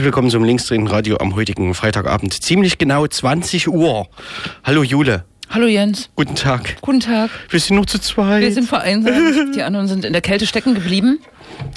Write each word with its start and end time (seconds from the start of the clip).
Herzlich 0.00 0.14
willkommen 0.14 0.30
zum 0.30 0.44
Linksdrehen 0.44 0.86
Radio 0.86 1.18
am 1.18 1.34
heutigen 1.36 1.74
Freitagabend. 1.74 2.32
Ziemlich 2.32 2.78
genau 2.78 3.06
20 3.06 3.68
Uhr. 3.68 4.08
Hallo 4.64 4.82
Jule. 4.82 5.26
Hallo 5.50 5.66
Jens. 5.66 6.08
Guten 6.16 6.34
Tag. 6.36 6.78
Guten 6.80 7.00
Tag. 7.00 7.28
Wir 7.50 7.60
sind 7.60 7.76
nur 7.76 7.86
zu 7.86 7.98
zweit. 8.00 8.40
Wir 8.40 8.50
sind 8.50 8.66
vereinsamt. 8.66 9.54
Die 9.54 9.62
anderen 9.62 9.88
sind 9.88 10.06
in 10.06 10.14
der 10.14 10.22
Kälte 10.22 10.46
stecken 10.46 10.72
geblieben. 10.72 11.18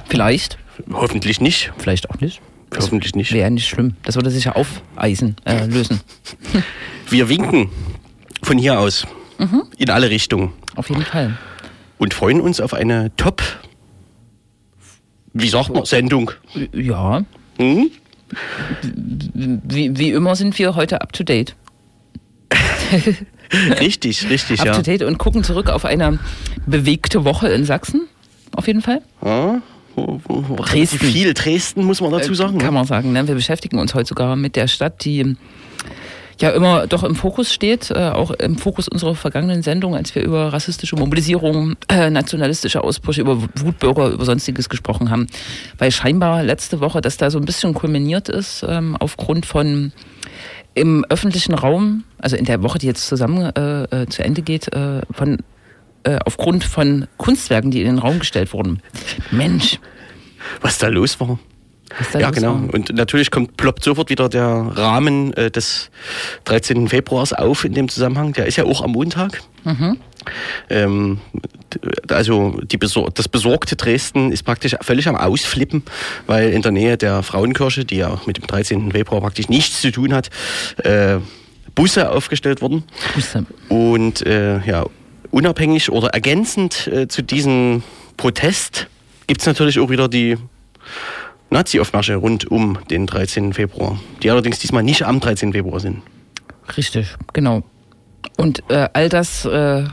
Vielleicht. 0.07 0.57
Hoffentlich 0.93 1.41
nicht. 1.41 1.73
Vielleicht 1.77 2.09
auch 2.11 2.21
nicht. 2.21 2.39
Hoffentlich 2.73 3.13
nicht. 3.13 3.33
Wäre 3.33 3.51
nicht 3.51 3.67
schlimm. 3.67 3.97
Das 4.03 4.15
würde 4.15 4.29
sich 4.31 4.45
ja 4.45 4.53
aufeisen, 4.55 5.35
äh, 5.43 5.65
lösen. 5.65 5.99
Wir 7.09 7.27
winken 7.27 7.71
von 8.41 8.57
hier 8.57 8.79
aus 8.79 9.05
Mhm. 9.37 9.63
in 9.77 9.89
alle 9.89 10.09
Richtungen 10.09 10.53
Auf 10.77 10.87
jeden 10.87 11.03
Fall. 11.03 11.37
und 11.97 12.13
freuen 12.13 12.39
uns 12.39 12.61
auf 12.61 12.73
eine 12.73 13.13
Top, 13.17 13.41
wie 15.33 15.49
sagt 15.49 15.73
man, 15.73 15.83
Sendung. 15.83 16.31
Ja. 16.71 17.25
Hm? 17.57 17.91
Wie, 18.83 19.97
wie 19.97 20.11
immer 20.11 20.35
sind 20.35 20.57
wir 20.59 20.75
heute 20.75 21.01
up 21.01 21.13
to 21.13 21.23
date. 21.23 21.55
Richtig, 23.79 24.29
richtig, 24.29 24.61
Up 24.61 24.65
ja. 24.65 24.73
to 24.73 24.81
date 24.81 25.03
und 25.03 25.19
gucken 25.19 25.43
zurück 25.43 25.69
auf 25.69 25.85
eine 25.85 26.17
bewegte 26.65 27.23
Woche 27.23 27.49
in 27.49 27.65
Sachsen. 27.65 28.07
Auf 28.55 28.67
jeden 28.67 28.81
Fall. 28.81 29.01
ja. 29.23 29.61
Dresden. 29.95 30.97
Viel 30.97 31.35
Dresden, 31.35 31.83
muss 31.83 32.01
man 32.01 32.11
dazu 32.11 32.33
sagen. 32.33 32.57
Kann 32.57 32.67
ne? 32.67 32.71
man 32.71 32.85
sagen. 32.85 33.11
Ne? 33.11 33.27
Wir 33.27 33.35
beschäftigen 33.35 33.77
uns 33.77 33.93
heute 33.93 34.09
sogar 34.09 34.35
mit 34.35 34.55
der 34.55 34.67
Stadt, 34.67 35.05
die 35.05 35.35
ja 36.39 36.49
immer 36.51 36.87
doch 36.87 37.03
im 37.03 37.15
Fokus 37.15 37.53
steht, 37.53 37.91
äh, 37.91 38.09
auch 38.09 38.31
im 38.31 38.57
Fokus 38.57 38.87
unserer 38.87 39.15
vergangenen 39.15 39.63
Sendung, 39.63 39.95
als 39.95 40.13
wir 40.15 40.23
über 40.23 40.51
rassistische 40.53 40.95
Mobilisierung, 40.95 41.75
äh, 41.89 42.09
nationalistische 42.09 42.83
Ausbrüche, 42.83 43.21
über 43.21 43.41
Wutbürger, 43.55 44.09
über 44.09 44.25
sonstiges 44.25 44.69
gesprochen 44.69 45.09
haben. 45.09 45.27
Weil 45.77 45.91
scheinbar 45.91 46.43
letzte 46.43 46.79
Woche, 46.79 47.01
dass 47.01 47.17
da 47.17 47.29
so 47.29 47.39
ein 47.39 47.45
bisschen 47.45 47.73
kulminiert 47.73 48.29
ist, 48.29 48.65
ähm, 48.67 48.97
aufgrund 48.99 49.45
von 49.45 49.91
im 50.75 51.05
öffentlichen 51.09 51.53
Raum, 51.53 52.03
also 52.17 52.35
in 52.35 52.45
der 52.45 52.63
Woche, 52.63 52.79
die 52.79 52.87
jetzt 52.87 53.07
zusammen 53.07 53.55
äh, 53.55 53.83
äh, 53.83 54.07
zu 54.07 54.23
Ende 54.23 54.41
geht, 54.41 54.73
äh, 54.73 55.01
von 55.11 55.39
äh, 56.03 56.19
aufgrund 56.25 56.63
von 56.63 57.07
Kunstwerken, 57.17 57.71
die 57.71 57.81
in 57.81 57.87
den 57.87 57.99
Raum 57.99 58.19
gestellt 58.19 58.53
wurden. 58.53 58.81
Mensch, 59.31 59.79
Was 60.61 60.77
da 60.77 60.87
los 60.87 61.19
war. 61.19 61.39
Ja, 62.13 62.31
genau. 62.31 62.55
war. 62.55 62.73
Und 62.73 62.93
natürlich 62.93 63.31
kommt, 63.31 63.57
ploppt 63.57 63.83
sofort 63.83 64.09
wieder 64.09 64.29
der 64.29 64.45
Rahmen 64.45 65.33
äh, 65.33 65.51
des 65.51 65.89
13. 66.45 66.87
Februars 66.87 67.33
auf 67.33 67.65
in 67.65 67.73
dem 67.73 67.89
Zusammenhang. 67.89 68.33
Der 68.33 68.45
ist 68.45 68.57
ja 68.57 68.65
auch 68.65 68.81
am 68.81 68.91
Montag. 68.91 69.41
Mhm. 69.63 69.97
Ähm, 70.69 71.19
also 72.09 72.59
die 72.63 72.77
Besor 72.77 73.09
das 73.13 73.27
besorgte 73.27 73.75
Dresden 73.75 74.31
ist 74.31 74.43
praktisch 74.43 74.75
völlig 74.81 75.07
am 75.07 75.15
Ausflippen, 75.15 75.83
weil 76.27 76.51
in 76.51 76.61
der 76.61 76.71
Nähe 76.71 76.97
der 76.97 77.23
Frauenkirche, 77.23 77.85
die 77.85 77.97
ja 77.97 78.19
mit 78.25 78.37
dem 78.37 78.47
13. 78.47 78.91
Februar 78.91 79.21
praktisch 79.21 79.49
nichts 79.49 79.81
zu 79.81 79.91
tun 79.91 80.13
hat, 80.13 80.29
äh, 80.77 81.17
Busse 81.75 82.11
aufgestellt 82.11 82.61
wurden. 82.61 82.83
Busse. 83.15 83.45
Und 83.69 84.25
äh, 84.25 84.59
ja, 84.65 84.85
unabhängig 85.31 85.91
oder 85.91 86.09
ergänzend 86.09 86.87
äh, 86.87 87.07
zu 87.07 87.23
diesem 87.23 87.83
Protest 88.17 88.87
gibt 89.27 89.41
es 89.41 89.47
natürlich 89.47 89.79
auch 89.79 89.89
wieder 89.89 90.07
die 90.07 90.37
Nazi-Aufmärsche 91.53 92.15
rund 92.15 92.49
um 92.51 92.77
den 92.89 93.07
13. 93.07 93.53
Februar, 93.53 93.99
die 94.21 94.29
allerdings 94.29 94.59
diesmal 94.59 94.83
nicht 94.83 95.03
am 95.03 95.19
13. 95.19 95.53
Februar 95.53 95.79
sind. 95.79 96.01
Richtig, 96.75 97.15
genau. 97.31 97.63
Und 98.37 98.63
äh, 98.69 98.89
all 98.93 99.09
das 99.09 99.45
äh, 99.45 99.83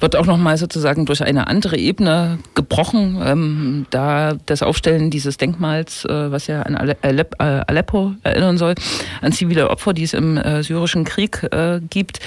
wird 0.00 0.16
auch 0.16 0.26
nochmal 0.26 0.56
sozusagen 0.56 1.06
durch 1.06 1.22
eine 1.22 1.46
andere 1.46 1.76
Ebene 1.76 2.38
gebrochen, 2.54 3.20
ähm, 3.24 3.86
da 3.90 4.34
das 4.46 4.62
Aufstellen 4.62 5.10
dieses 5.10 5.36
Denkmals, 5.36 6.04
äh, 6.04 6.30
was 6.30 6.46
ja 6.46 6.62
an 6.62 6.76
Ale 6.76 6.96
Alep 7.02 7.34
äh, 7.38 7.44
Aleppo 7.66 8.14
erinnern 8.22 8.58
soll, 8.58 8.74
an 9.20 9.32
zivile 9.32 9.70
Opfer, 9.70 9.92
die 9.92 10.02
es 10.02 10.14
im 10.14 10.36
äh, 10.36 10.62
syrischen 10.62 11.04
Krieg 11.04 11.46
äh, 11.52 11.80
gibt, 11.88 12.20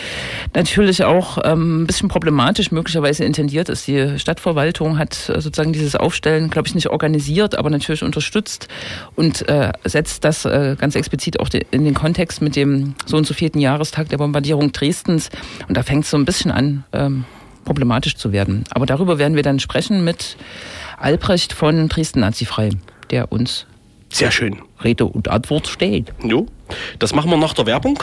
natürlich 0.53 1.03
auch 1.03 1.39
ähm, 1.43 1.83
ein 1.83 1.87
bisschen 1.87 2.09
problematisch 2.09 2.71
möglicherweise 2.71 3.23
intendiert 3.23 3.69
ist. 3.69 3.87
Die 3.87 4.19
Stadtverwaltung 4.19 4.97
hat 4.97 5.29
äh, 5.29 5.41
sozusagen 5.41 5.73
dieses 5.73 5.95
Aufstellen, 5.95 6.49
glaube 6.49 6.67
ich, 6.67 6.75
nicht 6.75 6.89
organisiert, 6.89 7.55
aber 7.55 7.69
natürlich 7.69 8.03
unterstützt 8.03 8.67
und 9.15 9.47
äh, 9.49 9.71
setzt 9.83 10.23
das 10.23 10.43
ganz 10.43 10.95
explizit 10.95 11.39
auch 11.39 11.49
in 11.71 11.85
den 11.85 11.93
Kontext 11.93 12.41
mit 12.41 12.55
dem 12.55 12.95
so 13.05 13.17
und 13.17 13.25
so 13.25 13.33
vierten 13.33 13.59
Jahrestag 13.59 14.09
der 14.09 14.17
Bombardierung 14.17 14.71
Dresdens. 14.71 15.29
Und 15.67 15.77
da 15.77 15.83
fängt 15.83 16.03
es 16.03 16.11
so 16.11 16.17
ein 16.17 16.25
bisschen 16.25 16.51
an, 16.51 16.83
ähm, 16.93 17.25
problematisch 17.65 18.15
zu 18.15 18.31
werden. 18.31 18.63
Aber 18.71 18.85
darüber 18.85 19.17
werden 19.17 19.35
wir 19.35 19.43
dann 19.43 19.59
sprechen 19.59 20.03
mit 20.03 20.37
Albrecht 20.97 21.53
von 21.53 21.89
Dresden 21.89 22.19
Nazifrei, 22.21 22.69
der 23.09 23.31
uns 23.31 23.65
Sehr 24.11 24.31
schön. 24.31 24.61
Rede 24.83 25.05
und 25.05 25.27
Antwort 25.29 25.67
steht. 25.67 26.13
Jo, 26.23 26.45
das 26.99 27.13
machen 27.15 27.29
wir 27.31 27.37
nach 27.37 27.53
der 27.53 27.65
Werbung 27.65 28.01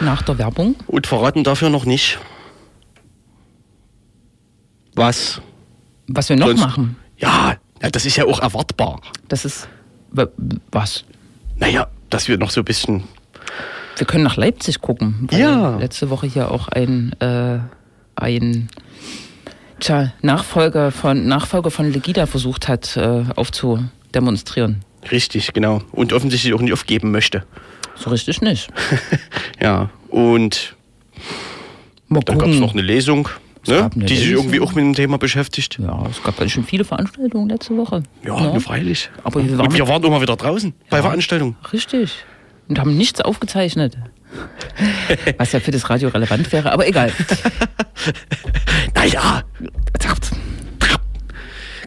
Nach 0.00 0.22
der 0.22 0.38
Werbung. 0.38 0.76
und 0.86 1.06
verraten 1.06 1.44
dafür 1.44 1.70
noch 1.70 1.84
nicht, 1.84 2.18
was. 4.94 5.40
Was 6.08 6.28
wir 6.28 6.36
noch 6.36 6.48
sonst- 6.48 6.60
machen, 6.60 6.96
Ja, 7.18 7.56
das 7.92 8.04
ist 8.06 8.16
ja 8.16 8.24
auch 8.26 8.40
erwartbar. 8.40 9.00
das 9.28 9.44
ist 9.44 9.68
was? 10.70 11.04
Naja, 11.56 11.86
dass 12.10 12.28
wir 12.28 12.36
noch 12.36 12.50
so 12.50 12.60
ein 12.60 12.64
bisschen. 12.64 13.04
Wir 13.96 14.06
können 14.06 14.24
nach 14.24 14.36
Leipzig 14.36 14.80
gucken, 14.80 15.28
Ja. 15.30 15.76
letzte 15.78 16.10
Woche 16.10 16.26
hier 16.26 16.50
auch 16.50 16.68
ein, 16.68 17.12
äh, 17.20 17.60
ein 18.16 18.68
tja, 19.80 20.12
Nachfolger 20.22 20.90
von 20.90 21.26
Nachfolger 21.26 21.70
von 21.70 21.90
Legida 21.92 22.26
versucht 22.26 22.68
hat, 22.68 22.96
äh, 22.96 23.24
aufzudemonstrieren. 23.36 24.80
Richtig, 25.10 25.52
genau. 25.52 25.82
Und 25.92 26.12
offensichtlich 26.12 26.54
auch 26.54 26.60
nicht 26.60 26.72
aufgeben 26.72 27.10
möchte. 27.10 27.44
So 27.96 28.10
richtig 28.10 28.40
nicht. 28.40 28.68
Ja, 29.60 29.90
und 30.08 30.74
Mal 32.08 32.20
dann 32.24 32.38
gab 32.38 32.48
es 32.48 32.58
noch 32.58 32.72
eine 32.72 32.82
Lesung, 32.82 33.28
Es 33.62 33.68
ne, 33.68 33.90
eine 33.94 34.04
die 34.06 34.16
sich 34.16 34.26
Lesung. 34.28 34.44
irgendwie 34.46 34.60
auch 34.60 34.74
mit 34.74 34.84
dem 34.84 34.94
Thema 34.94 35.18
beschäftigt. 35.18 35.78
Ja, 35.78 36.04
es 36.10 36.20
gab 36.22 36.36
ganz 36.36 36.50
schön 36.52 36.64
viele 36.64 36.84
Veranstaltungen 36.84 37.48
letzte 37.48 37.76
Woche. 37.76 38.02
Ja, 38.24 38.40
nur 38.40 38.60
freilich. 38.60 39.08
Aber 39.22 39.42
wir 39.44 39.52
Und 39.52 39.58
waren- 39.58 39.72
wir 39.74 39.86
waren 39.88 40.04
auch 40.04 40.10
mal 40.10 40.20
wieder 40.20 40.34
draußen 40.36 40.74
bei 40.90 40.96
Ja. 40.96 41.02
Veranstaltungen. 41.04 41.56
Richtig. 41.72 42.12
Und 42.68 42.78
haben 42.80 42.96
nichts 42.96 43.20
aufgezeichnet. 43.20 43.96
Was 45.38 45.52
ja 45.52 45.60
für 45.60 45.70
das 45.70 45.88
Radio 45.90 46.08
relevant 46.08 46.50
wäre, 46.52 46.72
aber 46.72 46.86
egal. 46.86 47.12
Naja, 48.94 49.42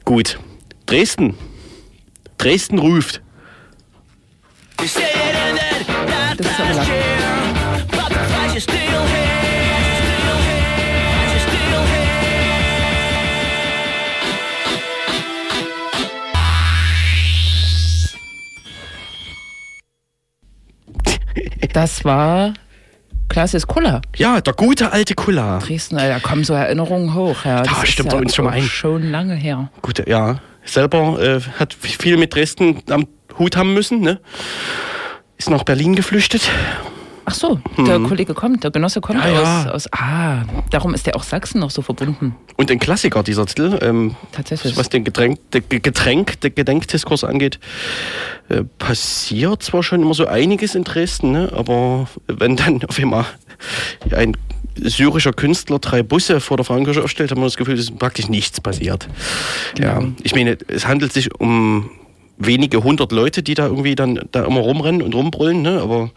gut. 0.05 0.37
Dresden. 0.85 1.35
Dresden 2.37 2.79
ruft. 2.79 3.21
Das 4.77 4.87
ist 4.87 6.59
aber 6.59 6.73
lang. 6.73 6.87
Das 21.75 22.05
war 22.05 22.53
Klaas 23.27 23.67
Kuller. 23.67 24.01
Ja, 24.15 24.39
der 24.39 24.53
gute 24.53 24.93
alte 24.93 25.13
Kulla. 25.13 25.59
Dresden, 25.59 25.97
da 25.97 26.19
kommen 26.19 26.45
so 26.45 26.53
Erinnerungen 26.53 27.13
hoch. 27.13 27.43
Ja, 27.43 27.63
Da 27.63 27.85
stimmt 27.85 28.11
bei 28.11 28.17
uns 28.17 28.33
schon 28.33 28.45
mal 28.45 28.51
ein. 28.51 28.63
Schon 28.63 29.11
lange 29.11 29.35
her. 29.35 29.69
Gut, 29.81 30.07
ja. 30.07 30.39
Selber 30.63 31.21
äh, 31.21 31.41
hat 31.59 31.73
viel 31.73 32.15
mit 32.15 32.33
Dresden 32.33 32.81
am 32.89 33.07
Hut 33.37 33.57
haben 33.57 33.73
müssen, 33.73 33.99
ne? 33.99 34.21
Ist 35.37 35.49
nach 35.49 35.63
Berlin 35.63 35.97
geflüchtet. 35.97 36.49
Ach 37.27 37.33
so, 37.33 37.59
der 37.77 37.99
Kollege 38.01 38.33
kommt, 38.35 38.63
der 38.63 38.69
Genosse 38.71 39.01
kommt. 39.01 39.19
Ja, 39.23 39.29
ja. 39.29 39.61
aus, 39.65 39.67
aus. 39.87 39.93
Ah, 39.93 40.43
darum 40.69 40.93
ist 40.93 41.07
der 41.07 41.15
auch 41.15 41.23
Sachsen 41.23 41.59
noch 41.59 41.71
so 41.71 41.81
verbunden. 41.81 42.35
Und 42.55 42.69
ein 42.69 42.77
Klassiker 42.79 43.23
dieser 43.23 43.45
Titel, 43.47 43.79
ähm, 43.81 44.15
Tatsächlich. 44.31 44.77
was 44.77 44.89
den 44.89 45.03
Getränk, 45.03 45.39
der 45.51 45.61
Ge- 45.61 45.79
Getränk, 45.79 46.39
der 46.41 46.51
Gedenkdiskurs 46.51 47.23
angeht, 47.23 47.59
äh, 48.49 48.63
passiert 48.77 49.63
zwar 49.63 49.81
schon 49.81 50.01
immer 50.03 50.13
so 50.13 50.27
einiges 50.27 50.75
in 50.75 50.83
Dresden, 50.83 51.31
ne? 51.31 51.51
aber 51.55 52.07
wenn 52.27 52.55
dann 52.55 52.83
auf 52.87 52.99
einmal 52.99 53.25
ein 54.11 54.37
syrischer 54.77 55.33
Künstler 55.33 55.79
drei 55.79 56.03
Busse 56.03 56.39
vor 56.39 56.57
der 56.57 56.65
Frauenkirche 56.65 57.03
aufstellt, 57.03 57.31
haben 57.31 57.41
wir 57.41 57.45
das 57.45 57.57
Gefühl, 57.57 57.73
es 57.75 57.81
ist 57.89 57.97
praktisch 57.97 58.27
nichts 58.29 58.61
passiert. 58.61 59.07
Ja, 59.79 59.99
Genau. 59.99 60.11
ich 60.21 60.35
meine, 60.35 60.57
es 60.67 60.85
handelt 60.85 61.11
sich 61.11 61.33
um 61.39 61.89
wenige 62.37 62.83
hundert 62.83 63.13
Leute, 63.13 63.41
die 63.43 63.53
da 63.53 63.65
irgendwie 63.67 63.95
dann 63.95 64.19
da 64.31 64.43
immer 64.45 64.59
rumrennen 64.59 65.01
und 65.01 65.15
rumbrüllen, 65.15 65.61
ne? 65.61 65.79
aber 65.81 66.11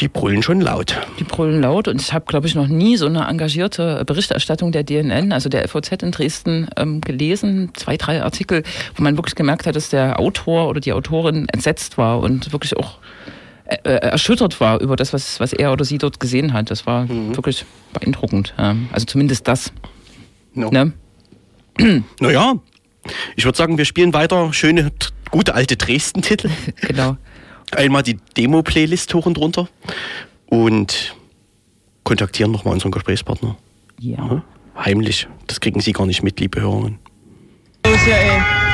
die 0.00 0.08
brüllen 0.08 0.42
schon 0.42 0.60
laut. 0.60 0.96
Die 1.18 1.24
brüllen 1.24 1.60
laut 1.60 1.88
und 1.88 2.00
ich 2.00 2.12
habe, 2.12 2.24
glaube 2.26 2.46
ich, 2.46 2.54
noch 2.54 2.68
nie 2.68 2.96
so 2.96 3.06
eine 3.06 3.26
engagierte 3.26 4.04
Berichterstattung 4.06 4.72
der 4.72 4.84
DNN, 4.84 5.32
also 5.32 5.48
der 5.48 5.66
FOZ 5.68 5.90
in 6.02 6.12
Dresden, 6.12 6.68
ähm, 6.76 7.00
gelesen. 7.00 7.70
Zwei, 7.74 7.96
drei 7.96 8.22
Artikel, 8.22 8.62
wo 8.94 9.02
man 9.02 9.16
wirklich 9.16 9.34
gemerkt 9.34 9.66
hat, 9.66 9.76
dass 9.76 9.88
der 9.88 10.18
Autor 10.20 10.68
oder 10.68 10.80
die 10.80 10.92
Autorin 10.92 11.48
entsetzt 11.48 11.98
war 11.98 12.20
und 12.20 12.52
wirklich 12.52 12.76
auch 12.76 12.98
äh, 13.64 13.76
äh, 13.84 13.96
erschüttert 13.96 14.60
war 14.60 14.80
über 14.80 14.96
das, 14.96 15.12
was, 15.12 15.40
was 15.40 15.52
er 15.52 15.72
oder 15.72 15.84
sie 15.84 15.98
dort 15.98 16.20
gesehen 16.20 16.52
hat. 16.52 16.70
Das 16.70 16.86
war 16.86 17.08
wirklich 17.08 17.64
beeindruckend. 17.92 18.54
Also 18.56 19.06
zumindest 19.06 19.48
das. 19.48 19.72
No. 20.54 20.70
Ne? 20.70 20.92
Naja, 22.20 22.54
Ich 23.36 23.44
würde 23.44 23.56
sagen, 23.56 23.78
wir 23.78 23.84
spielen 23.84 24.12
weiter 24.12 24.52
schöne, 24.52 24.90
gute 25.30 25.54
alte 25.54 25.76
Dresden-Titel. 25.76 26.50
Genau. 26.80 27.16
Einmal 27.76 28.02
die 28.02 28.18
Demo-Playlist 28.36 29.14
hoch 29.14 29.26
und 29.26 29.38
runter 29.38 29.68
und 30.46 31.14
kontaktieren 32.04 32.52
nochmal 32.52 32.74
unseren 32.74 32.92
Gesprächspartner. 32.92 33.56
Ja. 34.00 34.42
Heimlich. 34.76 35.28
Das 35.46 35.60
kriegen 35.60 35.80
Sie 35.80 35.92
gar 35.92 36.06
nicht 36.06 36.22
mit, 36.22 36.40
liebe 36.40 36.60
Hörerinnen. 36.60 36.98
Los 37.84 38.00
hier, 38.04 38.16
ey. 38.16 38.67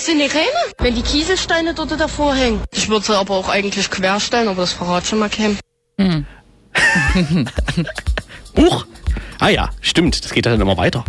Das 0.00 0.06
sind 0.06 0.18
die 0.18 0.24
Räder, 0.24 0.72
wenn 0.78 0.94
die 0.94 1.02
Kieselsteine 1.02 1.74
dort 1.74 1.90
davor 2.00 2.34
hängen. 2.34 2.62
Ich 2.72 2.88
würde 2.88 3.04
sie 3.04 3.14
aber 3.14 3.34
auch 3.34 3.50
eigentlich 3.50 3.90
querstellen, 3.90 4.48
aber 4.48 4.62
das 4.62 4.72
verrat 4.72 5.06
schon 5.06 5.18
mal 5.18 5.28
keinem. 5.28 5.58
Huch! 8.56 8.86
Ah 9.40 9.50
ja, 9.50 9.68
stimmt. 9.82 10.24
Das 10.24 10.32
geht 10.32 10.46
dann 10.46 10.58
immer 10.58 10.78
weiter. 10.78 11.04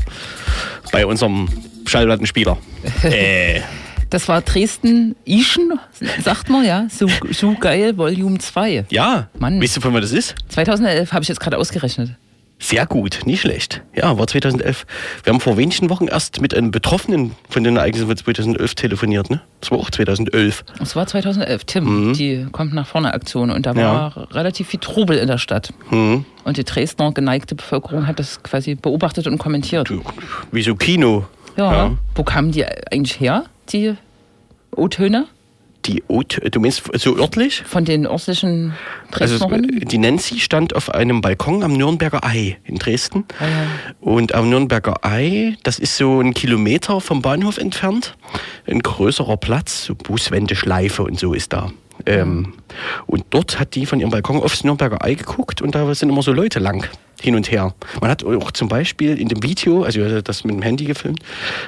Bei 0.91 1.05
unserem 1.05 1.47
Schallplattenspieler. 1.85 2.57
äh, 3.03 3.61
Das 4.09 4.27
war 4.27 4.41
Dresden-Ischen, 4.41 5.79
sagt 6.21 6.49
man, 6.49 6.65
ja. 6.65 6.87
So, 6.89 7.07
so 7.31 7.53
geil, 7.53 7.97
Volume 7.97 8.39
2. 8.39 8.87
ja. 8.89 9.29
Mann. 9.39 9.61
Weißt 9.61 9.77
du, 9.77 9.79
von 9.79 9.93
wann 9.93 10.01
das 10.01 10.11
ist? 10.11 10.35
2011 10.49 11.13
habe 11.13 11.23
ich 11.23 11.29
jetzt 11.29 11.39
gerade 11.39 11.57
ausgerechnet. 11.57 12.09
Sehr 12.63 12.85
gut, 12.85 13.21
nicht 13.25 13.41
schlecht. 13.41 13.81
Ja, 13.95 14.19
war 14.19 14.27
2011. 14.27 14.85
Wir 15.23 15.33
haben 15.33 15.39
vor 15.39 15.57
wenigen 15.57 15.89
Wochen 15.89 16.07
erst 16.07 16.41
mit 16.41 16.53
einem 16.53 16.69
Betroffenen 16.69 17.31
von 17.49 17.63
den 17.63 17.75
Ereignissen 17.75 18.05
von 18.05 18.15
2011 18.15 18.75
telefoniert, 18.75 19.31
ne? 19.31 19.41
Das 19.61 19.71
war 19.71 19.79
auch 19.79 19.89
2011. 19.89 20.63
Es 20.79 20.95
war 20.95 21.07
2011, 21.07 21.65
Tim, 21.65 22.13
die 22.13 22.45
kommt 22.51 22.73
nach 22.73 22.85
vorne 22.85 23.15
Aktion 23.15 23.49
und 23.49 23.65
da 23.65 23.75
war 23.75 24.31
relativ 24.31 24.67
viel 24.67 24.79
Trubel 24.79 25.17
in 25.17 25.27
der 25.27 25.39
Stadt. 25.39 25.73
Und 25.89 26.25
die 26.57 26.63
Dresdner 26.63 27.11
geneigte 27.11 27.55
Bevölkerung 27.55 28.05
hat 28.05 28.19
das 28.19 28.43
quasi 28.43 28.75
beobachtet 28.75 29.25
und 29.25 29.39
kommentiert. 29.39 29.89
Du, 29.89 30.03
Wie 30.51 30.61
so 30.61 30.75
Kino. 30.75 31.25
Ja. 31.57 31.73
Ja. 31.73 31.97
Wo 32.13 32.23
kamen 32.23 32.51
die 32.51 32.63
eigentlich 32.65 33.19
her, 33.19 33.45
die 33.69 33.95
O-Töne? 34.75 35.25
Die 35.85 36.03
Ot 36.07 36.39
du 36.51 36.59
meinst 36.59 36.83
so 36.99 37.17
örtlich? 37.17 37.63
Von 37.65 37.85
den 37.85 38.05
örtlichen 38.05 38.73
Also 39.11 39.37
Dresdnerinnen? 39.39 39.79
die 39.87 39.97
Nancy 39.97 40.39
stand 40.39 40.75
auf 40.75 40.93
einem 40.93 41.21
Balkon 41.21 41.63
am 41.63 41.73
Nürnberger 41.73 42.23
Ei 42.23 42.57
in 42.65 42.75
Dresden. 42.77 43.25
Ah, 43.39 43.45
ja. 43.45 43.67
Und 43.99 44.35
am 44.35 44.49
Nürnberger 44.49 45.03
Ei, 45.03 45.55
das 45.63 45.79
ist 45.79 45.97
so 45.97 46.19
ein 46.21 46.33
Kilometer 46.33 47.01
vom 47.01 47.21
Bahnhof 47.21 47.57
entfernt, 47.57 48.15
ein 48.67 48.79
größerer 48.79 49.37
Platz, 49.37 49.85
so 49.85 49.95
Buswendeschleife 49.95 51.03
und 51.03 51.19
so 51.19 51.33
ist 51.33 51.53
da. 51.53 51.71
Ähm, 52.05 52.53
und 53.07 53.25
dort 53.29 53.59
hat 53.59 53.75
die 53.75 53.85
von 53.85 53.99
ihrem 53.99 54.11
Balkon 54.11 54.41
aufs 54.41 54.63
Nürnberger 54.63 55.03
Ei 55.03 55.15
geguckt 55.15 55.61
und 55.61 55.75
da 55.75 55.93
sind 55.93 56.09
immer 56.09 56.21
so 56.21 56.31
Leute 56.31 56.59
lang 56.59 56.85
hin 57.21 57.35
und 57.35 57.51
her. 57.51 57.73
Man 58.01 58.09
hat 58.09 58.23
auch 58.23 58.51
zum 58.51 58.67
Beispiel 58.67 59.19
in 59.19 59.27
dem 59.27 59.43
Video, 59.43 59.83
also 59.83 60.03
hat 60.03 60.27
das 60.27 60.43
mit 60.43 60.55
dem 60.55 60.61
Handy 60.63 60.85
gefilmt, 60.85 61.19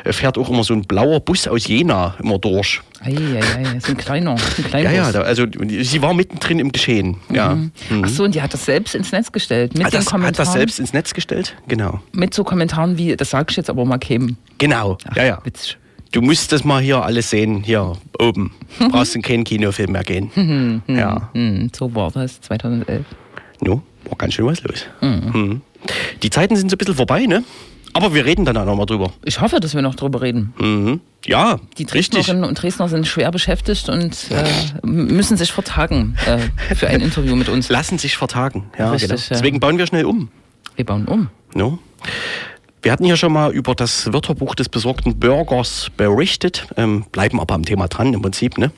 äh, 0.04 0.12
fährt 0.12 0.38
auch 0.38 0.50
immer 0.50 0.64
so 0.64 0.74
ein 0.74 0.82
blauer 0.84 1.20
Bus 1.20 1.48
aus 1.48 1.68
Jena 1.68 2.16
immer 2.22 2.40
durch. 2.40 2.82
Eieiei, 3.02 3.76
ist 3.78 3.90
ein 3.90 3.98
kleiner, 3.98 4.32
ein 4.32 4.38
Ja, 4.58 4.64
kleiner 4.70 4.92
ja, 4.92 5.12
da, 5.12 5.22
also 5.22 5.46
sie 5.82 6.02
war 6.02 6.14
mittendrin 6.14 6.60
im 6.60 6.72
Geschehen. 6.72 7.18
Ja. 7.32 7.56
Mhm. 7.56 7.72
Ach 8.04 8.08
so, 8.10 8.24
und 8.24 8.34
die 8.34 8.42
hat 8.42 8.54
das 8.54 8.66
selbst 8.66 8.96
ins 8.96 9.12
Netz 9.12 9.32
gestellt. 9.32 9.74
Mit 9.76 9.86
Hat 9.86 9.94
den 9.94 9.98
das, 9.98 10.06
hat 10.06 10.12
Kommentaren. 10.14 10.46
das 10.46 10.54
selbst 10.54 10.80
ins 10.80 10.94
Netz 10.94 11.14
gestellt? 11.14 11.56
Genau. 11.68 12.00
Mit 12.14 12.34
so 12.34 12.44
Kommentaren 12.44 12.98
wie, 12.98 13.16
das 13.16 13.30
sag 13.30 13.52
ich 13.52 13.58
jetzt 13.58 13.70
aber 13.70 13.86
mal 13.86 13.98
kämen. 14.00 14.38
Genau. 14.58 14.98
ja, 15.16 15.24
ja. 15.24 15.40
Witzig. 15.44 15.78
Du 16.14 16.22
musst 16.22 16.52
das 16.52 16.64
mal 16.64 16.80
hier 16.82 17.02
alles 17.04 17.32
sehen, 17.32 17.64
hier 17.64 17.94
oben. 18.20 18.54
Brauchst 18.92 19.16
in 19.16 19.24
keinen 19.24 19.44
Kinofilm 19.44 19.92
mehr 19.92 20.04
gehen. 20.04 20.84
ja. 20.88 21.30
Hm, 21.34 21.72
so 21.76 21.94
war 21.96 22.12
das 22.12 22.40
2011. 22.42 23.04
No, 23.62 23.82
war 24.06 24.18
ganz 24.18 24.36
schön 24.36 24.46
was 24.46 24.62
los. 24.64 24.86
Mhm. 25.02 25.62
Die 26.22 26.30
Zeiten 26.30 26.56
sind 26.56 26.70
so 26.70 26.76
ein 26.76 26.78
bisschen 26.78 26.94
vorbei, 26.96 27.26
ne? 27.26 27.44
Aber 27.94 28.14
wir 28.14 28.26
reden 28.26 28.46
dann 28.46 28.56
auch 28.58 28.66
nochmal 28.66 28.86
drüber. 28.86 29.12
Ich 29.26 29.42
hoffe, 29.42 29.60
dass 29.60 29.74
wir 29.74 29.82
noch 29.82 29.96
drüber 29.96 30.22
reden. 30.22 30.54
Mhm. 30.60 31.02
Ja, 31.26 31.60
Die 31.80 31.84
richtig. 31.84 32.10
Dresdnerinnen 32.26 32.44
und 32.44 32.62
Dresdner 32.62 32.90
sind 32.90 33.08
schwer 33.08 33.32
beschäftigt 33.32 33.90
und 33.90 34.16
äh, 34.32 34.86
müssen 34.88 35.36
sich 35.38 35.52
vertagen 35.52 36.16
äh, 36.28 36.76
für 36.76 36.88
ein 36.90 37.02
Interview 37.02 37.36
mit 37.36 37.50
uns. 37.50 37.70
Lassen 37.70 37.98
sich 37.98 38.18
vertagen. 38.18 38.66
Ja, 38.78 38.92
Richtig, 38.92 39.10
genau. 39.10 39.20
ja. 39.22 39.28
Deswegen 39.32 39.60
bauen 39.60 39.78
wir 39.80 39.88
schnell 39.88 40.06
um. 40.06 40.30
Wir 40.76 40.86
bauen 40.86 41.06
um. 41.06 41.30
No? 41.56 41.80
Wir 42.84 42.92
hatten 42.92 43.06
ja 43.06 43.16
schon 43.16 43.32
mal 43.32 43.54
über 43.54 43.76
das 43.76 44.12
Wörterbuch 44.12 44.56
des 44.56 44.68
besorgten 44.68 45.18
Bürgers 45.18 45.90
berichtet, 45.96 46.68
ähm, 46.76 47.06
bleiben 47.14 47.40
aber 47.40 47.56
am 47.56 47.64
Thema 47.64 47.88
dran 47.88 48.14
im 48.14 48.22
Prinzip. 48.22 48.58
Ne? 48.58 48.72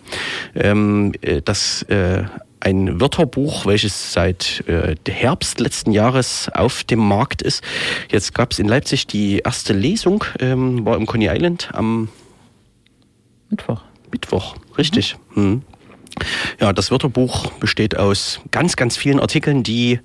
Ähm, 0.53 1.13
äh, 1.21 1.41
das 1.41 1.81
äh, 1.83 2.23
ein 2.59 3.01
Wörterbuch, 3.01 3.65
welches 3.65 4.13
seit 4.13 4.63
äh, 4.67 4.95
Herbst 5.09 5.59
letzten 5.59 5.91
Jahres 5.91 6.49
auf 6.53 6.83
dem 6.83 6.99
Markt 6.99 7.41
ist. 7.41 7.63
Jetzt 8.11 8.35
gab 8.35 8.51
es 8.51 8.59
in 8.59 8.67
Leipzig 8.67 9.07
die 9.07 9.39
erste 9.39 9.73
Lesung, 9.73 10.23
ähm, 10.39 10.85
war 10.85 10.97
im 10.97 11.07
Coney 11.07 11.27
Island 11.27 11.69
am 11.73 12.09
Mittwoch. 13.49 13.81
Mittwoch, 14.11 14.55
richtig. 14.77 15.17
Mhm. 15.33 15.63
Ja, 16.61 16.73
das 16.73 16.91
Wörterbuch 16.91 17.51
besteht 17.53 17.97
aus 17.97 18.39
ganz, 18.51 18.75
ganz 18.75 18.97
vielen 18.97 19.19
Artikeln, 19.19 19.63
die, 19.63 19.99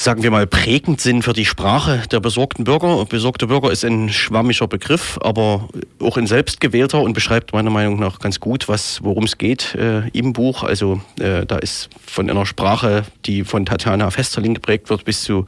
sagen 0.00 0.22
wir 0.22 0.30
mal, 0.30 0.46
prägend 0.46 0.98
sind 1.02 1.24
für 1.24 1.34
die 1.34 1.44
Sprache 1.44 2.02
der 2.10 2.20
besorgten 2.20 2.64
Bürger. 2.64 3.04
Besorgte 3.04 3.48
Bürger 3.48 3.70
ist 3.70 3.84
ein 3.84 4.08
schwammischer 4.08 4.66
Begriff, 4.66 5.18
aber 5.22 5.68
auch 6.00 6.16
ein 6.16 6.26
selbstgewählter 6.26 7.02
und 7.02 7.12
beschreibt 7.12 7.52
meiner 7.52 7.68
Meinung 7.68 8.00
nach 8.00 8.18
ganz 8.18 8.40
gut, 8.40 8.66
was, 8.66 9.04
worum 9.04 9.24
es 9.24 9.36
geht 9.36 9.74
äh, 9.74 10.08
im 10.14 10.32
Buch. 10.32 10.62
Also 10.62 11.02
äh, 11.18 11.44
da 11.44 11.58
ist 11.58 11.90
von 12.06 12.30
einer 12.30 12.46
Sprache, 12.46 13.04
die 13.26 13.44
von 13.44 13.66
Tatjana 13.66 14.10
Festerling 14.10 14.54
geprägt 14.54 14.88
wird, 14.88 15.04
bis 15.04 15.22
zu 15.22 15.44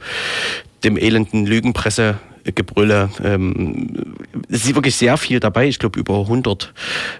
dem 0.83 0.97
elenden 0.97 1.47
Lügenpresse 1.47 2.19
Gebrülle. 2.43 3.09
Ähm, 3.23 4.15
es 4.49 4.65
ist 4.65 4.75
wirklich 4.75 4.97
sehr 4.97 5.17
viel 5.17 5.39
dabei, 5.39 5.67
ich 5.67 5.79
glaube 5.79 5.99
über 5.99 6.19
100 6.19 6.73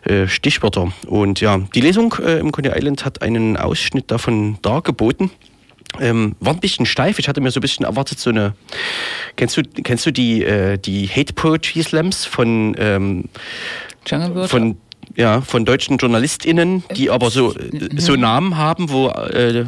äh, 0.03 0.27
Stichwörter. 0.27 0.93
Und 1.07 1.41
ja, 1.41 1.57
die 1.73 1.81
Lesung 1.81 2.13
äh, 2.23 2.37
im 2.37 2.51
Coney 2.51 2.69
Island 2.75 3.05
hat 3.05 3.23
einen 3.23 3.57
Ausschnitt 3.57 4.11
davon 4.11 4.59
dargeboten. 4.61 5.31
Ähm, 5.99 6.35
war 6.39 6.53
ein 6.53 6.59
bisschen 6.59 6.85
steif. 6.85 7.19
Ich 7.19 7.27
hatte 7.27 7.41
mir 7.41 7.51
so 7.51 7.59
ein 7.59 7.61
bisschen 7.61 7.85
erwartet, 7.85 8.19
so 8.19 8.29
eine. 8.29 8.53
Kennst 9.35 9.57
du, 9.57 9.63
kennst 9.83 10.05
du 10.05 10.11
die, 10.11 10.43
äh, 10.43 10.77
die 10.77 11.07
Hate 11.07 11.33
Poetry 11.33 11.83
Slams 11.83 12.25
von, 12.25 12.75
ähm, 12.79 13.25
von 14.47 14.77
ja, 15.15 15.41
von 15.41 15.63
deutschen 15.65 15.97
JournalistInnen, 15.97 16.83
die 16.95 17.11
aber 17.11 17.29
so, 17.29 17.53
äh, 17.55 17.89
so 17.99 18.15
Namen 18.15 18.57
haben, 18.57 18.89
wo 18.89 19.09
äh, 19.09 19.63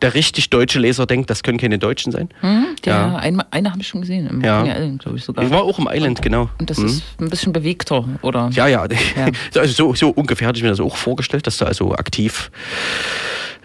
der 0.00 0.14
richtig 0.14 0.50
deutsche 0.50 0.78
Leser 0.78 1.06
denkt, 1.06 1.28
das 1.30 1.42
können 1.42 1.58
keine 1.58 1.78
Deutschen 1.78 2.12
sein. 2.12 2.28
Hm, 2.40 2.66
der, 2.84 2.94
Ja. 2.94 3.16
eine, 3.16 3.52
eine 3.52 3.70
habe 3.72 3.80
ich 3.80 3.88
schon 3.88 4.02
gesehen, 4.02 4.28
im 4.28 4.42
Ja. 4.44 4.64
Island, 4.64 5.02
glaube 5.02 5.16
ich 5.18 5.24
sogar. 5.24 5.44
Ich 5.44 5.50
war 5.50 5.62
auch 5.64 5.78
im 5.80 5.88
Island, 5.90 6.22
genau. 6.22 6.50
Und 6.60 6.70
das 6.70 6.78
Mhm. 6.78 6.86
ist 6.86 7.02
ein 7.18 7.30
bisschen 7.30 7.52
bewegter, 7.52 8.04
oder? 8.22 8.50
Ja, 8.52 8.68
ja. 8.68 8.86
Ja. 8.86 9.26
Also 9.60 9.72
so, 9.72 9.94
so 9.94 10.10
ungefähr 10.10 10.46
hatte 10.46 10.58
ich 10.58 10.62
mir 10.62 10.70
das 10.70 10.78
auch 10.80 10.96
vorgestellt, 10.96 11.46
dass 11.48 11.56
da 11.56 11.64
also 11.66 11.92
aktiv 11.94 12.50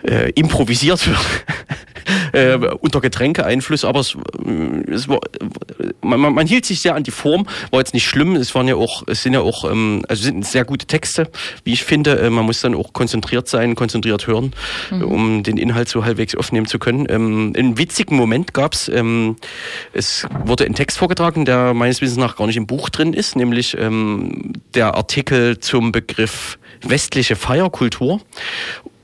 äh, 0.04 0.32
improvisiert 0.32 1.08
wird. 1.08 1.20
äh, 2.34 2.56
unter 2.56 3.02
Getränkeeinfluss, 3.02 3.86
aber 3.86 4.00
es, 4.00 4.16
äh, 4.46 4.92
es 4.92 5.08
war, 5.08 5.20
man, 6.02 6.20
man, 6.20 6.48
hielt 6.48 6.66
sich 6.66 6.82
sehr 6.82 6.96
an 6.96 7.04
die 7.04 7.12
Form, 7.12 7.48
war 7.72 7.80
jetzt 7.80 7.94
nicht 7.94 8.06
schlimm, 8.06 8.36
es 8.36 8.54
waren 8.56 8.68
ja 8.68 8.76
auch, 8.76 9.04
es 9.08 9.24
sind 9.24 9.34
ja 9.34 9.42
auch, 9.42 9.70
ähm, 9.70 10.04
also 10.08 10.24
sind 10.24 10.46
sehr 10.46 10.66
gute 10.66 10.86
Texte, 10.86 11.30
wie 11.64 11.74
ich 11.74 11.84
finde, 11.84 12.20
äh, 12.20 12.30
man 12.30 12.46
muss 12.46 12.62
dann 12.62 12.76
auch 12.76 12.94
konzentriert 12.94 13.48
sein, 13.48 13.76
konzentriert 13.76 14.28
hören, 14.28 14.54
Mhm. 14.90 15.04
um 15.04 15.44
den 15.44 15.58
Inhalt 15.58 15.90
so 15.90 16.04
halbwegs 16.06 16.36
aufnehmen 16.36 16.66
zu 16.66 16.80
können. 16.80 17.06
Ähm, 17.10 17.54
einen 17.56 17.78
witzigen 17.78 18.18
Moment 18.18 18.54
gab's, 18.54 18.90
ähm, 18.90 19.36
es 19.94 20.26
wurde 20.46 20.66
ein 20.66 20.76
Text 20.76 20.98
vorgetragen, 20.98 21.46
der 21.46 21.74
meines 21.74 22.02
Wissens 22.02 22.18
nach 22.18 22.36
gar 22.38 22.48
nicht 22.48 22.58
im 22.58 22.68
Buch 22.68 22.90
drin 22.90 23.14
ist, 23.14 23.36
nämlich 23.36 23.78
ähm, 23.78 24.54
der 24.74 24.96
Artikel 24.96 25.60
zum 25.60 25.92
Begriff 25.92 26.58
westliche 26.82 27.36
Feierkultur. 27.36 28.22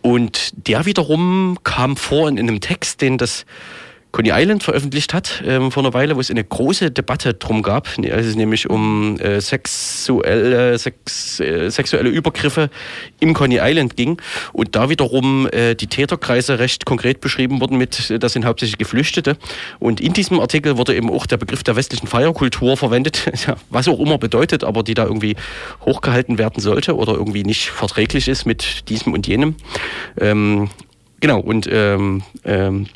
Und 0.07 0.51
der 0.69 0.85
wiederum 0.85 1.57
kam 1.65 1.97
vor 1.97 2.29
in 2.29 2.39
einem 2.39 2.61
Text, 2.61 3.01
den 3.01 3.17
das 3.17 3.45
Coney 4.17 4.31
Island 4.33 4.63
veröffentlicht 4.63 5.13
hat 5.13 5.43
ähm, 5.45 5.71
vor 5.71 5.83
einer 5.83 5.93
Weile, 5.93 6.15
wo 6.15 6.19
es 6.19 6.31
eine 6.31 6.43
große 6.43 6.89
Debatte 6.89 7.35
drum 7.35 7.61
gab, 7.61 7.87
als 7.87 8.25
es 8.25 8.35
nämlich 8.35 8.67
um 8.67 9.19
äh, 9.19 9.39
sexuelle, 9.39 10.75
sex, 10.79 11.39
äh, 11.39 11.69
sexuelle 11.69 12.09
Übergriffe 12.09 12.71
im 13.19 13.35
Coney 13.35 13.59
Island 13.61 13.95
ging 13.95 14.19
und 14.53 14.75
da 14.75 14.89
wiederum 14.89 15.47
äh, 15.51 15.75
die 15.75 15.85
Täterkreise 15.85 16.57
recht 16.57 16.83
konkret 16.87 17.21
beschrieben 17.21 17.61
wurden 17.61 17.77
mit, 17.77 18.09
äh, 18.09 18.17
das 18.17 18.33
sind 18.33 18.45
hauptsächlich 18.45 18.79
Geflüchtete 18.79 19.37
und 19.77 20.01
in 20.01 20.13
diesem 20.13 20.39
Artikel 20.39 20.79
wurde 20.79 20.95
eben 20.95 21.11
auch 21.11 21.27
der 21.27 21.37
Begriff 21.37 21.61
der 21.61 21.75
westlichen 21.75 22.07
Feierkultur 22.07 22.75
verwendet, 22.75 23.31
was 23.69 23.87
auch 23.87 23.99
immer 23.99 24.17
bedeutet, 24.17 24.63
aber 24.63 24.81
die 24.81 24.95
da 24.95 25.05
irgendwie 25.05 25.35
hochgehalten 25.85 26.39
werden 26.39 26.59
sollte 26.59 26.95
oder 26.95 27.13
irgendwie 27.13 27.43
nicht 27.43 27.69
verträglich 27.69 28.27
ist 28.27 28.47
mit 28.47 28.89
diesem 28.89 29.13
und 29.13 29.27
jenem. 29.27 29.53
Ähm, 30.19 30.71
genau, 31.19 31.39
und 31.39 31.69
ähm, 31.71 32.23
ähm, 32.43 32.87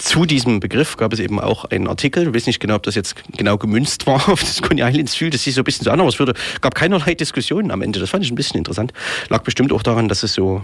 zu 0.00 0.24
diesem 0.24 0.60
Begriff 0.60 0.96
gab 0.96 1.12
es 1.12 1.20
eben 1.20 1.38
auch 1.40 1.66
einen 1.66 1.86
Artikel. 1.86 2.28
Ich 2.28 2.34
weiß 2.34 2.46
nicht 2.46 2.60
genau, 2.60 2.76
ob 2.76 2.82
das 2.82 2.94
jetzt 2.94 3.14
genau 3.36 3.58
gemünzt 3.58 4.06
war 4.06 4.28
auf 4.28 4.40
das 4.40 4.62
Coney 4.62 4.80
Island 4.80 4.98
Institute. 4.98 5.30
Das 5.30 5.44
sieht 5.44 5.54
so 5.54 5.60
ein 5.60 5.64
bisschen 5.64 5.84
so 5.84 5.90
an, 5.90 6.00
aber 6.00 6.08
es 6.08 6.18
würde, 6.18 6.34
gab 6.60 6.74
keinerlei 6.74 7.14
Diskussionen 7.14 7.70
am 7.70 7.82
Ende. 7.82 8.00
Das 8.00 8.10
fand 8.10 8.24
ich 8.24 8.30
ein 8.30 8.34
bisschen 8.34 8.58
interessant. 8.58 8.92
Lag 9.28 9.42
bestimmt 9.42 9.72
auch 9.72 9.82
daran, 9.82 10.08
dass 10.08 10.22
es 10.22 10.34
so 10.34 10.62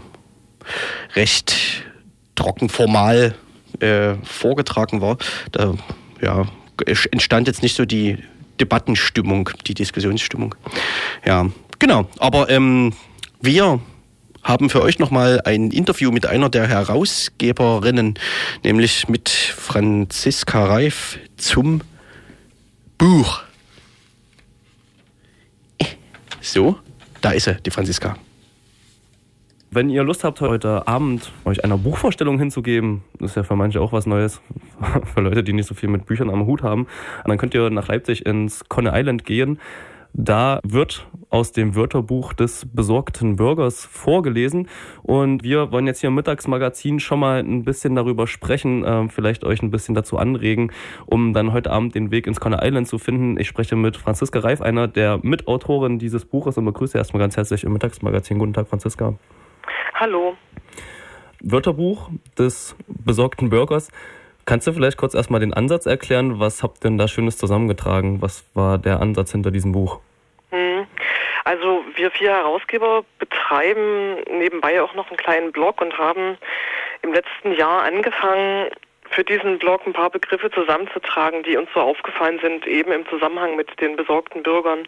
recht 1.15 1.55
trocken 2.35 2.69
formal 2.69 3.35
äh, 3.81 4.15
vorgetragen 4.25 5.01
war. 5.01 5.19
Da 5.53 5.75
ja, 6.21 6.47
entstand 7.11 7.47
jetzt 7.47 7.63
nicht 7.63 7.77
so 7.77 7.85
die 7.85 8.19
Debattenstimmung, 8.61 9.51
die 9.67 9.75
Diskussionsstimmung. 9.75 10.55
Ja, 11.25 11.47
genau. 11.79 12.09
Aber 12.19 12.49
ähm, 12.49 12.95
wir 13.41 13.81
haben 14.47 14.71
für 14.71 14.81
euch 14.81 15.01
nochmal 15.01 15.41
ein 15.45 15.73
Interview 15.73 16.13
mit 16.13 16.25
einer 16.25 16.49
der 16.49 16.69
Herausgeberinnen, 16.69 18.15
nämlich 18.65 19.09
mit 19.09 19.29
Franziska 19.29 20.65
Reif 20.65 21.19
zum 21.37 21.81
Buch. 22.97 23.43
So, 26.41 26.79
da 27.21 27.33
ist 27.33 27.45
sie, 27.45 27.57
die 27.57 27.71
Franziska. 27.71 28.17
Wenn 29.73 29.91
ihr 29.91 30.05
Lust 30.05 30.23
habt, 30.23 30.41
heute 30.41 30.87
Abend 30.87 31.33
euch 31.45 31.65
einer 31.65 31.77
Buchvorstellung 31.77 32.39
hinzugeben, 32.39 33.03
das 33.19 33.33
ist 33.33 33.37
ja 33.37 33.43
für 33.43 33.57
manche 33.57 33.81
auch 33.81 33.93
was 33.93 34.07
Neues, 34.07 34.41
für 35.15 35.23
Leute, 35.23 35.43
die 35.43 35.55
nicht 35.55 35.67
so 35.67 35.75
viel 35.75 35.89
mit 35.89 36.07
Büchern 36.07 36.31
am 36.31 36.47
Hut 36.47 36.63
haben, 36.63 36.87
dann 37.25 37.37
könnt 37.37 37.53
ihr 37.53 37.69
nach 37.71 37.89
Leipzig 37.89 38.25
ins 38.25 38.65
Conne 38.69 38.93
Island 38.95 39.25
gehen. 39.25 39.59
Da 40.13 40.61
wird 40.63 41.07
aus 41.29 41.53
dem 41.53 41.75
Wörterbuch 41.75 42.33
des 42.33 42.67
besorgten 42.73 43.37
Bürgers 43.37 43.85
vorgelesen. 43.85 44.69
Und 45.03 45.43
wir 45.43 45.73
wollen 45.73 45.87
jetzt 45.87 46.01
hier 46.01 46.09
im 46.09 46.15
Mittagsmagazin 46.15 47.01
schon 47.01 47.21
mal 47.21 47.41
ein 47.41 47.65
bisschen 47.65 47.95
darüber 47.95 48.27
sprechen, 48.27 48.85
äh, 48.85 49.09
vielleicht 49.09 49.45
euch 49.45 49.63
ein 49.63 49.71
bisschen 49.71 49.95
dazu 49.95 50.19
anregen, 50.19 50.73
um 51.07 51.33
dann 51.33 51.53
heute 51.53 51.71
Abend 51.71 51.95
den 51.95 52.11
Weg 52.11 52.27
ins 52.27 52.41
Conner 52.41 52.61
Island 52.63 52.89
zu 52.89 52.99
finden. 52.99 53.39
Ich 53.39 53.49
spreche 53.49 53.77
mit 53.77 53.97
Franziska 53.97 54.39
Reif, 54.39 54.61
einer 54.63 54.89
der 54.89 55.19
Mitautoren 55.23 55.99
dieses 55.99 56.25
Buches 56.25 56.57
und 56.57 56.65
begrüße 56.65 56.97
erstmal 56.97 57.21
ganz 57.21 57.37
herzlich 57.37 57.65
im 57.65 57.73
Mittagsmagazin. 57.73 58.39
Guten 58.39 58.53
Tag, 58.53 58.69
Franziska. 58.69 59.15
Hallo. 59.95 60.35
Wörterbuch 61.43 62.11
des 62.39 62.77
besorgten 62.89 63.51
Bürgers. 63.51 63.91
Kannst 64.47 64.69
du 64.69 64.73
vielleicht 64.73 64.97
kurz 64.97 65.15
erstmal 65.15 65.41
den 65.41 65.53
Ansatz 65.53 65.87
erklären? 65.87 66.39
Was 66.39 66.63
habt 66.63 66.79
ihr 66.79 66.83
denn 66.83 66.99
da 66.99 67.09
Schönes 67.09 67.37
zusammengetragen? 67.37 68.23
Was 68.23 68.45
war 68.55 68.79
der 68.79 69.01
Ansatz 69.01 69.33
hinter 69.33 69.51
diesem 69.51 69.73
Buch? 69.73 69.99
Hm. 70.51 70.87
Also 71.45 71.85
wir 71.97 72.13
vier 72.13 72.31
Herausgeber 72.31 73.05
betreiben 73.19 74.17
nebenbei 74.31 74.81
auch 74.81 74.95
noch 74.95 75.09
einen 75.09 75.17
kleinen 75.17 75.51
Blog 75.51 75.81
und 75.81 75.99
haben 75.99 76.39
im 77.03 77.13
letzten 77.13 77.53
Jahr 77.55 77.83
angefangen, 77.83 78.69
für 79.11 79.25
diesen 79.25 79.59
Blog 79.59 79.87
ein 79.87 79.93
paar 79.93 80.11
Begriffe 80.11 80.51
zusammenzutragen, 80.51 81.43
die 81.43 81.57
uns 81.57 81.69
so 81.75 81.81
aufgefallen 81.81 82.39
sind, 82.41 82.67
eben 82.67 82.93
im 82.93 83.07
Zusammenhang 83.09 83.57
mit 83.57 83.81
den 83.81 83.97
besorgten 83.97 84.43
Bürgern. 84.43 84.87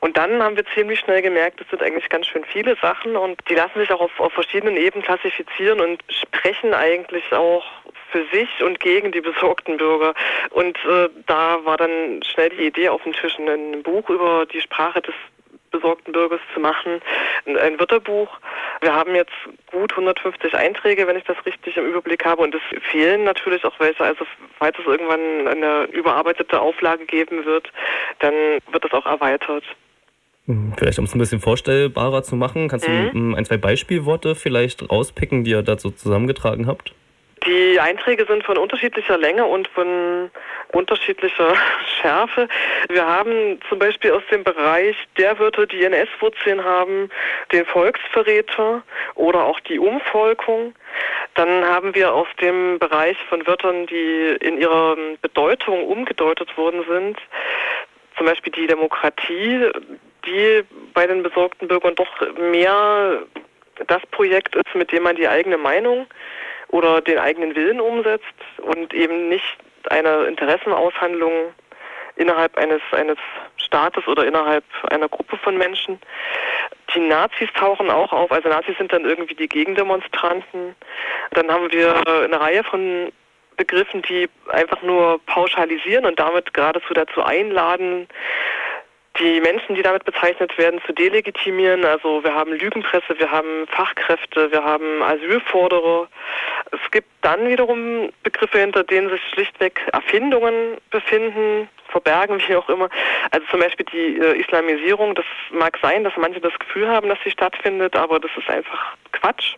Und 0.00 0.16
dann 0.16 0.42
haben 0.42 0.56
wir 0.56 0.64
ziemlich 0.74 1.00
schnell 1.00 1.22
gemerkt, 1.22 1.60
es 1.60 1.68
sind 1.70 1.82
eigentlich 1.82 2.08
ganz 2.08 2.26
schön 2.26 2.44
viele 2.44 2.76
Sachen 2.76 3.16
und 3.16 3.40
die 3.48 3.54
lassen 3.54 3.78
sich 3.78 3.90
auch 3.92 4.00
auf, 4.00 4.20
auf 4.20 4.32
verschiedenen 4.32 4.76
Ebenen 4.76 5.04
klassifizieren 5.04 5.80
und 5.80 6.02
sprechen 6.08 6.74
eigentlich 6.74 7.32
auch 7.32 7.64
für 8.10 8.24
sich 8.32 8.48
und 8.62 8.80
gegen 8.80 9.12
die 9.12 9.20
besorgten 9.20 9.76
Bürger. 9.76 10.14
Und 10.50 10.76
äh, 10.84 11.08
da 11.26 11.64
war 11.64 11.76
dann 11.76 12.22
schnell 12.22 12.50
die 12.50 12.66
Idee 12.66 12.88
auf 12.88 13.02
dem 13.02 13.12
Tisch, 13.12 13.38
ein 13.38 13.82
Buch 13.82 14.08
über 14.10 14.46
die 14.46 14.60
Sprache 14.60 15.00
des 15.00 15.14
besorgten 15.70 16.12
Bürgers 16.12 16.40
zu 16.54 16.60
machen, 16.60 17.00
ein 17.46 17.78
Wörterbuch. 17.78 18.28
Wir 18.80 18.94
haben 18.94 19.14
jetzt 19.14 19.32
gut 19.70 19.92
150 19.92 20.54
Einträge, 20.54 21.06
wenn 21.06 21.16
ich 21.16 21.24
das 21.24 21.36
richtig 21.46 21.76
im 21.76 21.86
Überblick 21.86 22.24
habe, 22.24 22.42
und 22.42 22.54
es 22.54 22.62
fehlen 22.90 23.24
natürlich 23.24 23.64
auch 23.64 23.78
welche. 23.78 24.04
Also 24.04 24.24
falls 24.58 24.78
es 24.78 24.86
irgendwann 24.86 25.48
eine 25.48 25.84
überarbeitete 25.92 26.60
Auflage 26.60 27.06
geben 27.06 27.44
wird, 27.44 27.70
dann 28.20 28.34
wird 28.72 28.84
das 28.84 28.92
auch 28.92 29.06
erweitert. 29.06 29.64
Hm, 30.46 30.72
vielleicht 30.76 30.98
um 30.98 31.04
es 31.04 31.14
ein 31.14 31.18
bisschen 31.18 31.40
vorstellbarer 31.40 32.22
zu 32.22 32.36
machen, 32.36 32.68
kannst 32.68 32.88
mhm. 32.88 33.10
du 33.12 33.36
ein, 33.36 33.44
zwei 33.44 33.56
Beispielworte 33.56 34.34
vielleicht 34.34 34.90
rauspicken, 34.90 35.44
die 35.44 35.52
ihr 35.52 35.62
dazu 35.62 35.90
zusammengetragen 35.90 36.66
habt? 36.66 36.94
Die 37.46 37.80
Einträge 37.80 38.26
sind 38.26 38.44
von 38.44 38.58
unterschiedlicher 38.58 39.16
Länge 39.16 39.46
und 39.46 39.66
von 39.68 40.30
unterschiedlicher 40.72 41.54
Schärfe. 42.00 42.48
Wir 42.88 43.06
haben 43.06 43.58
zum 43.68 43.78
Beispiel 43.78 44.12
aus 44.12 44.22
dem 44.30 44.44
Bereich 44.44 44.96
der 45.16 45.38
Wörter, 45.38 45.66
die 45.66 45.82
NS-Wurzeln 45.82 46.62
haben, 46.62 47.10
den 47.50 47.64
Volksverräter 47.64 48.82
oder 49.14 49.44
auch 49.44 49.58
die 49.60 49.78
Umvolkung. 49.78 50.74
Dann 51.34 51.64
haben 51.64 51.94
wir 51.94 52.12
aus 52.12 52.28
dem 52.42 52.78
Bereich 52.78 53.16
von 53.30 53.46
Wörtern, 53.46 53.86
die 53.86 54.36
in 54.40 54.60
ihrer 54.60 54.96
Bedeutung 55.22 55.86
umgedeutet 55.86 56.54
worden 56.58 56.84
sind, 56.86 57.18
zum 58.18 58.26
Beispiel 58.26 58.52
die 58.52 58.66
Demokratie, 58.66 59.70
die 60.26 60.62
bei 60.92 61.06
den 61.06 61.22
besorgten 61.22 61.68
Bürgern 61.68 61.94
doch 61.94 62.08
mehr 62.36 63.22
das 63.86 64.02
Projekt 64.10 64.54
ist, 64.54 64.74
mit 64.74 64.92
dem 64.92 65.04
man 65.04 65.16
die 65.16 65.26
eigene 65.26 65.56
Meinung 65.56 66.06
oder 66.70 67.00
den 67.00 67.18
eigenen 67.18 67.54
Willen 67.54 67.80
umsetzt 67.80 68.24
und 68.58 68.94
eben 68.94 69.28
nicht 69.28 69.58
eine 69.88 70.24
Interessenaushandlung 70.24 71.52
innerhalb 72.16 72.56
eines, 72.58 72.82
eines 72.92 73.18
Staates 73.56 74.06
oder 74.06 74.26
innerhalb 74.26 74.64
einer 74.90 75.08
Gruppe 75.08 75.36
von 75.38 75.56
Menschen. 75.56 75.98
Die 76.94 77.00
Nazis 77.00 77.48
tauchen 77.54 77.90
auch 77.90 78.12
auf, 78.12 78.30
also 78.30 78.48
Nazis 78.48 78.76
sind 78.76 78.92
dann 78.92 79.04
irgendwie 79.04 79.34
die 79.34 79.48
Gegendemonstranten. 79.48 80.74
Dann 81.32 81.50
haben 81.50 81.70
wir 81.72 81.94
eine 82.06 82.40
Reihe 82.40 82.64
von 82.64 83.12
Begriffen, 83.56 84.02
die 84.02 84.28
einfach 84.48 84.82
nur 84.82 85.20
pauschalisieren 85.26 86.06
und 86.06 86.18
damit 86.18 86.52
geradezu 86.54 86.94
dazu 86.94 87.22
einladen, 87.22 88.08
die 89.20 89.40
Menschen, 89.40 89.74
die 89.74 89.82
damit 89.82 90.04
bezeichnet 90.04 90.56
werden, 90.58 90.80
zu 90.86 90.92
delegitimieren. 90.92 91.84
Also 91.84 92.24
wir 92.24 92.34
haben 92.34 92.52
Lügenpresse, 92.52 93.18
wir 93.18 93.30
haben 93.30 93.66
Fachkräfte, 93.68 94.50
wir 94.50 94.64
haben 94.64 95.02
Asylforderer. 95.02 96.08
Es 96.72 96.90
gibt 96.90 97.08
dann 97.20 97.46
wiederum 97.48 98.10
Begriffe, 98.22 98.58
hinter 98.58 98.82
denen 98.82 99.10
sich 99.10 99.20
schlichtweg 99.32 99.80
Erfindungen 99.92 100.78
befinden, 100.90 101.68
verbergen, 101.88 102.40
wie 102.48 102.56
auch 102.56 102.68
immer. 102.68 102.88
Also 103.30 103.46
zum 103.50 103.60
Beispiel 103.60 103.86
die 103.92 104.18
äh, 104.18 104.40
Islamisierung, 104.40 105.14
das 105.14 105.26
mag 105.50 105.78
sein, 105.82 106.02
dass 106.02 106.14
manche 106.16 106.40
das 106.40 106.58
Gefühl 106.58 106.88
haben, 106.88 107.08
dass 107.08 107.18
sie 107.22 107.30
stattfindet, 107.30 107.94
aber 107.96 108.18
das 108.18 108.30
ist 108.36 108.48
einfach 108.48 108.96
Quatsch. 109.12 109.56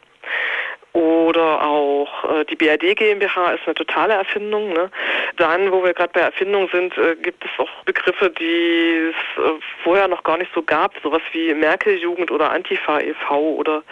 Oder 0.92 1.62
auch 1.64 2.25
äh, 2.30 2.44
die 2.44 2.56
BRD 2.56 2.94
GmbH 2.96 3.52
ist 3.52 3.62
eine 3.64 3.75
totale 3.75 4.12
Erfindung. 4.12 4.75
Ne? 4.75 4.90
Dann, 5.37 5.72
wo 5.72 5.82
wir 5.82 5.94
gerade 5.94 6.12
bei 6.12 6.20
Erfindung 6.20 6.68
sind, 6.70 6.96
äh, 6.99 7.16
gibt 7.16 7.42
es 7.44 7.50
auch 7.58 7.70
Begriffe, 7.84 8.28
die 8.28 9.11
es 9.11 9.42
äh, 9.42 9.58
vorher 9.82 10.08
noch 10.08 10.22
gar 10.22 10.37
nicht 10.37 10.50
so 10.54 10.62
gab, 10.62 10.92
sowas 11.02 11.22
wie 11.32 11.54
Merkel-Jugend 11.54 12.30
oder 12.30 12.50
Antifa 12.50 13.00
e.V. 13.00 13.38
oder 13.38 13.82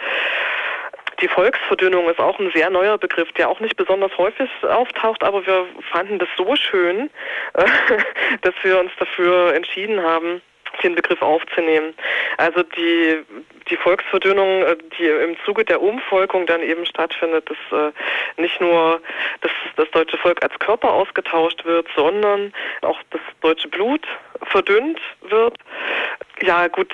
die 1.21 1.27
Volksverdünnung 1.27 2.09
ist 2.09 2.19
auch 2.19 2.39
ein 2.39 2.51
sehr 2.53 2.69
neuer 2.69 2.97
Begriff, 2.97 3.31
der 3.33 3.49
auch 3.49 3.59
nicht 3.59 3.77
besonders 3.77 4.15
häufig 4.17 4.49
auftaucht, 4.63 5.23
aber 5.23 5.45
wir 5.45 5.67
fanden 5.91 6.19
das 6.19 6.29
so 6.35 6.55
schön, 6.55 7.09
äh, 7.53 7.65
dass 8.41 8.53
wir 8.63 8.79
uns 8.79 8.91
dafür 8.99 9.53
entschieden 9.53 10.01
haben, 10.01 10.41
den 10.83 10.95
Begriff 10.95 11.21
aufzunehmen. 11.21 11.93
Also 12.37 12.63
die, 12.63 13.19
die 13.69 13.77
Volksverdünnung, 13.77 14.63
äh, 14.63 14.77
die 14.97 15.05
im 15.05 15.35
Zuge 15.45 15.65
der 15.65 15.81
Umvolkung 15.81 16.45
dann 16.45 16.61
eben 16.61 16.85
stattfindet, 16.85 17.49
dass 17.49 17.79
äh, 17.79 18.41
nicht 18.41 18.59
nur 18.61 19.01
das, 19.41 19.51
das 19.75 19.89
deutsche 19.91 20.17
Volk 20.17 20.43
als 20.43 20.57
Körper 20.59 20.91
ausgetauscht 20.91 21.65
wird, 21.65 21.87
sondern 21.95 22.53
auch 22.81 22.99
das 23.11 23.21
deutsche 23.41 23.69
Blut 23.69 24.05
verdünnt 24.43 24.99
wird. 25.29 25.57
Ja, 26.41 26.67
gut. 26.67 26.93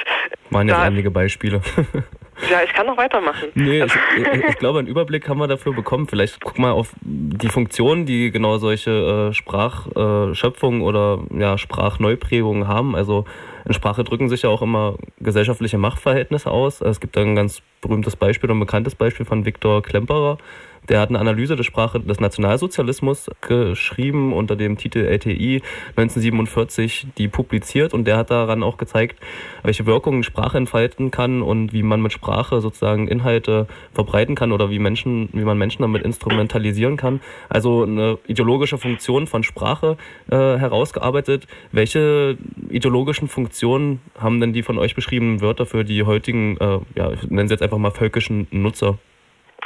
Waren 0.50 0.68
jetzt 0.68 0.78
einige 0.78 1.12
Beispiele. 1.12 1.62
Ja, 2.50 2.62
ich 2.63 2.72
kann 2.72 2.86
noch 2.86 2.98
weitermachen. 2.98 3.50
Nee, 3.56 3.84
ich, 3.84 3.94
ich, 4.50 4.58
glaube, 4.58 4.79
einen 4.79 4.88
Überblick 4.88 5.27
haben 5.27 5.39
wir 5.39 5.48
dafür 5.48 5.74
bekommen. 5.74 6.08
Vielleicht 6.08 6.39
guck 6.41 6.60
mal 6.60 6.72
auf 6.72 6.94
die 7.01 7.50
Funktionen, 7.50 8.06
die 8.06 8.32
genau 8.32 8.58
solche 8.58 9.29
äh, 9.29 9.34
Sprachschöpfungen 9.34 10.82
äh, 10.82 10.84
oder 10.84 11.20
ja, 11.32 11.58
Sprachneuprägungen 11.58 12.67
haben. 12.67 12.96
Also 12.96 13.25
in 13.65 13.74
Sprache 13.74 14.03
drücken 14.03 14.29
sich 14.29 14.44
ja 14.44 14.50
auch 14.50 14.62
immer 14.62 14.96
gesellschaftliche 15.20 15.77
Machtverhältnnisse 15.77 16.51
aus. 16.51 16.82
Es 16.82 17.00
gibt 17.00 17.17
da 17.17 17.22
ein 17.22 17.36
ganz 17.36 17.62
berühmtes 17.82 18.15
Beispiel 18.15 18.50
und 18.50 18.58
ein 18.58 18.62
bekanntes 18.62 18.96
Beispiel 18.96 19.25
von 19.25 19.46
Viktor 19.46 19.82
Klemperer, 19.82 20.38
der 20.89 21.00
hat 21.00 21.10
eine 21.10 21.20
Analyse 21.20 21.56
der 21.56 21.63
Sprache 21.63 22.00
des 22.00 22.20
Nationalsozialismus 22.20 23.29
geschrieben 23.41 24.34
unter 24.34 24.56
dem 24.56 24.77
Titel 24.77 25.00
LTI 25.00 25.62
1947, 25.96 27.08
die 27.17 27.27
publiziert 27.27 27.94
und 27.94 28.06
der 28.06 28.17
hat 28.17 28.32
daran 28.32 28.63
auch 28.63 28.77
gezeigt, 28.77 29.20
welche 29.63 29.86
Wirkungen 29.86 30.24
Sprache 30.24 30.58
entfalten 30.58 31.12
kann 31.12 31.41
und 31.41 31.74
wie 31.74 31.84
man 31.84 32.01
mit 32.01 32.13
Sprache 32.13 32.62
sozusagen 32.62 33.08
Inhalte 33.08 33.67
verbreiten 33.94 34.36
kann 34.36 34.51
oder 34.51 34.70
wie 34.70 34.79
Menschen, 34.79 35.29
wie 35.34 35.44
man 35.44 35.58
Menschen 35.58 35.82
damit 35.82 36.03
instrumentalisieren 36.03 36.98
kann. 36.98 37.22
Also 37.50 37.84
eine 37.84 38.17
ideologische 38.27 38.77
Funktion 38.77 39.27
von 39.27 39.44
Sprache 39.44 39.98
äh, 40.29 40.36
herausgearbeitet. 40.36 41.48
Welche 41.72 42.38
ideologischen 42.70 43.27
Funktionen 43.27 44.01
haben 44.20 44.39
denn 44.39 44.53
die 44.53 44.63
von 44.63 44.77
euch 44.77 44.96
beschriebenen 44.96 45.41
Wörter 45.41 45.65
für 45.65 45.84
die 45.84 46.03
heutigen, 46.03 46.58
äh, 46.58 46.79
ja, 46.96 47.12
nennen 47.29 47.48
Sie 47.48 47.53
jetzt 47.53 47.62
einfach 47.62 47.77
mal 47.77 47.91
völkischen 47.91 48.48
Nutzer? 48.51 48.98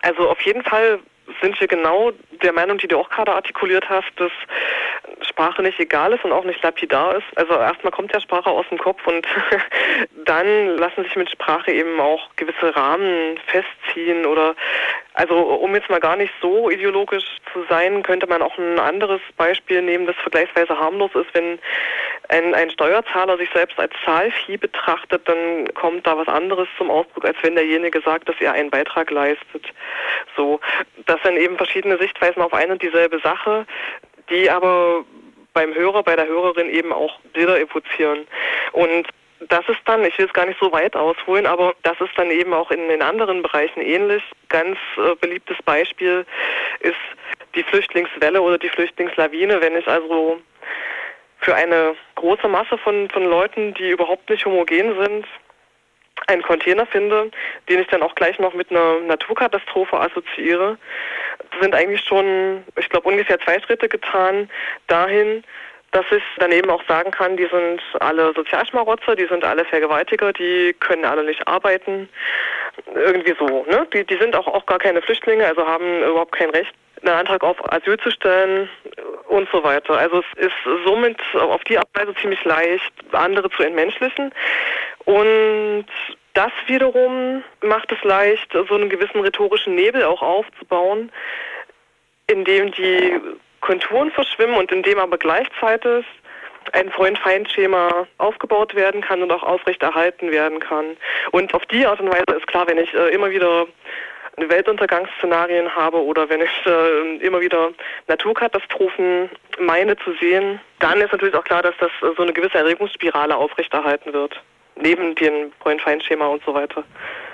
Also 0.02 0.30
auf 0.30 0.42
jeden 0.42 0.64
Fall 0.64 1.00
sind 1.42 1.60
wir 1.60 1.68
genau 1.68 2.12
der 2.44 2.54
Meinung, 2.54 2.78
die 2.78 2.88
du 2.88 2.98
auch 2.98 3.10
gerade 3.10 3.34
artikuliert 3.34 3.90
hast, 3.90 4.12
dass 4.18 4.32
Sprache 5.28 5.62
nicht 5.62 5.80
egal 5.80 6.14
ist 6.14 6.24
und 6.24 6.32
auch 6.32 6.44
nicht 6.44 6.62
lapidar 6.64 7.16
ist. 7.16 7.26
Also 7.36 7.54
erstmal 7.54 7.92
kommt 7.92 8.14
ja 8.14 8.20
Sprache 8.20 8.50
aus 8.50 8.66
dem 8.70 8.78
Kopf 8.78 9.06
und 9.08 9.26
dann 10.26 10.78
lassen 10.78 11.04
sich 11.04 11.16
mit 11.16 11.30
Sprache 11.30 11.72
eben 11.72 12.00
auch 12.00 12.30
gewisse 12.36 12.76
Rahmen 12.76 13.40
festziehen 13.48 14.26
oder 14.26 14.56
also 15.14 15.36
um 15.36 15.76
jetzt 15.76 15.90
mal 15.90 16.00
gar 16.00 16.16
nicht 16.16 16.34
so 16.42 16.70
ideologisch 16.70 17.26
zu 17.52 17.66
sein, 17.70 18.02
könnte 18.02 18.28
man 18.28 18.42
auch 18.42 18.58
ein 18.58 18.80
anderes 18.80 19.22
Beispiel 19.36 19.82
nehmen, 19.82 20.08
das 20.08 20.16
vergleichsweise 20.18 20.80
harmlos 20.80 21.12
ist. 21.16 21.34
Wenn 21.34 21.60
ein, 22.32 22.56
ein 22.56 22.70
Steuerzahler 22.72 23.38
sich 23.38 23.50
selbst 23.54 23.78
als 23.78 23.94
Zahlvieh 24.06 24.58
betrachtet, 24.58 25.28
dann 25.28 25.72
kommt 25.74 26.08
da 26.08 26.18
was 26.18 26.28
anderes 26.28 26.68
zum 26.78 26.90
Ausdruck, 26.90 27.26
als 27.26 27.38
wenn 27.42 27.56
derjenige 27.56 28.02
sagt, 28.02 28.30
dass 28.30 28.40
er 28.40 28.54
einen 28.54 28.70
Beitrag 28.70 29.12
leistet. 29.12 29.66
So, 30.36 30.60
das 31.06 31.22
sind 31.24 31.38
eben 31.38 31.58
verschiedene 31.58 31.98
Sichtweisen 31.98 32.42
auf 32.42 32.54
eine 32.54 32.74
und 32.74 32.82
dieselbe 32.82 33.20
Sache, 33.20 33.66
die 34.30 34.50
aber 34.50 35.04
beim 35.54 35.74
Hörer, 35.76 36.04
bei 36.04 36.16
der 36.16 36.28
Hörerin 36.28 36.70
eben 36.70 36.94
auch 36.94 37.20
Bilder 37.34 37.60
evozieren. 37.60 38.26
Und 38.72 39.08
das 39.50 39.68
ist 39.68 39.80
dann, 39.86 40.06
ich 40.06 40.18
will 40.18 40.28
es 40.28 40.34
gar 40.34 40.46
nicht 40.46 40.60
so 40.60 40.72
weit 40.72 40.96
ausholen, 40.96 41.46
aber 41.46 41.74
das 41.84 42.00
ist 42.00 42.16
dann 42.16 42.32
eben 42.32 42.54
auch 42.54 42.72
in 42.72 42.88
den 42.88 43.02
anderen 43.02 43.42
Bereichen 43.42 43.82
ähnlich. 43.82 44.24
Ganz 44.48 44.78
äh, 44.98 45.16
beliebtes 45.20 45.58
Beispiel 45.64 46.26
ist 46.80 46.96
die 47.56 47.64
Flüchtlingswelle 47.64 48.42
oder 48.42 48.58
die 48.58 48.70
Flüchtlingslawine. 48.70 49.60
Wenn 49.60 49.76
ich 49.76 49.88
also 49.88 50.40
für 51.42 51.56
eine 51.56 51.96
große 52.16 52.48
Masse 52.48 52.78
von, 52.78 53.10
von 53.10 53.26
Leuten, 53.26 53.74
die 53.74 53.90
überhaupt 53.90 54.30
nicht 54.30 54.46
homogen 54.46 54.96
sind, 55.04 55.26
einen 56.28 56.44
Container 56.44 56.86
finde, 56.86 57.32
den 57.68 57.80
ich 57.80 57.88
dann 57.88 58.04
auch 58.04 58.16
gleich 58.16 58.38
noch 58.40 58.54
mit 58.54 58.70
einer 58.70 59.00
Naturkatastrophe 59.00 60.00
assoziiere, 60.00 60.78
sind 61.60 61.74
eigentlich 61.74 62.02
schon, 62.02 62.64
ich 62.78 62.90
glaube, 62.90 63.10
ungefähr 63.10 63.40
zwei 63.40 63.60
Schritte 63.60 63.90
getan 63.90 64.50
dahin, 64.88 65.44
dass 65.92 66.06
ich 66.12 66.24
daneben 66.38 66.70
auch 66.70 66.84
sagen 66.88 67.12
kann, 67.12 67.36
die 67.36 67.48
sind 67.48 67.82
alle 68.00 68.34
Sozialschmarotzer, 68.34 69.16
die 69.16 69.26
sind 69.26 69.44
alle 69.44 69.66
Vergewaltiger, 69.66 70.32
die 70.32 70.74
können 70.80 71.04
alle 71.04 71.24
nicht 71.24 71.46
arbeiten. 71.48 72.08
Irgendwie 72.96 73.36
so, 73.38 73.66
ne? 73.70 73.86
Die, 73.94 74.06
die 74.06 74.18
sind 74.18 74.36
auch, 74.36 74.48
auch 74.48 74.66
gar 74.66 74.80
keine 74.80 75.02
Flüchtlinge, 75.02 75.46
also 75.46 75.68
haben 75.68 76.04
überhaupt 76.04 76.32
kein 76.32 76.50
Recht, 76.52 76.74
einen 77.04 77.16
Antrag 77.16 77.44
auf 77.44 77.58
Asyl 77.72 77.98
zu 78.00 78.12
stellen 78.12 78.70
und 79.28 79.50
so 79.52 79.64
weiter. 79.64 79.98
Also 79.98 80.24
es 80.36 80.46
ist 80.46 80.86
somit 80.86 81.18
auf 81.36 81.64
die 81.64 81.78
Art 81.78 81.88
Weise 81.94 82.14
ziemlich 82.16 82.44
leicht, 82.44 82.92
andere 83.12 83.50
zu 83.50 83.64
entmenschlichen. 83.64 84.32
Und 85.06 85.86
das 86.34 86.52
wiederum 86.68 87.44
macht 87.62 87.92
es 87.92 88.04
leicht, 88.04 88.52
so 88.54 88.76
einen 88.76 88.90
gewissen 88.90 89.22
rhetorischen 89.22 89.76
Nebel 89.76 90.04
auch 90.04 90.22
aufzubauen, 90.22 91.12
in 92.28 92.46
dem 92.46 92.72
die 92.72 93.20
Konturen 93.62 94.12
verschwimmen 94.12 94.56
und 94.56 94.72
in 94.72 94.84
dem 94.84 95.00
aber 95.00 95.18
gleichzeitig 95.18 96.06
ein 96.74 96.92
Freund-Feind-Schema 96.92 98.08
aufgebaut 98.18 98.76
werden 98.76 99.02
kann 99.02 99.22
und 99.22 99.32
auch 99.32 99.44
aufrechterhalten 99.44 100.32
werden 100.32 100.60
kann. 100.60 100.98
Und 101.32 101.54
auf 101.54 101.66
die 101.66 101.86
Art 101.86 102.00
und 102.00 102.10
Weise 102.10 102.38
ist 102.38 102.48
klar, 102.48 102.68
wenn 102.68 102.78
ich 102.78 102.94
äh, 102.94 103.10
immer 103.10 103.32
wieder 103.32 103.66
Weltuntergangsszenarien 104.38 105.76
habe 105.76 105.98
oder 105.98 106.30
wenn 106.30 106.42
ich 106.42 106.66
äh, 106.66 107.18
immer 107.26 107.42
wieder 107.42 107.72
Naturkatastrophen 108.08 109.30
meine 109.60 109.98
zu 109.98 110.14
sehen, 110.20 110.60
dann 110.80 111.02
ist 111.02 111.12
natürlich 111.12 111.36
auch 111.36 111.44
klar, 111.44 111.62
dass 111.62 111.76
das 111.80 111.92
so 112.02 112.24
eine 112.24 112.34
gewisse 112.34 112.58
Erregungsspirale 112.58 113.36
aufrechterhalten 113.36 114.14
wird. 114.14 114.42
Neben 114.76 115.16
dem 115.16 115.52
Freund-Feind-Schema 115.62 116.28
und 116.28 116.44
so 116.46 116.54
weiter. 116.54 116.84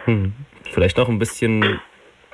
Hm. 0.05 0.33
Vielleicht 0.71 0.97
noch 0.97 1.07
ein 1.07 1.19
bisschen 1.19 1.79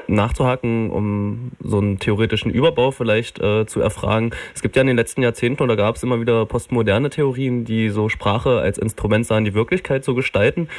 nachzuhaken, 0.07 0.89
um 0.89 1.51
so 1.61 1.79
einen 1.79 1.99
theoretischen 1.99 2.51
Überbau 2.51 2.91
vielleicht 2.91 3.39
äh, 3.39 3.65
zu 3.65 3.81
erfragen. 3.81 4.31
Es 4.53 4.61
gibt 4.61 4.75
ja 4.75 4.81
in 4.81 4.87
den 4.87 4.97
letzten 4.97 5.21
Jahrzehnten 5.21 5.63
oder 5.63 5.75
gab 5.75 5.95
es 5.95 6.03
immer 6.03 6.19
wieder 6.19 6.45
postmoderne 6.45 7.09
Theorien, 7.09 7.65
die 7.65 7.89
so 7.89 8.09
Sprache 8.09 8.59
als 8.59 8.77
Instrument 8.77 9.25
sahen, 9.25 9.45
die 9.45 9.53
Wirklichkeit 9.53 10.03
zu 10.03 10.15
gestalten. 10.15 10.69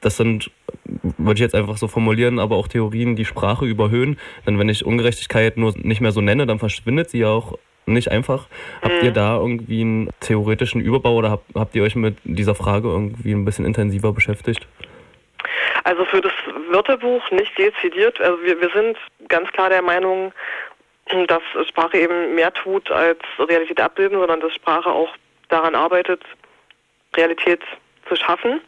Das 0.00 0.16
sind, 0.16 0.50
würde 0.84 1.34
ich 1.34 1.40
jetzt 1.40 1.54
einfach 1.54 1.76
so 1.76 1.88
formulieren, 1.88 2.38
aber 2.38 2.56
auch 2.56 2.68
Theorien, 2.68 3.16
die 3.16 3.24
Sprache 3.24 3.66
überhöhen. 3.66 4.18
Denn 4.46 4.58
wenn 4.58 4.68
ich 4.68 4.84
Ungerechtigkeit 4.84 5.56
nur 5.56 5.74
nicht 5.76 6.00
mehr 6.00 6.12
so 6.12 6.20
nenne, 6.20 6.46
dann 6.46 6.58
verschwindet 6.58 7.10
sie 7.10 7.18
ja 7.18 7.28
auch 7.28 7.58
nicht 7.86 8.10
einfach. 8.10 8.46
Habt 8.82 9.02
ihr 9.02 9.10
mhm. 9.10 9.14
da 9.14 9.36
irgendwie 9.36 9.80
einen 9.82 10.10
theoretischen 10.20 10.80
Überbau 10.80 11.16
oder 11.16 11.30
habt, 11.30 11.54
habt 11.54 11.74
ihr 11.74 11.82
euch 11.82 11.96
mit 11.96 12.16
dieser 12.24 12.54
Frage 12.54 12.88
irgendwie 12.88 13.32
ein 13.32 13.44
bisschen 13.44 13.64
intensiver 13.64 14.12
beschäftigt? 14.12 14.66
Also 15.84 16.04
für 16.04 16.20
das 16.20 16.32
Wörterbuch 16.70 17.30
nicht 17.30 17.56
dezidiert. 17.58 18.20
Also 18.20 18.42
wir, 18.42 18.60
wir 18.60 18.70
sind 18.70 18.96
ganz 19.28 19.50
klar 19.52 19.68
der 19.68 19.82
Meinung, 19.82 20.32
dass 21.26 21.42
Sprache 21.68 21.98
eben 21.98 22.34
mehr 22.34 22.52
tut 22.52 22.90
als 22.90 23.18
Realität 23.38 23.80
abbilden, 23.80 24.18
sondern 24.18 24.40
dass 24.40 24.54
Sprache 24.54 24.90
auch 24.90 25.12
daran 25.48 25.74
arbeitet, 25.74 26.22
Realität 27.16 27.60
zu 28.08 28.16
schaffen. 28.16 28.60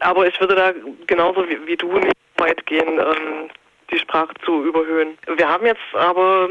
Aber 0.00 0.26
ich 0.26 0.38
würde 0.40 0.54
da 0.54 0.72
genauso 1.06 1.48
wie, 1.48 1.66
wie 1.66 1.76
du 1.76 1.92
nicht 1.98 2.14
weit 2.36 2.64
gehen, 2.66 2.98
ähm, 2.98 3.50
die 3.90 3.98
Sprache 3.98 4.34
zu 4.44 4.64
überhöhen. 4.64 5.18
Wir 5.36 5.48
haben 5.48 5.66
jetzt 5.66 5.94
aber 5.94 6.48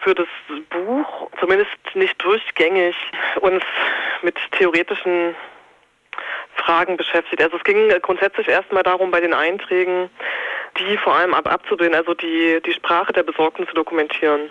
für 0.00 0.14
das 0.14 0.28
Buch 0.70 1.30
zumindest 1.40 1.70
nicht 1.94 2.22
durchgängig 2.22 2.94
uns 3.40 3.64
mit 4.22 4.36
theoretischen 4.52 5.34
Fragen 6.56 6.96
beschäftigt. 6.96 7.42
Also 7.42 7.56
es 7.56 7.64
ging 7.64 7.88
grundsätzlich 8.00 8.48
erstmal 8.48 8.82
darum, 8.82 9.10
bei 9.10 9.20
den 9.20 9.34
Einträgen, 9.34 10.10
die 10.78 10.96
vor 10.98 11.14
allem 11.14 11.34
ab 11.34 11.46
abzubilden, 11.50 11.94
also 11.94 12.14
die, 12.14 12.60
die 12.64 12.72
Sprache 12.72 13.12
der 13.12 13.22
Besorgten 13.22 13.66
zu 13.66 13.74
dokumentieren. 13.74 14.50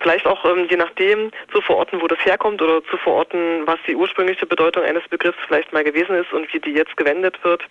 Vielleicht 0.00 0.26
auch 0.26 0.44
ähm, 0.44 0.66
je 0.70 0.76
nachdem 0.76 1.30
zu 1.52 1.60
verorten, 1.60 2.00
wo 2.00 2.06
das 2.06 2.24
herkommt 2.24 2.62
oder 2.62 2.84
zu 2.84 2.96
verorten, 2.98 3.66
was 3.66 3.78
die 3.86 3.96
ursprüngliche 3.96 4.46
Bedeutung 4.46 4.84
eines 4.84 5.06
Begriffs 5.08 5.38
vielleicht 5.46 5.72
mal 5.72 5.84
gewesen 5.84 6.16
ist 6.16 6.32
und 6.32 6.52
wie 6.52 6.60
die 6.60 6.72
jetzt 6.72 6.96
gewendet 6.96 7.42
wird. 7.42 7.64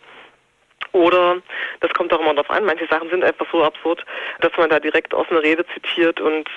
Oder, 0.92 1.38
das 1.80 1.94
kommt 1.94 2.14
auch 2.14 2.20
immer 2.20 2.34
darauf 2.34 2.50
an, 2.50 2.66
manche 2.66 2.88
Sachen 2.88 3.10
sind 3.10 3.24
einfach 3.24 3.46
so 3.52 3.64
absurd, 3.64 4.06
dass 4.42 4.52
man 4.58 4.70
da 4.70 4.80
direkt 4.80 5.14
aus 5.14 5.28
einer 5.30 5.44
Rede 5.44 5.66
zitiert 5.74 6.20
und 6.20 6.50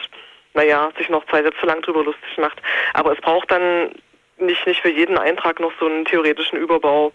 naja, 0.54 0.90
sich 0.98 1.08
noch 1.08 1.24
zwei 1.26 1.42
Sätze 1.42 1.64
lang 1.66 1.82
drüber 1.82 2.04
lustig 2.04 2.38
macht. 2.38 2.60
Aber 2.94 3.12
es 3.12 3.20
braucht 3.20 3.50
dann 3.50 3.92
nicht, 4.40 4.66
nicht 4.66 4.80
für 4.80 4.90
jeden 4.90 5.18
Eintrag 5.18 5.60
noch 5.60 5.72
so 5.78 5.86
einen 5.86 6.04
theoretischen 6.04 6.58
Überbau, 6.58 7.12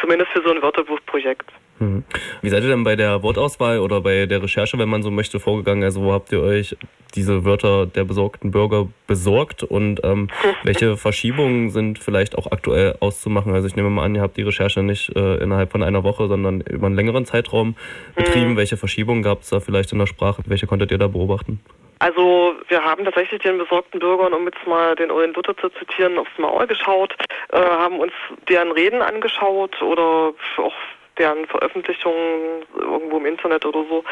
zumindest 0.00 0.32
für 0.32 0.42
so 0.42 0.50
ein 0.50 0.62
Wörterbuchprojekt. 0.62 1.50
Mhm. 1.78 2.04
Wie 2.40 2.48
seid 2.50 2.62
ihr 2.62 2.68
denn 2.68 2.84
bei 2.84 2.96
der 2.96 3.22
Wortauswahl 3.22 3.80
oder 3.80 4.00
bei 4.00 4.26
der 4.26 4.42
Recherche, 4.42 4.78
wenn 4.78 4.88
man 4.88 5.02
so 5.02 5.10
möchte, 5.10 5.40
vorgegangen? 5.40 5.82
Also 5.82 6.02
wo 6.02 6.12
habt 6.12 6.30
ihr 6.32 6.40
euch 6.40 6.76
diese 7.14 7.44
Wörter 7.44 7.86
der 7.86 8.04
besorgten 8.04 8.50
Bürger 8.50 8.88
besorgt 9.06 9.62
und 9.62 10.00
ähm, 10.04 10.28
welche 10.62 10.96
Verschiebungen 10.96 11.70
sind 11.70 11.98
vielleicht 11.98 12.36
auch 12.38 12.50
aktuell 12.50 12.96
auszumachen? 13.00 13.52
Also 13.54 13.66
ich 13.66 13.76
nehme 13.76 13.90
mal 13.90 14.04
an, 14.04 14.14
ihr 14.14 14.22
habt 14.22 14.36
die 14.36 14.42
Recherche 14.42 14.82
nicht 14.82 15.14
äh, 15.16 15.36
innerhalb 15.36 15.72
von 15.72 15.82
einer 15.82 16.04
Woche, 16.04 16.28
sondern 16.28 16.60
über 16.60 16.86
einen 16.86 16.96
längeren 16.96 17.26
Zeitraum 17.26 17.76
betrieben. 18.14 18.52
Mhm. 18.52 18.56
Welche 18.56 18.76
Verschiebungen 18.76 19.22
gab 19.22 19.42
es 19.42 19.50
da 19.50 19.60
vielleicht 19.60 19.92
in 19.92 19.98
der 19.98 20.06
Sprache? 20.06 20.42
Welche 20.46 20.66
konntet 20.66 20.90
ihr 20.92 20.98
da 20.98 21.08
beobachten? 21.08 21.60
Also 21.98 22.56
wir 22.68 22.84
haben 22.84 23.04
tatsächlich 23.04 23.42
den 23.42 23.58
besorgten 23.58 24.00
Bürgern, 24.00 24.32
um 24.32 24.44
jetzt 24.46 24.66
mal 24.66 24.94
den 24.96 25.10
Eulen 25.10 25.32
Luther 25.32 25.56
zu 25.56 25.68
zitieren, 25.70 26.18
aufs 26.18 26.36
Maul 26.38 26.66
geschaut, 26.66 27.14
äh, 27.52 27.56
haben 27.56 28.00
uns 28.00 28.12
deren 28.48 28.72
Reden 28.72 29.02
angeschaut 29.02 29.80
oder 29.80 30.34
auch 30.58 30.74
deren 31.18 31.46
Veröffentlichungen 31.46 32.64
irgendwo 32.76 33.18
im 33.18 33.26
Internet 33.26 33.64
oder 33.64 33.84
so. 33.88 34.04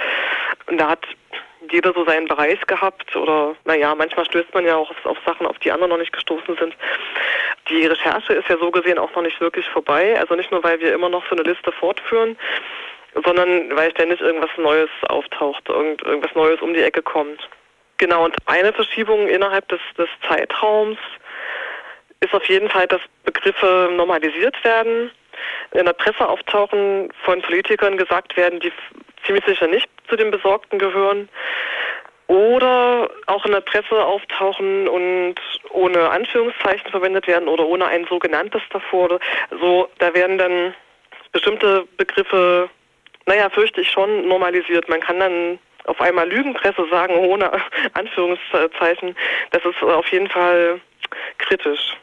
Und 0.67 0.81
da 0.81 0.91
hat 0.91 1.07
jeder 1.71 1.93
so 1.93 2.05
seinen 2.05 2.27
Bereich 2.27 2.61
gehabt 2.67 3.15
oder 3.17 3.55
naja, 3.65 3.95
manchmal 3.95 4.27
stößt 4.27 4.53
man 4.55 4.67
ja 4.67 4.77
auch 4.77 4.91
auf, 4.91 5.07
auf, 5.07 5.19
Sachen, 5.25 5.47
auf 5.47 5.59
die 5.61 5.71
anderen 5.71 5.91
noch 5.91 5.99
nicht 5.99 6.13
gestoßen 6.13 6.57
sind. 6.57 6.77
Die 7.69 7.87
Recherche 7.87 8.35
ist 8.35 8.49
ja 8.49 8.59
so 8.59 8.71
gesehen 8.71 8.99
auch 8.99 9.15
noch 9.15 9.23
nicht 9.23 9.41
wirklich 9.41 9.69
vorbei. 9.69 10.19
Also 10.19 10.35
nicht 10.35 10.51
nur, 10.51 10.63
weil 10.65 10.81
wir 10.81 10.93
immer 10.93 11.09
noch 11.09 11.25
so 11.29 11.37
eine 11.37 11.43
Liste 11.43 11.73
fortführen, 11.73 12.37
sondern 13.25 13.75
weil 13.77 13.91
ständig 13.91 14.21
irgendwas 14.21 14.51
Neues 14.57 14.91
auftaucht, 15.09 15.69
irgend, 15.69 16.03
irgendwas 16.03 16.35
Neues 16.35 16.61
um 16.61 16.75
die 16.75 16.83
Ecke 16.83 17.03
kommt. 17.03 17.49
Genau, 18.03 18.25
und 18.25 18.35
eine 18.47 18.73
Verschiebung 18.73 19.29
innerhalb 19.29 19.69
des, 19.69 19.79
des 19.97 20.09
Zeitraums 20.27 20.99
ist 22.19 22.35
auf 22.35 22.45
jeden 22.47 22.69
Fall, 22.69 22.89
dass 22.89 23.01
Begriffe 23.25 23.91
normalisiert 23.97 24.57
werden, 24.65 25.13
in 25.71 25.87
der 25.87 25.93
Presse 25.93 26.29
auftauchen, 26.29 27.13
von 27.25 27.41
Politikern 27.43 27.97
gesagt 27.97 28.37
werden, 28.37 28.59
die 28.59 28.73
ziemlich 29.25 29.45
sicher 29.47 29.69
nicht 29.69 29.89
zu 30.09 30.17
den 30.17 30.33
Besorgten 30.33 30.81
gehören. 30.81 31.29
Oder 32.27 33.09
auch 33.29 33.47
in 33.47 33.53
der 33.53 33.61
Presse 33.61 34.05
auftauchen 34.05 34.89
und 34.89 35.37
ohne 35.71 36.11
Anführungszeichen 36.11 36.91
verwendet 36.91 37.29
werden 37.29 37.47
oder 37.47 37.65
ohne 37.65 37.87
ein 37.87 38.05
sogenanntes 38.07 38.63
davor. 38.71 39.21
So, 39.61 39.89
da 40.01 40.13
werden 40.13 40.39
dann 40.39 40.75
bestimmte 41.31 41.87
Begriffe, 41.97 42.69
naja, 43.27 43.49
fürchte 43.49 43.81
ich 43.81 43.93
schon, 43.93 44.27
normalisiert. 44.27 44.89
Man 44.89 44.99
kann 44.99 45.21
dann 45.21 45.61
auf 45.85 46.01
einmal 46.01 46.29
Lügenpresse 46.29 46.87
sagen, 46.91 47.15
ohne 47.17 47.51
Anführungszeichen, 47.93 49.17
das 49.51 49.65
ist 49.65 49.83
auf 49.83 50.07
jeden 50.09 50.29
Fall 50.29 50.81
kritisch. 51.39 51.97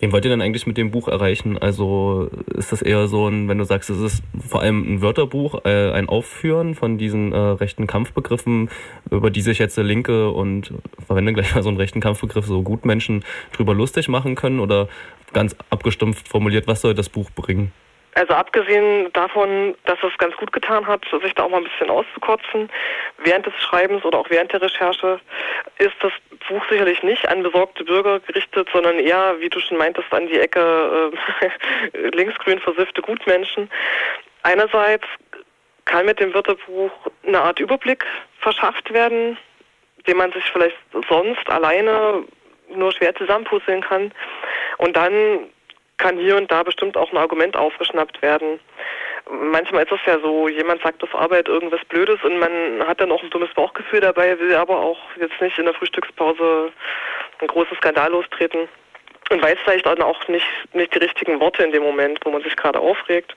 Wen 0.00 0.12
wollt 0.12 0.24
ihr 0.24 0.30
denn 0.30 0.42
eigentlich 0.42 0.66
mit 0.68 0.76
dem 0.76 0.92
Buch 0.92 1.08
erreichen? 1.08 1.58
Also 1.58 2.30
ist 2.54 2.70
das 2.70 2.82
eher 2.82 3.08
so 3.08 3.26
ein, 3.26 3.48
wenn 3.48 3.58
du 3.58 3.64
sagst, 3.64 3.90
es 3.90 3.98
ist 3.98 4.22
vor 4.48 4.60
allem 4.60 4.94
ein 4.94 5.02
Wörterbuch, 5.02 5.64
äh, 5.64 5.90
ein 5.90 6.08
Aufführen 6.08 6.76
von 6.76 6.98
diesen 6.98 7.32
äh, 7.32 7.36
rechten 7.36 7.88
Kampfbegriffen, 7.88 8.70
über 9.10 9.30
die 9.30 9.40
sich 9.40 9.58
jetzt 9.58 9.76
der 9.76 9.82
Linke 9.82 10.30
und 10.30 10.72
verwende 11.04 11.32
gleich 11.32 11.52
mal 11.52 11.62
so 11.62 11.68
einen 11.68 11.78
rechten 11.78 12.00
Kampfbegriff, 12.00 12.46
so 12.46 12.62
Gutmenschen 12.62 13.24
drüber 13.52 13.74
lustig 13.74 14.08
machen 14.08 14.36
können 14.36 14.60
oder 14.60 14.88
ganz 15.32 15.56
abgestumpft 15.68 16.28
formuliert, 16.28 16.68
was 16.68 16.80
soll 16.80 16.94
das 16.94 17.08
Buch 17.08 17.30
bringen? 17.32 17.72
Also 18.14 18.34
abgesehen 18.34 19.12
davon, 19.12 19.76
dass 19.84 19.98
es 20.02 20.16
ganz 20.18 20.34
gut 20.36 20.52
getan 20.52 20.86
hat, 20.86 21.04
sich 21.22 21.34
da 21.34 21.44
auch 21.44 21.50
mal 21.50 21.58
ein 21.58 21.64
bisschen 21.64 21.90
auszukotzen, 21.90 22.68
während 23.18 23.46
des 23.46 23.54
Schreibens 23.60 24.04
oder 24.04 24.18
auch 24.18 24.30
während 24.30 24.52
der 24.52 24.62
Recherche, 24.62 25.20
ist 25.78 25.94
das 26.00 26.12
Buch 26.48 26.62
sicherlich 26.68 27.02
nicht 27.02 27.28
an 27.28 27.42
besorgte 27.42 27.84
Bürger 27.84 28.20
gerichtet, 28.20 28.68
sondern 28.72 28.98
eher, 28.98 29.36
wie 29.40 29.48
du 29.48 29.60
schon 29.60 29.76
meintest, 29.76 30.12
an 30.12 30.26
die 30.26 30.38
Ecke 30.38 31.12
äh, 31.92 32.08
linksgrün 32.16 32.58
versiffte 32.58 33.02
Gutmenschen. 33.02 33.70
Einerseits 34.42 35.06
kann 35.84 36.06
mit 36.06 36.20
dem 36.20 36.34
Wörterbuch 36.34 36.90
eine 37.26 37.40
Art 37.40 37.60
Überblick 37.60 38.04
verschafft 38.40 38.92
werden, 38.92 39.36
den 40.06 40.16
man 40.16 40.32
sich 40.32 40.44
vielleicht 40.52 40.76
sonst 41.08 41.48
alleine 41.48 42.24
nur 42.74 42.92
schwer 42.92 43.14
zusammenpuzzeln 43.14 43.82
kann. 43.82 44.12
Und 44.78 44.96
dann 44.96 45.50
kann 45.98 46.18
hier 46.18 46.36
und 46.36 46.50
da 46.50 46.62
bestimmt 46.62 46.96
auch 46.96 47.12
ein 47.12 47.18
Argument 47.18 47.56
aufgeschnappt 47.56 48.22
werden. 48.22 48.60
Manchmal 49.30 49.84
ist 49.84 49.92
es 49.92 50.00
ja 50.06 50.18
so, 50.20 50.48
jemand 50.48 50.82
sagt 50.82 51.02
auf 51.02 51.14
Arbeit 51.14 51.48
irgendwas 51.48 51.84
Blödes 51.86 52.22
und 52.24 52.38
man 52.38 52.86
hat 52.86 53.00
dann 53.00 53.12
auch 53.12 53.22
ein 53.22 53.30
dummes 53.30 53.52
Bauchgefühl 53.54 54.00
dabei, 54.00 54.38
will 54.38 54.54
aber 54.54 54.78
auch 54.78 54.98
jetzt 55.20 55.38
nicht 55.40 55.58
in 55.58 55.66
der 55.66 55.74
Frühstückspause 55.74 56.72
einen 57.40 57.48
großen 57.48 57.76
Skandal 57.76 58.10
lostreten 58.10 58.68
und 59.30 59.42
weiß 59.42 59.58
vielleicht 59.64 59.86
auch 59.86 60.28
nicht, 60.28 60.46
nicht 60.72 60.94
die 60.94 60.98
richtigen 60.98 61.40
Worte 61.40 61.62
in 61.62 61.72
dem 61.72 61.82
Moment, 61.82 62.18
wo 62.24 62.30
man 62.30 62.42
sich 62.42 62.56
gerade 62.56 62.78
aufregt. 62.80 63.34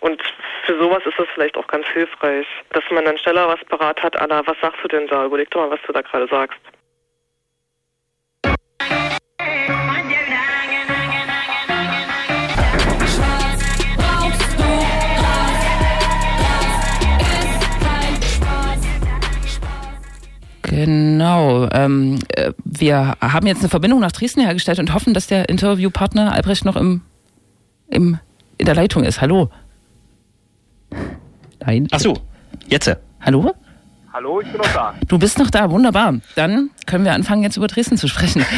Und 0.00 0.22
für 0.64 0.78
sowas 0.78 1.02
ist 1.04 1.18
es 1.18 1.26
vielleicht 1.34 1.56
auch 1.56 1.66
ganz 1.66 1.86
hilfreich, 1.88 2.46
dass 2.70 2.84
man 2.90 3.04
dann 3.04 3.18
schneller 3.18 3.48
was 3.48 3.62
parat 3.66 4.02
hat, 4.02 4.18
Anna, 4.18 4.46
was 4.46 4.56
sagst 4.60 4.82
du 4.82 4.88
denn 4.88 5.06
da? 5.08 5.26
Überleg 5.26 5.50
doch 5.50 5.60
mal, 5.60 5.70
was 5.70 5.82
du 5.86 5.92
da 5.92 6.00
gerade 6.00 6.26
sagst. 6.28 6.58
Genau. 20.84 21.68
Ähm, 21.72 22.18
äh, 22.34 22.52
wir 22.64 23.16
haben 23.20 23.46
jetzt 23.46 23.60
eine 23.60 23.68
Verbindung 23.68 24.00
nach 24.00 24.12
Dresden 24.12 24.40
hergestellt 24.40 24.78
und 24.78 24.92
hoffen, 24.92 25.14
dass 25.14 25.26
der 25.26 25.48
Interviewpartner 25.48 26.32
Albrecht 26.32 26.64
noch 26.64 26.76
im, 26.76 27.02
im, 27.88 28.18
in 28.58 28.66
der 28.66 28.74
Leitung 28.74 29.04
ist. 29.04 29.20
Hallo. 29.20 29.50
Nein. 31.60 31.88
Ach 31.90 32.00
so, 32.00 32.14
jetzt. 32.68 32.94
Hallo? 33.20 33.54
Hallo, 34.14 34.40
ich 34.40 34.46
bin 34.46 34.58
noch 34.58 34.72
da. 34.72 34.94
Du 35.08 35.18
bist 35.18 35.40
noch 35.40 35.50
da, 35.50 35.72
wunderbar. 35.72 36.14
Dann 36.36 36.70
können 36.86 37.04
wir 37.04 37.14
anfangen, 37.14 37.42
jetzt 37.42 37.56
über 37.56 37.66
Dresden 37.66 37.98
zu 37.98 38.06
sprechen. 38.06 38.46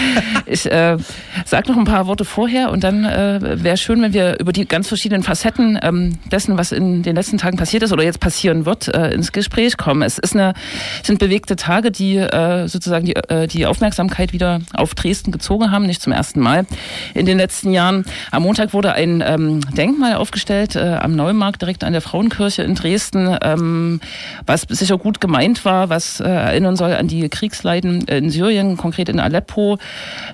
Ich 0.49 0.71
äh, 0.71 0.97
sag 1.45 1.67
noch 1.67 1.77
ein 1.77 1.87
paar 1.87 2.07
Worte 2.07 2.25
vorher 2.25 2.71
und 2.71 2.85
dann 2.85 3.05
äh, 3.05 3.65
wäre 3.65 3.77
schön, 3.77 4.01
wenn 4.01 4.13
wir 4.13 4.39
über 4.39 4.53
die 4.53 4.65
ganz 4.65 4.87
verschiedenen 4.87 5.25
Facetten 5.25 5.77
ähm, 5.83 6.19
dessen, 6.31 6.57
was 6.57 6.71
in 6.71 7.03
den 7.03 7.17
letzten 7.17 7.37
Tagen 7.37 7.57
passiert 7.57 7.83
ist 7.83 7.93
oder 7.93 8.05
jetzt 8.05 8.21
passieren 8.21 8.65
wird, 8.65 8.87
äh, 8.95 9.13
ins 9.13 9.33
Gespräch 9.33 9.77
kommen. 9.77 10.03
Es 10.03 10.19
ist 10.19 10.35
eine, 10.37 10.55
sind 11.03 11.19
bewegte 11.19 11.57
Tage, 11.57 11.91
die 11.91 12.19
äh, 12.19 12.69
sozusagen 12.69 13.07
die, 13.07 13.17
äh, 13.17 13.49
die 13.49 13.67
Aufmerksamkeit 13.67 14.33
wieder 14.33 14.61
auf 14.73 14.95
Dresden 14.95 15.33
gezogen 15.33 15.73
haben, 15.73 15.85
nicht 15.85 16.01
zum 16.01 16.13
ersten 16.13 16.39
Mal 16.39 16.65
in 17.13 17.27
den 17.27 17.39
letzten 17.39 17.73
Jahren. 17.73 18.05
Am 18.31 18.45
Montag 18.45 18.73
wurde 18.73 18.93
ein 18.93 19.21
ähm, 19.27 19.61
Denkmal 19.75 20.15
aufgestellt 20.15 20.77
äh, 20.77 20.97
am 21.01 21.17
Neumarkt 21.17 21.61
direkt 21.61 21.83
an 21.83 21.93
der 21.93 22.03
Frauenkirche 22.03 22.63
in 22.63 22.77
Dresden, 22.77 23.37
ähm, 23.43 24.01
was 24.47 24.63
sicher 24.69 24.97
gut 24.97 25.21
gemeint 25.21 25.46
war, 25.65 25.89
was 25.89 26.21
äh, 26.21 26.25
erinnern 26.25 26.77
soll 26.77 26.93
an 26.93 27.09
die 27.09 27.29
Kriegsleiden 27.29 28.03
in 28.03 28.31
Syrien, 28.31 28.77
konkret 28.77 29.09
in 29.09 29.21
Aleppo. 29.21 29.79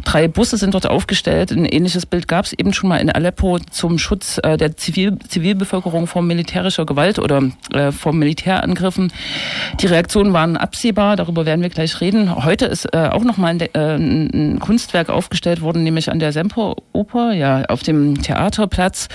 Drei 0.04 0.28
Busse 0.28 0.56
sind 0.56 0.74
dort 0.74 0.86
aufgestellt. 0.86 1.50
Ein 1.50 1.64
ähnliches 1.64 2.06
Bild 2.06 2.28
gab 2.28 2.46
es 2.46 2.52
eben 2.52 2.72
schon 2.72 2.88
mal 2.88 2.98
in 2.98 3.10
Aleppo 3.10 3.58
zum 3.58 3.98
Schutz 3.98 4.40
äh, 4.42 4.56
der 4.56 4.76
Zivil 4.76 5.18
Zivilbevölkerung 5.28 6.06
vor 6.06 6.22
militärischer 6.22 6.86
Gewalt 6.86 7.18
oder 7.18 7.42
äh, 7.72 7.92
vor 7.92 8.12
Militärangriffen. 8.12 9.12
Die 9.80 9.86
Reaktionen 9.86 10.32
waren 10.32 10.56
absehbar, 10.56 11.16
darüber 11.16 11.46
werden 11.46 11.62
wir 11.62 11.68
gleich 11.68 12.00
reden. 12.00 12.44
Heute 12.44 12.66
ist 12.66 12.86
äh, 12.92 13.08
auch 13.10 13.24
nochmal 13.24 13.50
ein, 13.50 13.60
äh, 13.60 13.96
ein 13.96 14.58
Kunstwerk 14.60 15.10
aufgestellt 15.10 15.60
worden, 15.60 15.82
nämlich 15.84 16.10
an 16.10 16.18
der 16.18 16.32
Semperoper, 16.32 17.32
ja, 17.32 17.64
auf 17.66 17.82
dem 17.82 18.22
Theaterplatz. 18.22 19.08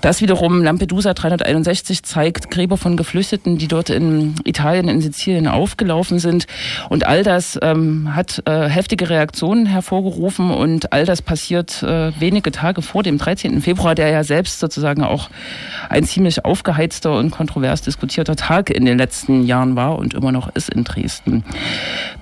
Das 0.00 0.20
wiederum 0.20 0.62
Lampedusa 0.62 1.14
361 1.14 2.02
zeigt 2.02 2.50
Gräber 2.50 2.76
von 2.76 2.96
Geflüchteten, 2.96 3.58
die 3.58 3.68
dort 3.68 3.90
in 3.90 4.34
Italien, 4.44 4.88
in 4.88 5.00
Sizilien 5.00 5.27
aufgelaufen 5.36 6.18
sind. 6.18 6.46
Und 6.88 7.06
all 7.06 7.22
das 7.22 7.58
ähm, 7.62 8.14
hat 8.14 8.42
äh, 8.46 8.68
heftige 8.68 9.10
Reaktionen 9.10 9.66
hervorgerufen 9.66 10.50
und 10.50 10.92
all 10.92 11.04
das 11.04 11.22
passiert 11.22 11.82
äh, 11.82 12.18
wenige 12.18 12.50
Tage 12.50 12.82
vor 12.82 13.02
dem 13.02 13.18
13. 13.18 13.60
Februar, 13.60 13.94
der 13.94 14.08
ja 14.08 14.24
selbst 14.24 14.58
sozusagen 14.60 15.02
auch 15.02 15.30
ein 15.88 16.04
ziemlich 16.04 16.44
aufgeheizter 16.44 17.16
und 17.16 17.30
kontrovers 17.30 17.82
diskutierter 17.82 18.36
Tag 18.36 18.70
in 18.70 18.84
den 18.84 18.98
letzten 18.98 19.44
Jahren 19.44 19.76
war 19.76 19.98
und 19.98 20.14
immer 20.14 20.32
noch 20.32 20.54
ist 20.54 20.70
in 20.70 20.84
Dresden. 20.84 21.44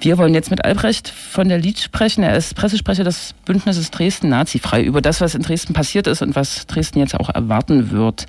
Wir 0.00 0.18
wollen 0.18 0.34
jetzt 0.34 0.50
mit 0.50 0.64
Albrecht 0.64 1.08
von 1.08 1.48
der 1.48 1.58
Lied 1.58 1.78
sprechen. 1.78 2.22
Er 2.22 2.36
ist 2.36 2.54
Pressesprecher 2.54 3.04
des 3.04 3.34
Bündnisses 3.44 3.90
Dresden 3.90 4.28
Nazifrei 4.28 4.82
über 4.82 5.00
das, 5.00 5.20
was 5.20 5.34
in 5.34 5.42
Dresden 5.42 5.72
passiert 5.72 6.06
ist 6.06 6.22
und 6.22 6.34
was 6.34 6.66
Dresden 6.66 6.98
jetzt 6.98 7.14
auch 7.18 7.30
erwarten 7.30 7.90
wird. 7.90 8.26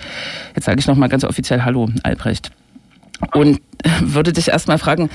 Jetzt 0.55 0.65
sage 0.65 0.79
ich 0.79 0.87
nochmal 0.87 1.09
ganz 1.09 1.23
offiziell 1.23 1.63
Hallo, 1.63 1.89
Albrecht. 2.03 2.51
Und 3.33 3.61
würde 4.01 4.33
dich 4.33 4.49
erstmal 4.49 4.77
fragen, 4.77 5.09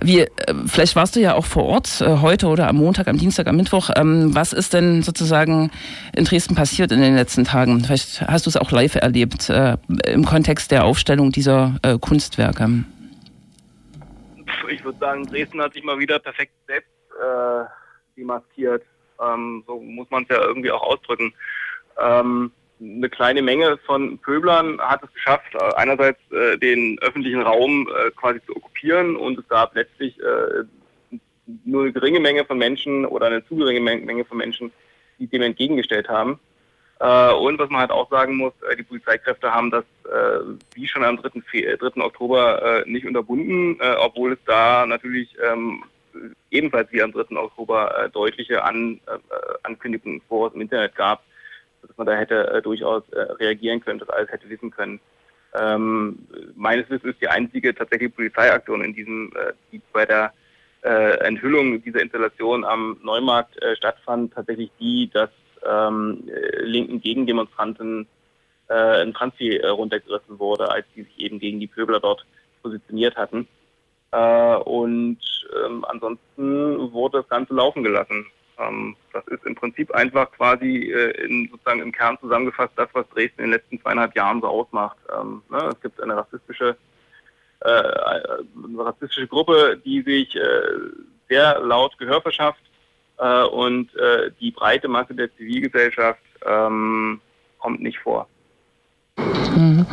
wie, 0.00 0.20
äh, 0.20 0.28
vielleicht 0.66 0.96
warst 0.96 1.16
du 1.16 1.20
ja 1.20 1.34
auch 1.34 1.44
vor 1.44 1.64
Ort 1.64 2.00
äh, 2.00 2.18
heute 2.18 2.46
oder 2.46 2.68
am 2.68 2.76
Montag, 2.76 3.08
am 3.08 3.18
Dienstag, 3.18 3.46
am 3.46 3.56
Mittwoch. 3.56 3.90
Ähm, 3.96 4.34
was 4.34 4.52
ist 4.52 4.74
denn 4.74 5.02
sozusagen 5.02 5.70
in 6.14 6.24
Dresden 6.24 6.54
passiert 6.54 6.92
in 6.92 7.00
den 7.00 7.14
letzten 7.14 7.44
Tagen? 7.44 7.80
Vielleicht 7.84 8.22
hast 8.22 8.46
du 8.46 8.50
es 8.50 8.56
auch 8.56 8.70
live 8.70 8.94
erlebt 8.96 9.50
äh, 9.50 9.76
im 10.06 10.24
Kontext 10.24 10.70
der 10.70 10.84
Aufstellung 10.84 11.32
dieser 11.32 11.76
äh, 11.82 11.98
Kunstwerke. 11.98 12.84
Ich 14.70 14.84
würde 14.84 14.98
sagen, 14.98 15.26
Dresden 15.26 15.60
hat 15.60 15.72
sich 15.74 15.82
mal 15.82 15.98
wieder 15.98 16.18
perfekt 16.18 16.52
selbst 16.66 16.90
äh, 17.20 17.64
demaskiert. 18.16 18.82
Ähm, 19.20 19.64
so 19.66 19.80
muss 19.80 20.08
man 20.10 20.22
es 20.24 20.28
ja 20.28 20.40
irgendwie 20.42 20.70
auch 20.70 20.82
ausdrücken. 20.82 21.32
Ähm, 22.00 22.52
eine 22.80 23.08
kleine 23.08 23.42
Menge 23.42 23.78
von 23.78 24.18
Pöblern 24.18 24.80
hat 24.80 25.02
es 25.02 25.12
geschafft, 25.12 25.54
äh, 25.54 25.74
einerseits 25.76 26.20
äh, 26.30 26.56
den 26.58 26.98
öffentlichen 27.00 27.42
Raum 27.42 27.88
äh, 27.88 28.10
quasi 28.12 28.40
zu 28.46 28.56
okkupieren 28.56 29.16
und 29.16 29.38
es 29.38 29.48
gab 29.48 29.74
letztlich 29.74 30.18
äh, 30.20 30.64
nur 31.64 31.82
eine 31.82 31.92
geringe 31.92 32.20
Menge 32.20 32.44
von 32.44 32.58
Menschen 32.58 33.04
oder 33.04 33.26
eine 33.26 33.46
zu 33.46 33.56
geringe 33.56 33.80
Menge 33.80 34.24
von 34.24 34.38
Menschen, 34.38 34.70
die 35.18 35.26
dem 35.26 35.42
entgegengestellt 35.42 36.08
haben. 36.08 36.38
Äh, 37.00 37.32
und 37.32 37.58
was 37.58 37.70
man 37.70 37.80
halt 37.80 37.90
auch 37.90 38.10
sagen 38.10 38.36
muss, 38.36 38.52
äh, 38.70 38.76
die 38.76 38.82
Polizeikräfte 38.82 39.52
haben 39.52 39.70
das 39.70 39.84
wie 40.74 40.88
schon 40.88 41.04
am 41.04 41.18
3. 41.18 41.28
3. 41.76 42.02
Oktober 42.02 42.82
nicht 42.86 43.04
unterbunden, 43.04 43.78
obwohl 43.98 44.32
es 44.32 44.38
da 44.46 44.86
natürlich 44.86 45.36
ähm, 45.46 45.84
ebenfalls 46.50 46.90
wie 46.92 47.02
am 47.02 47.12
3. 47.12 47.36
Oktober 47.36 48.08
deutliche 48.14 48.64
An 48.64 49.02
Ankündigungen 49.64 50.22
vor 50.26 50.50
im 50.54 50.62
Internet 50.62 50.94
gab, 50.94 51.24
dass 51.82 51.96
man 51.96 52.06
da 52.06 52.14
hätte 52.14 52.48
äh, 52.48 52.62
durchaus 52.62 53.02
äh, 53.10 53.20
reagieren 53.20 53.80
können, 53.80 53.98
das 53.98 54.08
alles 54.10 54.30
hätte 54.30 54.48
wissen 54.48 54.70
können. 54.70 55.00
Ähm, 55.58 56.26
meines 56.54 56.88
Wissens 56.90 57.12
ist 57.12 57.22
die 57.22 57.28
einzige 57.28 57.74
tatsächliche 57.74 58.12
Polizeiaktion 58.12 58.82
in 58.84 58.94
diesem, 58.94 59.32
äh, 59.34 59.52
die 59.72 59.80
bei 59.92 60.04
der 60.04 60.32
äh, 60.82 61.18
Enthüllung 61.26 61.82
dieser 61.82 62.00
Installation 62.00 62.64
am 62.64 62.98
Neumarkt 63.02 63.60
äh, 63.62 63.74
stattfand, 63.76 64.34
tatsächlich 64.34 64.70
die, 64.78 65.10
dass 65.12 65.30
ähm, 65.66 66.24
äh, 66.28 66.62
linken 66.62 67.00
Gegendemonstranten 67.00 68.06
äh, 68.68 69.02
ein 69.02 69.14
Transfi 69.14 69.56
runtergerissen 69.58 70.38
wurde, 70.38 70.70
als 70.70 70.86
die 70.94 71.02
sich 71.02 71.18
eben 71.18 71.38
gegen 71.38 71.60
die 71.60 71.66
Pöbler 71.66 72.00
dort 72.00 72.24
positioniert 72.62 73.16
hatten. 73.16 73.48
Und 74.10 75.18
ähm, 75.66 75.84
ansonsten 75.84 76.92
wurde 76.92 77.18
das 77.18 77.28
Ganze 77.28 77.52
laufen 77.52 77.82
gelassen. 77.82 78.26
Ähm, 78.58 78.96
das 79.12 79.26
ist 79.28 79.44
im 79.44 79.54
Prinzip 79.54 79.90
einfach 79.92 80.30
quasi 80.32 80.92
äh, 80.92 81.24
in, 81.24 81.48
sozusagen 81.50 81.80
im 81.80 81.92
Kern 81.92 82.18
zusammengefasst 82.20 82.72
das, 82.76 82.88
was 82.92 83.08
Dresden 83.10 83.42
in 83.42 83.46
den 83.46 83.52
letzten 83.52 83.80
zweieinhalb 83.80 84.14
Jahren 84.16 84.40
so 84.40 84.48
ausmacht. 84.48 84.96
Ähm, 85.18 85.42
ne, 85.50 85.70
es 85.72 85.80
gibt 85.80 86.02
eine 86.02 86.16
rassistische, 86.16 86.76
äh, 87.60 87.68
eine 87.68 88.84
rassistische 88.84 89.26
Gruppe, 89.26 89.80
die 89.84 90.02
sich 90.02 90.34
äh, 90.34 90.40
sehr 91.28 91.60
laut 91.60 91.96
Gehör 91.98 92.20
verschafft 92.20 92.62
äh, 93.18 93.44
und 93.44 93.94
äh, 93.96 94.30
die 94.40 94.50
breite 94.50 94.88
Masse 94.88 95.14
der 95.14 95.34
Zivilgesellschaft 95.36 96.20
ähm, 96.44 97.20
kommt 97.58 97.80
nicht 97.80 97.98
vor. 97.98 98.28
Mhm. 99.16 99.86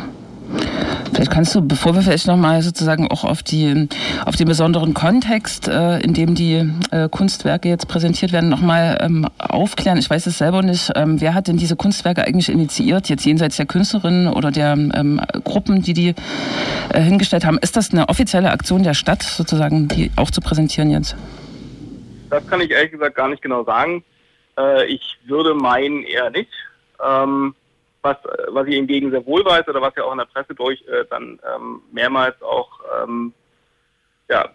Vielleicht 1.26 1.34
kannst 1.34 1.54
du, 1.56 1.60
bevor 1.60 1.96
wir 1.96 2.02
vielleicht 2.02 2.28
nochmal 2.28 2.62
sozusagen 2.62 3.10
auch 3.10 3.24
auf 3.24 3.42
die 3.42 3.88
auf 4.24 4.36
den 4.36 4.46
besonderen 4.46 4.94
Kontext, 4.94 5.66
äh, 5.66 5.98
in 5.98 6.14
dem 6.14 6.36
die 6.36 6.70
äh, 6.92 7.08
Kunstwerke 7.08 7.68
jetzt 7.68 7.88
präsentiert 7.88 8.30
werden, 8.30 8.48
nochmal 8.48 8.96
ähm, 9.00 9.26
aufklären. 9.36 9.98
Ich 9.98 10.08
weiß 10.08 10.28
es 10.28 10.38
selber 10.38 10.62
nicht. 10.62 10.92
Ähm, 10.94 11.20
wer 11.20 11.34
hat 11.34 11.48
denn 11.48 11.56
diese 11.56 11.74
Kunstwerke 11.74 12.24
eigentlich 12.24 12.48
initiiert, 12.48 13.08
jetzt 13.08 13.26
jenseits 13.26 13.56
der 13.56 13.66
Künstlerinnen 13.66 14.28
oder 14.28 14.52
der 14.52 14.74
ähm, 14.74 15.20
Gruppen, 15.42 15.82
die 15.82 15.94
die 15.94 16.14
äh, 16.90 17.00
hingestellt 17.00 17.44
haben? 17.44 17.58
Ist 17.58 17.76
das 17.76 17.90
eine 17.90 18.08
offizielle 18.08 18.52
Aktion 18.52 18.84
der 18.84 18.94
Stadt, 18.94 19.24
sozusagen, 19.24 19.88
die 19.88 20.12
auch 20.14 20.30
zu 20.30 20.40
präsentieren 20.40 20.92
jetzt? 20.92 21.16
Das 22.30 22.46
kann 22.46 22.60
ich 22.60 22.70
ehrlich 22.70 22.92
gesagt 22.92 23.16
gar 23.16 23.28
nicht 23.28 23.42
genau 23.42 23.64
sagen. 23.64 24.04
Äh, 24.56 24.84
ich 24.86 25.18
würde 25.24 25.54
meinen 25.54 26.04
eher 26.04 26.30
nicht. 26.30 26.52
Ähm, 27.04 27.56
was, 28.06 28.16
was 28.48 28.66
ich 28.68 28.74
hingegen 28.74 29.10
sehr 29.10 29.26
wohl 29.26 29.44
weiß 29.44 29.66
oder 29.68 29.82
was 29.82 29.94
ja 29.96 30.04
auch 30.04 30.12
in 30.12 30.18
der 30.18 30.26
Presse 30.26 30.54
durch 30.54 30.82
äh, 30.86 31.04
dann 31.10 31.38
ähm, 31.54 31.82
mehrmals 31.92 32.40
auch 32.42 32.70
ähm, 33.02 33.32
ja, 34.28 34.48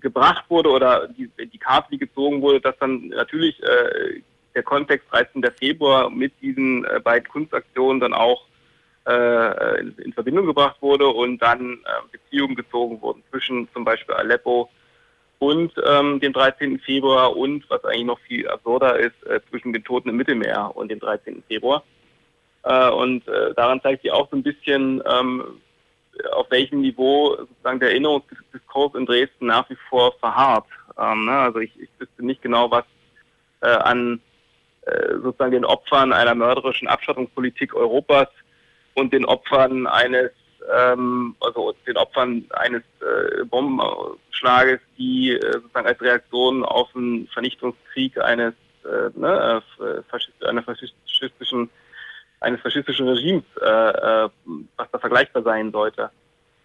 gebracht 0.00 0.44
wurde 0.48 0.70
oder 0.70 1.08
die, 1.08 1.28
die 1.38 1.58
Karte, 1.58 1.88
die 1.90 1.98
gezogen 1.98 2.42
wurde, 2.42 2.60
dass 2.60 2.78
dann 2.78 3.08
natürlich 3.08 3.62
äh, 3.62 4.22
der 4.54 4.62
Kontext 4.62 5.06
13. 5.10 5.44
Februar 5.58 6.10
mit 6.10 6.32
diesen 6.40 6.84
äh, 6.84 7.00
beiden 7.00 7.28
Kunstaktionen 7.28 8.00
dann 8.00 8.12
auch 8.12 8.46
äh, 9.06 9.80
in, 9.80 9.96
in, 9.98 10.12
Verbindung 10.12 10.46
gebracht 10.46 10.76
wurde 10.80 11.08
und 11.08 11.38
dann 11.40 11.74
äh, 11.84 12.12
Beziehungen 12.12 12.54
gezogen 12.54 13.00
wurden 13.00 13.22
zwischen 13.30 13.68
zum 13.72 13.84
Beispiel 13.84 14.14
Aleppo 14.14 14.70
und 15.38 15.72
ähm, 15.84 16.20
dem 16.20 16.32
13. 16.32 16.78
Februar 16.78 17.36
und, 17.36 17.68
was 17.68 17.84
eigentlich 17.84 18.06
noch 18.06 18.20
viel 18.20 18.48
absurder 18.48 18.98
ist, 19.00 19.26
äh, 19.26 19.40
zwischen 19.50 19.72
den 19.72 19.82
Toten 19.82 20.10
im 20.10 20.16
Mittelmeer 20.16 20.70
und 20.74 20.88
dem 20.88 21.00
13. 21.00 21.42
Februar. 21.48 21.82
Äh, 22.64 22.90
und 22.90 23.26
äh, 23.28 23.54
daran 23.54 23.80
zeigt 23.82 24.02
sich 24.02 24.12
auch 24.12 24.28
so 24.30 24.36
ein 24.36 24.42
bisschen, 24.42 25.02
ähm, 25.06 25.60
auf 26.32 26.50
welchem 26.50 26.80
Niveau 26.80 27.36
sozusagen 27.36 27.80
der 27.80 27.90
Erinnerungsdiskurs 27.90 28.94
in 28.94 29.06
Dresden 29.06 29.46
nach 29.46 29.68
wie 29.70 29.78
vor 29.88 30.12
verharrt. 30.20 30.66
Ähm, 30.98 31.24
ne? 31.24 31.32
Also 31.32 31.58
ich, 31.60 31.72
ich 31.80 31.88
wüsste 31.98 32.24
nicht 32.24 32.42
genau, 32.42 32.70
was 32.70 32.84
äh, 33.60 33.68
an 33.68 34.20
äh, 34.82 35.14
sozusagen 35.22 35.52
den 35.52 35.64
Opfern 35.64 36.12
einer 36.12 36.34
mörderischen 36.34 36.88
Abschottungspolitik 36.88 37.74
Europas 37.74 38.28
und 38.94 39.12
den 39.12 39.24
Opfern 39.24 39.86
eines 39.86 40.30
ähm, 40.74 41.34
also 41.40 41.74
den 41.86 41.96
Opfern 41.96 42.44
eines 42.50 42.82
äh, 43.00 43.44
Bombenschlages, 43.44 44.80
die 44.98 45.32
äh, 45.32 45.52
sozusagen 45.52 45.86
als 45.86 46.00
Reaktion 46.00 46.64
auf 46.64 46.92
den 46.92 47.26
Vernichtungskrieg 47.32 48.18
eines 48.20 48.54
äh, 48.84 49.18
ne, 49.18 49.62
äh, 49.80 50.02
Faschist, 50.08 50.44
einer 50.44 50.62
faschistischen 50.62 51.70
eines 52.42 52.60
faschistischen 52.60 53.08
Regimes, 53.08 53.44
äh, 53.60 53.66
äh, 53.66 54.28
was 54.76 54.90
da 54.90 54.98
vergleichbar 54.98 55.42
sein 55.42 55.72
sollte. 55.72 56.10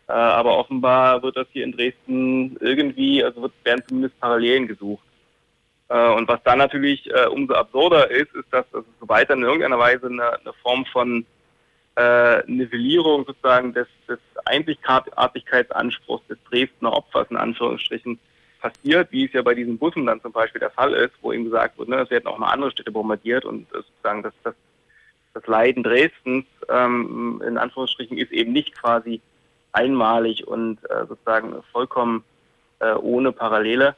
Äh, 0.08 0.14
aber 0.14 0.58
offenbar 0.58 1.22
wird 1.24 1.38
das 1.38 1.48
hier 1.52 1.66
in 1.66 1.74
Dresden 1.74 2.58
irgendwie, 2.60 3.24
also 3.24 3.42
wird, 3.42 3.54
werden 3.64 3.84
zumindest 3.88 4.20
Parallelen 4.20 4.68
gesucht. 4.68 5.04
Äh, 5.90 6.14
und 6.14 6.28
was 6.28 6.42
dann 6.44 6.60
natürlich 6.60 7.10
äh, 7.14 7.28
umso 7.28 7.54
absurder 7.54 8.10
ist, 8.10 8.34
ist, 8.34 8.52
dass, 8.52 8.66
es 8.74 8.84
weiter 9.02 9.34
in 9.34 9.44
irgendeiner 9.44 9.80
Weise 9.80 10.08
eine, 10.08 10.40
eine 10.40 10.54
Form 10.62 10.86
von 10.86 11.26
äh, 11.96 12.44
Nivellierung 12.46 13.26
sozusagen 13.26 13.74
des, 13.74 13.88
des 14.08 14.20
Einzigartigkeitsanspruchs 14.46 16.28
des 16.28 16.38
Dresdner 16.50 16.94
Opfers 16.94 17.30
in 17.30 17.38
Anführungsstrichen 17.38 18.20
passiert, 18.62 19.12
wie 19.12 19.26
es 19.26 19.34
ja 19.34 19.42
bei 19.42 19.54
diesen 19.54 19.78
Bussen 19.78 20.06
dann 20.06 20.22
zum 20.22 20.32
Beispiel 20.32 20.60
der 20.60 20.72
Fall 20.72 20.94
ist, 20.94 21.14
wo 21.22 21.32
ihm 21.32 21.46
gesagt 21.46 21.78
wird, 21.78 21.90
ne, 21.90 22.02
es 22.02 22.10
werden 22.10 22.28
auch 22.28 22.38
mal 22.38 22.52
andere 22.52 22.72
Städte 22.72 22.92
bombardiert 22.92 23.46
und 23.46 23.64
äh, 23.74 23.78
sozusagen 23.78 24.24
das, 24.24 24.34
das, 24.44 24.56
das 25.38 25.48
Leiden 25.48 25.84
Dresdens 25.84 26.46
ähm, 26.70 27.42
in 27.46 27.58
Anführungsstrichen 27.58 28.18
ist 28.18 28.32
eben 28.32 28.54
nicht 28.54 28.74
quasi 28.74 29.22
einmalig 29.72 30.48
und 30.48 30.80
äh, 30.90 31.06
sozusagen 31.08 31.62
vollkommen 31.72 32.24
äh, 32.80 32.94
ohne 32.94 33.32
Parallele. 33.32 33.96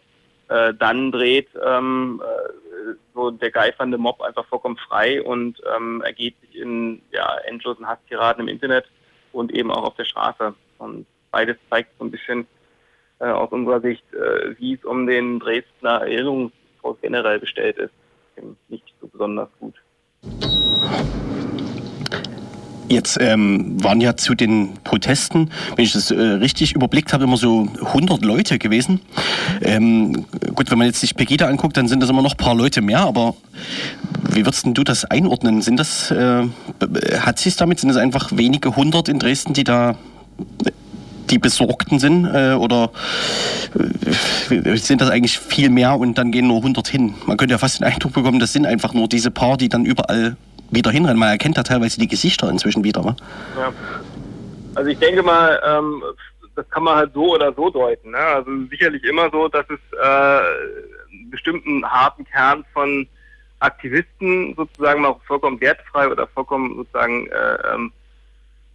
Äh, 0.49 0.73
dann 0.73 1.11
dreht 1.11 1.47
ähm, 1.65 2.21
äh, 2.23 2.93
so 3.13 3.31
der 3.31 3.51
geifernde 3.51 3.97
Mob 3.97 4.21
einfach 4.21 4.45
vollkommen 4.47 4.77
frei 4.77 5.21
und 5.21 5.61
ähm, 5.75 6.01
ergeht 6.01 6.35
sich 6.41 6.55
in 6.57 7.01
ja, 7.11 7.37
endlosen 7.45 7.87
Hasstiraden 7.87 8.41
im 8.41 8.53
Internet 8.53 8.85
und 9.31 9.53
eben 9.53 9.71
auch 9.71 9.83
auf 9.83 9.95
der 9.95 10.05
Straße. 10.05 10.53
Und 10.77 11.05
beides 11.31 11.55
zeigt 11.69 11.91
so 11.97 12.05
ein 12.05 12.11
bisschen 12.11 12.47
äh, 13.19 13.25
aus 13.27 13.51
unserer 13.51 13.79
Sicht, 13.79 14.03
äh, 14.13 14.59
wie 14.59 14.73
es 14.73 14.83
um 14.83 15.07
den 15.07 15.39
Dresdner 15.39 16.01
Erinnerungshaus 16.01 16.97
generell 17.01 17.39
bestellt 17.39 17.77
ist. 17.77 17.93
Nicht 18.67 18.93
so 18.99 19.07
besonders 19.07 19.49
gut. 19.59 19.75
Jetzt 22.89 23.19
ähm, 23.21 23.81
waren 23.83 24.01
ja 24.01 24.17
zu 24.17 24.33
den 24.33 24.73
Protesten, 24.83 25.51
wenn 25.75 25.85
ich 25.85 25.93
das 25.93 26.09
äh, 26.09 26.19
richtig 26.19 26.73
überblickt 26.73 27.13
habe, 27.13 27.25
immer 27.25 27.37
so 27.37 27.67
100 27.85 28.25
Leute 28.25 28.57
gewesen. 28.57 28.99
Ähm, 29.61 30.25
gut, 30.55 30.71
wenn 30.71 30.79
man 30.79 30.87
jetzt 30.87 30.99
sich 30.99 31.15
Pegida 31.15 31.47
anguckt, 31.47 31.77
dann 31.77 31.87
sind 31.87 32.01
das 32.01 32.09
immer 32.09 32.23
noch 32.23 32.33
ein 32.33 32.37
paar 32.37 32.55
Leute 32.55 32.81
mehr, 32.81 33.01
aber 33.01 33.35
wie 34.31 34.43
würdest 34.43 34.65
du 34.65 34.83
das 34.83 35.05
einordnen? 35.05 35.61
Sind 35.61 35.77
das, 35.77 36.09
äh, 36.09 36.47
hat 37.19 37.37
sich 37.37 37.55
damit, 37.55 37.79
sind 37.79 37.91
es 37.91 37.97
einfach 37.97 38.31
wenige 38.35 38.75
hundert 38.75 39.07
in 39.07 39.19
Dresden, 39.19 39.53
die 39.53 39.63
da 39.63 39.95
die 41.29 41.37
Besorgten 41.37 41.99
sind 41.99 42.25
äh, 42.25 42.53
oder 42.53 42.89
äh, 44.49 44.77
sind 44.77 45.01
das 45.01 45.11
eigentlich 45.11 45.37
viel 45.37 45.69
mehr 45.69 45.99
und 45.99 46.17
dann 46.17 46.31
gehen 46.31 46.47
nur 46.47 46.57
100 46.57 46.87
hin? 46.87 47.13
Man 47.27 47.37
könnte 47.37 47.53
ja 47.53 47.59
fast 47.59 47.79
den 47.79 47.85
Eindruck 47.85 48.13
bekommen, 48.13 48.39
das 48.39 48.51
sind 48.51 48.65
einfach 48.65 48.95
nur 48.95 49.07
diese 49.07 49.29
paar, 49.29 49.57
die 49.57 49.69
dann 49.69 49.85
überall 49.85 50.37
wieder 50.71 50.91
hinrennen. 50.91 51.19
Man 51.19 51.29
erkennt 51.29 51.57
da 51.57 51.63
teilweise 51.63 51.99
die 51.99 52.07
Gesichter 52.07 52.49
inzwischen 52.49 52.83
wieder. 52.83 53.01
Ne? 53.01 53.15
Ja. 53.57 53.73
Also 54.75 54.89
ich 54.89 54.99
denke 54.99 55.23
mal, 55.23 55.61
ähm, 55.65 56.03
das 56.55 56.69
kann 56.69 56.83
man 56.83 56.95
halt 56.95 57.13
so 57.13 57.33
oder 57.33 57.53
so 57.53 57.69
deuten. 57.69 58.11
Ne? 58.11 58.17
Also 58.17 58.51
sicherlich 58.69 59.03
immer 59.03 59.29
so, 59.31 59.47
dass 59.47 59.65
es 59.69 59.79
äh, 59.97 60.05
einen 61.11 61.29
bestimmten 61.31 61.85
harten 61.85 62.25
Kern 62.25 62.65
von 62.73 63.07
Aktivisten 63.59 64.55
sozusagen 64.55 65.01
mal 65.01 65.15
vollkommen 65.25 65.59
wertfrei 65.59 66.07
oder 66.07 66.27
vollkommen 66.27 66.75
sozusagen 66.75 67.27
äh, 67.27 67.73
ähm, 67.73 67.91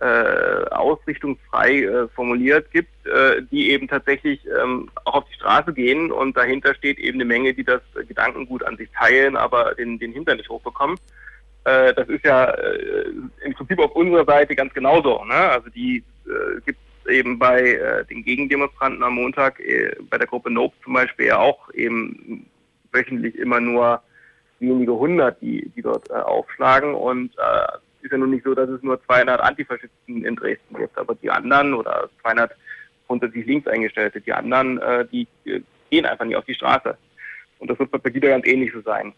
äh, 0.00 0.64
ausrichtungsfrei 0.70 1.83
äh, 1.83 2.09
formuliert 2.09 2.70
gibt, 2.72 3.07
äh, 3.07 3.42
die 3.50 3.70
eben 3.70 3.88
tatsächlich 3.88 4.40
ähm, 4.62 4.90
auch 5.04 5.14
auf 5.14 5.24
die 5.30 5.35
Straße 5.35 5.72
gehen 5.72 6.12
und 6.12 6.37
dahinter 6.37 6.74
steht 6.74 6.98
eben 6.98 7.16
eine 7.18 7.24
Menge, 7.24 7.54
die 7.54 7.64
das 7.64 7.80
Gedankengut 8.07 8.64
an 8.64 8.76
sich 8.76 8.90
teilen, 8.90 9.37
aber 9.37 9.74
den, 9.74 9.98
den 9.98 10.12
Hintern 10.12 10.37
nicht 10.37 10.50
hochbekommen. 10.50 10.98
Äh, 11.64 11.94
das 11.94 12.09
ist 12.09 12.24
ja 12.24 12.50
äh, 12.50 13.12
im 13.44 13.55
Prinzip 13.55 13.79
auf 13.79 13.92
unserer 13.92 14.24
Seite 14.24 14.55
ganz 14.55 14.72
genauso. 14.74 15.24
Ne? 15.24 15.35
Also 15.35 15.70
die 15.70 16.05
äh, 16.27 16.61
gibt 16.66 16.79
es 17.05 17.11
eben 17.12 17.38
bei 17.38 17.61
äh, 17.61 18.05
den 18.05 18.24
Gegendemonstranten 18.24 19.03
am 19.03 19.14
Montag, 19.14 19.61
äh, 19.61 19.96
bei 20.11 20.18
der 20.18 20.27
Gruppe 20.27 20.50
Nope 20.50 20.74
zum 20.83 20.94
Beispiel 20.94 21.27
ja 21.27 21.38
auch 21.38 21.72
eben 21.72 22.46
wöchentlich 22.92 23.37
immer 23.37 23.61
nur 23.61 24.03
wenige 24.61 24.92
hundert, 24.92 25.40
die, 25.40 25.70
die 25.74 25.83
dort 25.83 26.09
äh, 26.11 26.14
aufschlagen 26.14 26.94
und 26.94 27.33
äh, 27.38 28.05
ist 28.05 28.12
ja 28.12 28.18
nun 28.18 28.31
nicht 28.31 28.44
so, 28.44 28.55
dass 28.55 28.68
es 28.68 28.83
nur 28.83 29.03
200 29.05 29.40
Antifaschisten 29.40 30.24
in 30.24 30.37
Dresden 30.37 30.77
gibt, 30.77 30.96
aber 30.98 31.14
die 31.16 31.31
anderen 31.31 31.74
oder 31.74 32.11
200 32.22 32.53
grundsätzlich 33.07 33.46
links 33.46 33.66
eingestellte, 33.66 34.20
die 34.20 34.33
anderen, 34.33 34.79
äh, 34.81 35.07
die 35.11 35.27
äh, 35.44 35.61
gehen 35.90 36.07
einfach 36.07 36.24
nicht 36.24 36.37
auf 36.37 36.44
die 36.44 36.55
Straße. 36.55 36.96
Und 37.59 37.70
das 37.70 37.79
wird 37.79 37.90
bei 37.90 37.98
Pegida 37.98 38.29
ganz 38.29 38.46
ähnlich 38.46 38.72
so 38.72 38.81
sein. 38.83 39.14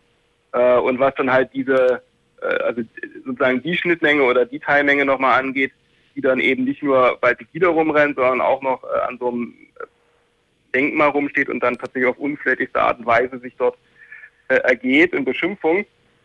Äh, 0.53 0.79
und 0.79 0.99
was 0.99 1.15
dann 1.17 1.33
halt 1.33 1.53
diese 1.53 2.03
also 2.43 2.83
sozusagen 3.25 3.63
die 3.63 3.77
Schnittmenge 3.77 4.23
oder 4.23 4.45
die 4.45 4.61
Teilmenge 4.61 5.05
nochmal 5.05 5.41
angeht, 5.41 5.73
die 6.15 6.21
dann 6.21 6.41
eben 6.41 6.65
nicht 6.65 6.83
nur 6.83 7.19
bei 7.21 7.35
Tequila 7.35 7.69
rumrennt, 7.69 8.17
sondern 8.17 8.41
auch 8.41 8.63
noch 8.63 8.83
äh, 8.85 9.01
an 9.07 9.19
so 9.19 9.29
einem 9.29 9.55
Denkmal 10.75 11.11
rumsteht 11.11 11.49
und 11.49 11.61
dann 11.61 11.79
tatsächlich 11.79 12.09
auf 12.09 12.19
unflätigste 12.19 12.81
Art 12.81 12.99
und 12.99 13.07
Weise 13.07 13.39
sich 13.39 13.55
dort 13.57 13.77
äh, 14.49 14.57
ergeht 14.57 15.13
in 15.13 15.25
Beschimpfung. 15.25 15.85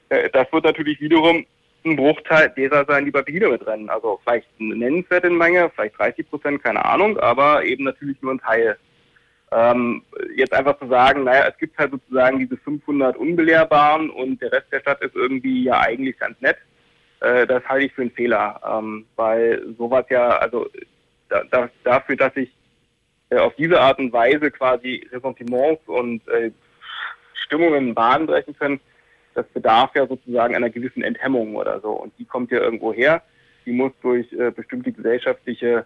Äh, 0.10 0.30
das 0.30 0.52
wird 0.52 0.66
natürlich 0.66 1.00
wiederum 1.02 1.46
ein 1.84 1.96
Bruchteil 1.96 2.50
derer 2.50 2.86
sein, 2.86 3.06
die 3.06 3.12
bei 3.12 3.22
Pegida 3.22 3.50
mitrennen. 3.50 3.90
Also 3.90 4.20
vielleicht 4.24 4.48
eine 4.60 4.76
nennenswerte 4.76 5.30
Menge, 5.30 5.72
vielleicht 5.74 5.98
30 5.98 6.30
Prozent, 6.30 6.64
keine 6.64 6.84
Ahnung, 6.86 7.18
aber 7.18 7.64
eben 7.64 7.84
natürlich 7.84 8.22
nur 8.22 8.34
ein 8.34 8.40
Teil. 8.40 8.78
Ähm, 9.54 10.04
jetzt 10.36 10.54
einfach 10.54 10.80
zu 10.80 10.88
sagen, 10.88 11.26
naja, 11.26 11.50
es 11.50 11.58
gibt 11.58 11.78
halt 11.78 11.92
sozusagen 11.92 12.40
diese 12.40 12.56
500 12.58 13.18
Unbelehrbaren 13.18 14.10
und 14.10 14.42
der 14.42 14.52
Rest 14.54 14.72
der 14.72 14.80
Stadt 14.80 15.02
ist 15.02 15.16
irgendwie 15.16 15.66
ja 15.66 15.82
eigentlich 15.82 16.18
ganz 16.18 16.40
nett, 16.40 16.58
äh, 17.20 17.46
das 17.46 17.64
halte 17.68 17.86
ich 17.86 17.94
für 17.94 18.02
einen 18.02 18.12
Fehler, 18.12 18.62
ähm, 18.66 19.06
weil 19.16 19.62
sowas 19.78 20.06
ja, 20.10 20.38
also 20.38 20.68
da, 21.30 21.44
da, 21.52 21.70
dafür, 21.84 22.16
dass 22.16 22.36
ich 22.36 22.50
äh, 23.30 23.38
auf 23.38 23.54
diese 23.56 23.80
Art 23.80 24.00
und 24.00 24.14
Weise 24.14 24.52
quasi 24.52 25.08
Ressentiments 25.12 25.82
und 25.88 26.26
äh, 26.30 26.52
Stimmungen 27.34 27.94
Bahn 27.94 28.28
brechen 28.28 28.56
können, 28.58 28.80
das 29.34 29.46
bedarf 29.48 29.92
ja 29.96 30.08
sozusagen 30.08 30.56
einer 30.56 30.70
gewissen 30.70 31.04
Enthemmung 31.04 31.56
oder 31.56 31.80
so. 31.80 31.92
Und 31.92 32.14
die 32.18 32.26
kommt 32.26 32.52
ja 32.52 32.60
irgendwo 32.60 32.94
her, 32.94 33.22
die 33.66 33.72
muss 33.72 33.92
durch 34.02 34.32
äh, 34.34 34.52
bestimmte 34.52 34.92
gesellschaftliche, 34.92 35.86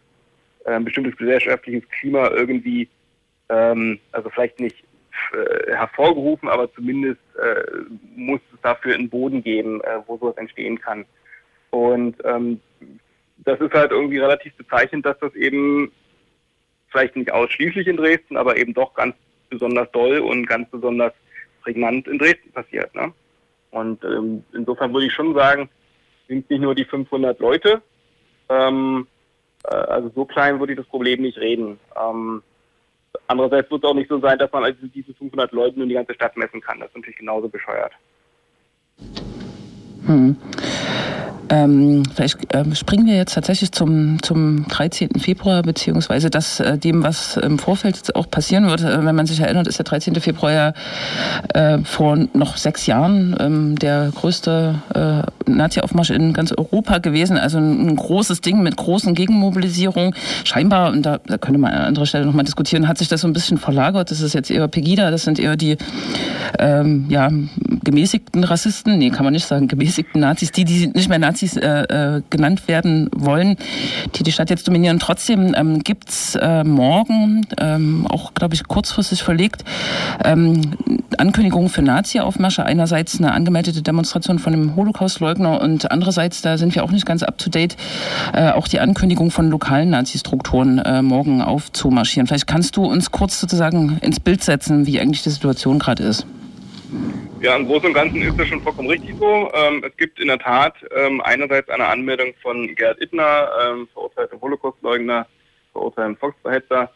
äh, 0.66 0.80
bestimmtes 0.80 1.18
gesellschaftliches 1.18 1.88
Klima 1.90 2.30
irgendwie 2.30 2.90
ähm, 3.50 4.00
also 4.12 4.30
vielleicht 4.30 4.60
nicht 4.60 4.84
äh, 5.34 5.74
hervorgerufen, 5.76 6.50
aber 6.50 6.72
zumindest 6.74 7.22
äh, 7.42 7.64
muss 8.16 8.42
es 8.54 8.62
dafür 8.62 8.96
einen 8.96 9.10
Boden 9.10 9.44
geben, 9.44 9.82
äh, 9.82 10.00
wo 10.08 10.18
sowas 10.18 10.38
entstehen 10.38 10.80
kann. 10.80 11.06
Und 11.72 12.16
ähm, 12.24 12.60
das 13.40 13.60
ist 13.60 13.74
halt 13.74 13.92
irgendwie 13.92 14.20
relativ 14.20 14.54
bezeichnend, 14.56 15.06
dass 15.06 15.20
das 15.20 15.34
eben 15.36 15.92
vielleicht 16.90 17.16
nicht 17.16 17.32
ausschließlich 17.32 17.88
in 17.88 17.98
Dresden, 17.98 18.38
aber 18.38 18.58
eben 18.58 18.74
doch 18.74 18.94
ganz 18.94 19.16
besonders 19.50 19.92
doll 19.92 20.20
und 20.20 20.48
ganz 20.48 20.70
besonders 20.70 21.14
prägnant 21.62 22.08
in 22.08 22.18
Dresden 22.18 22.52
passiert. 22.52 22.94
Ne? 22.96 23.14
Und 23.72 24.04
ähm, 24.04 24.44
insofern 24.54 24.94
würde 24.94 25.08
ich 25.08 25.14
schon 25.14 25.34
sagen, 25.34 25.70
sind 26.28 26.50
nicht 26.50 26.62
nur 26.62 26.76
die 26.76 26.86
500 26.86 27.40
Leute, 27.40 27.82
ähm, 28.50 29.08
äh, 29.66 29.76
also 29.76 30.12
so 30.16 30.26
klein 30.26 30.60
würde 30.60 30.74
ich 30.74 30.80
das 30.80 30.88
Problem 30.88 31.22
nicht 31.22 31.38
reden. 31.38 31.80
Ähm, 32.02 32.42
andererseits 33.28 33.70
wird 33.72 33.84
es 33.84 33.90
auch 33.90 33.94
nicht 33.94 34.10
so 34.10 34.20
sein, 34.20 34.38
dass 34.38 34.52
man 34.52 34.64
also 34.64 34.88
diese 34.88 35.14
500 35.14 35.52
Leute 35.52 35.78
nur 35.78 35.88
die 35.88 35.94
ganze 35.94 36.14
Stadt 36.14 36.36
messen 36.38 36.62
kann. 36.62 36.80
Das 36.80 36.90
ist 36.90 36.96
natürlich 36.96 37.18
genauso 37.18 37.50
bescheuert. 37.50 37.92
Hm. 40.06 40.38
Ähm, 41.50 42.04
vielleicht 42.14 42.54
äh, 42.54 42.76
springen 42.76 43.06
wir 43.06 43.16
jetzt 43.16 43.36
tatsächlich 43.36 43.72
zum, 43.72 44.22
zum 44.24 44.68
13. 44.68 45.10
Februar, 45.20 45.62
beziehungsweise 45.62 46.30
das, 46.30 46.60
äh, 46.60 46.78
dem, 46.78 47.04
was 47.04 47.38
im 47.38 47.60
Vorfeld 47.60 48.16
auch 48.16 48.30
passieren 48.30 48.68
wird. 48.68 48.82
Äh, 48.82 49.06
wenn 49.06 49.16
man 49.16 49.28
sich 49.28 49.40
erinnert, 49.40 49.68
ist 49.68 49.78
der 49.78 49.86
13. 49.86 50.16
Februar 50.16 50.52
ja 50.52 50.74
äh, 51.54 51.80
vor 51.84 52.18
noch 52.34 52.58
sechs 52.58 52.88
Jahren 52.88 53.36
ähm, 53.40 53.78
der 53.78 54.12
größte 54.16 54.82
äh, 54.94 55.35
Nazi-Aufmarsch 55.48 56.12
in 56.12 56.34
ganz 56.34 56.52
Europa 56.52 57.00
gewesen. 57.00 57.38
Also 57.38 57.58
ein, 57.58 57.96
großes 57.96 58.42
Ding 58.42 58.62
mit 58.62 58.76
großen 58.76 59.14
Gegenmobilisierungen. 59.14 60.14
Scheinbar, 60.44 60.92
und 60.92 61.06
da, 61.06 61.20
da 61.26 61.38
könnte 61.38 61.60
man 61.60 61.74
an 61.74 61.82
anderer 61.82 62.06
Stelle 62.06 62.26
nochmal 62.26 62.46
diskutieren, 62.46 62.88
hat 62.88 62.98
sich 62.98 63.08
das 63.08 63.22
so 63.22 63.28
ein 63.28 63.34
bisschen 63.34 63.58
verlagert. 63.58 64.12
Das 64.12 64.22
ist 64.22 64.34
jetzt 64.34 64.52
eher 64.52 64.68
Pegida, 64.68 65.12
das 65.12 65.24
sind 65.24 65.40
eher 65.40 65.56
die 65.56 65.78
ähm, 66.60 67.06
ja, 67.10 67.30
gemäßigten 67.84 68.44
Rassisten, 68.44 68.98
nee, 68.98 69.10
kann 69.10 69.24
man 69.24 69.34
nicht 69.34 69.46
sagen, 69.46 69.68
gemäßigten 69.68 70.22
Nazis, 70.22 70.52
die, 70.52 70.66
die 70.66 70.88
nicht 70.88 71.10
mehr 71.10 71.20
Nazis 71.20 71.58
äh, 71.58 71.68
äh, 71.68 72.22
genannt 72.30 72.68
werden 72.68 73.10
wollen, 73.16 73.58
die 74.16 74.24
die 74.24 74.32
Stadt 74.32 74.50
jetzt 74.50 74.68
dominieren. 74.68 75.00
Trotzdem 75.00 75.54
ähm, 75.56 75.80
gibt's 75.84 76.36
äh, 76.36 76.64
morgen, 76.64 77.46
ähm, 77.60 78.08
auch 78.10 78.34
glaube 78.34 78.56
ich 78.56 78.68
kurzfristig 78.68 79.24
verlegt, 79.24 79.64
ähm, 80.24 80.62
Ankündigungen 81.18 81.70
für 81.70 81.82
Nazi-Aufmärsche. 81.82 82.66
Einerseits 82.66 83.20
eine 83.20 83.32
angemeldete 83.32 83.82
Demonstration 83.82 84.40
von 84.40 84.54
einem 84.54 84.76
Holocaust-Leugner 84.76 85.35
und 85.44 85.92
andererseits, 85.92 86.42
da 86.42 86.58
sind 86.58 86.76
wir 86.76 86.84
auch 86.84 86.92
nicht 86.92 87.06
ganz 87.06 87.24
up-to-date, 87.24 87.76
äh, 88.34 88.52
auch 88.52 88.68
die 88.68 88.80
Ankündigung 88.80 89.32
von 89.32 89.50
lokalen 89.50 89.90
Nazi-Strukturen 89.90 90.78
äh, 90.80 91.02
morgen 91.02 91.42
aufzumarschieren. 91.42 92.28
Vielleicht 92.28 92.48
kannst 92.48 92.78
du 92.78 92.86
uns 92.86 93.12
kurz 93.12 93.40
sozusagen 93.40 93.98
ins 94.02 94.20
Bild 94.20 94.44
setzen, 94.44 94.86
wie 94.86 95.00
eigentlich 95.00 95.24
die 95.24 95.32
Situation 95.32 95.80
gerade 95.80 96.04
ist. 96.04 96.26
Ja, 97.42 97.56
im 97.56 97.68
Großen 97.68 97.88
und 97.88 97.94
Ganzen 97.94 98.22
ist 98.22 98.40
das 98.40 98.48
schon 98.48 98.62
vollkommen 98.62 98.90
richtig 98.90 99.16
so. 99.20 99.52
Ähm, 99.54 99.84
es 99.86 99.96
gibt 99.98 100.20
in 100.20 100.28
der 100.28 100.40
Tat 100.40 100.76
ähm, 100.96 101.22
einerseits 101.22 101.70
eine 101.70 101.86
Anmeldung 101.86 102.34
von 102.42 102.74
Gerd 102.76 103.02
Ittner, 103.02 103.50
ähm, 103.64 103.88
verurteiltem 103.94 104.40
Holocaustleugner, 104.42 105.28
verurteiltem 105.74 106.18
Volksverhetzer. 106.18 106.90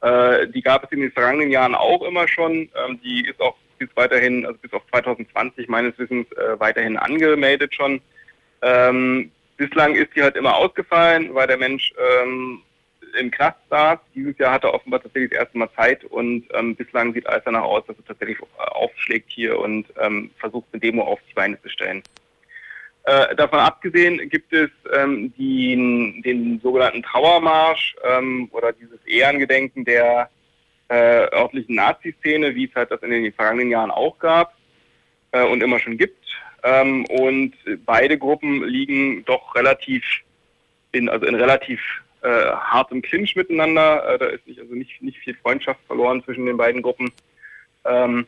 Äh, 0.00 0.48
die 0.48 0.62
gab 0.62 0.84
es 0.84 0.92
in 0.92 1.00
den 1.00 1.12
vergangenen 1.12 1.50
Jahren 1.50 1.74
auch 1.74 2.02
immer 2.02 2.26
schon. 2.26 2.52
Ähm, 2.52 3.00
die 3.04 3.26
ist 3.26 3.40
auch 3.40 3.54
bis 3.86 3.96
weiterhin, 3.96 4.46
also 4.46 4.58
bis 4.60 4.72
auf 4.72 4.82
2020 4.90 5.68
meines 5.68 5.98
Wissens 5.98 6.30
äh, 6.32 6.58
weiterhin 6.58 6.96
angemeldet 6.96 7.74
schon. 7.74 8.00
Ähm, 8.62 9.30
bislang 9.56 9.94
ist 9.94 10.14
die 10.14 10.22
halt 10.22 10.36
immer 10.36 10.56
ausgefallen, 10.56 11.34
weil 11.34 11.46
der 11.46 11.58
Mensch 11.58 11.92
ähm, 11.98 12.62
im 13.18 13.30
Knast 13.30 13.58
saß. 13.68 13.98
Dieses 14.14 14.38
Jahr 14.38 14.52
hat 14.52 14.64
er 14.64 14.74
offenbar 14.74 15.02
tatsächlich 15.02 15.30
das 15.30 15.40
erste 15.40 15.58
Mal 15.58 15.68
Zeit 15.76 16.04
und 16.04 16.44
ähm, 16.54 16.76
bislang 16.76 17.12
sieht 17.12 17.26
alles 17.26 17.42
danach 17.44 17.62
aus, 17.62 17.84
dass 17.86 17.96
er 17.96 18.04
tatsächlich 18.04 18.38
aufschlägt 18.56 19.30
hier 19.30 19.58
und 19.58 19.86
ähm, 20.00 20.30
versucht, 20.38 20.66
eine 20.72 20.80
Demo 20.80 21.02
auf 21.02 21.20
die 21.28 21.34
Beine 21.34 21.60
zu 21.60 21.68
stellen. 21.68 22.02
Äh, 23.04 23.34
davon 23.34 23.58
abgesehen 23.58 24.28
gibt 24.28 24.52
es 24.52 24.70
ähm, 24.96 25.32
die, 25.36 26.22
den 26.24 26.60
sogenannten 26.62 27.02
Trauermarsch 27.02 27.96
ähm, 28.04 28.48
oder 28.52 28.72
dieses 28.72 29.04
Ehrengedenken 29.06 29.84
der 29.84 30.30
äh, 30.92 31.26
örtlichen 31.32 31.76
Nazi-Szene, 31.76 32.54
wie 32.54 32.66
es 32.66 32.74
halt 32.74 32.90
das 32.90 33.02
in 33.02 33.10
den 33.10 33.32
vergangenen 33.32 33.70
Jahren 33.70 33.90
auch 33.90 34.18
gab 34.18 34.54
äh, 35.30 35.42
und 35.42 35.62
immer 35.62 35.78
schon 35.78 35.96
gibt. 35.96 36.22
Ähm, 36.62 37.06
und 37.06 37.54
beide 37.86 38.18
Gruppen 38.18 38.62
liegen 38.64 39.24
doch 39.24 39.54
relativ 39.54 40.04
in, 40.92 41.08
also 41.08 41.24
in 41.24 41.34
relativ 41.34 41.80
äh, 42.20 42.28
hart 42.28 42.92
im 42.92 43.00
Clinch 43.00 43.34
miteinander. 43.36 44.06
Äh, 44.06 44.18
da 44.18 44.26
ist 44.26 44.46
nicht, 44.46 44.60
also 44.60 44.74
nicht, 44.74 45.02
nicht 45.02 45.18
viel 45.18 45.34
Freundschaft 45.34 45.80
verloren 45.86 46.22
zwischen 46.24 46.44
den 46.44 46.58
beiden 46.58 46.82
Gruppen. 46.82 47.10
Ähm, 47.86 48.26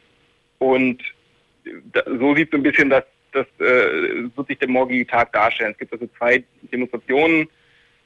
und 0.59 1.03
da, 1.92 2.03
so 2.07 2.35
sieht 2.35 2.50
so 2.50 2.57
ein 2.57 2.62
bisschen 2.62 2.88
das, 2.88 3.05
das 3.33 3.46
äh, 3.59 4.31
wird 4.35 4.48
sich 4.48 4.59
der 4.59 4.68
morgige 4.68 5.07
Tag 5.07 5.33
darstellen. 5.35 5.72
Es 5.72 5.79
gibt 5.79 5.92
also 5.92 6.09
zwei 6.18 6.42
Demonstrationen, 6.72 7.46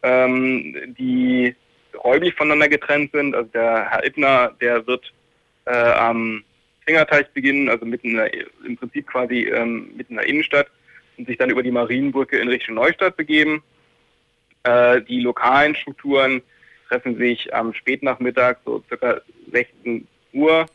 ähm, 0.02 0.94
die 0.98 1.54
räumlich 2.04 2.34
voneinander 2.34 2.68
getrennt 2.68 3.12
sind. 3.12 3.34
Also 3.34 3.50
der 3.50 3.90
Herr 3.90 4.04
Ittner, 4.04 4.52
der 4.60 4.86
wird 4.86 5.12
äh, 5.66 5.72
am 5.72 6.44
Fingerteich 6.86 7.28
beginnen, 7.30 7.68
also 7.68 7.84
mitten 7.84 8.10
in 8.10 8.16
der, 8.16 8.32
im 8.64 8.76
Prinzip 8.76 9.06
quasi 9.06 9.42
ähm, 9.44 9.90
mitten 9.96 10.14
in 10.14 10.18
der 10.18 10.26
Innenstadt 10.26 10.68
und 11.16 11.26
sich 11.26 11.36
dann 11.36 11.50
über 11.50 11.62
die 11.62 11.70
Marienbrücke 11.70 12.38
in 12.38 12.48
Richtung 12.48 12.76
Neustadt 12.76 13.16
begeben. 13.16 13.62
Äh, 14.62 15.02
die 15.02 15.20
lokalen 15.20 15.74
Strukturen 15.74 16.42
treffen 16.88 17.18
sich 17.18 17.54
am 17.54 17.74
Spätnachmittag, 17.74 18.56
so 18.64 18.82
circa 18.88 19.20
16 19.52 20.06
Uhr, 20.32 20.66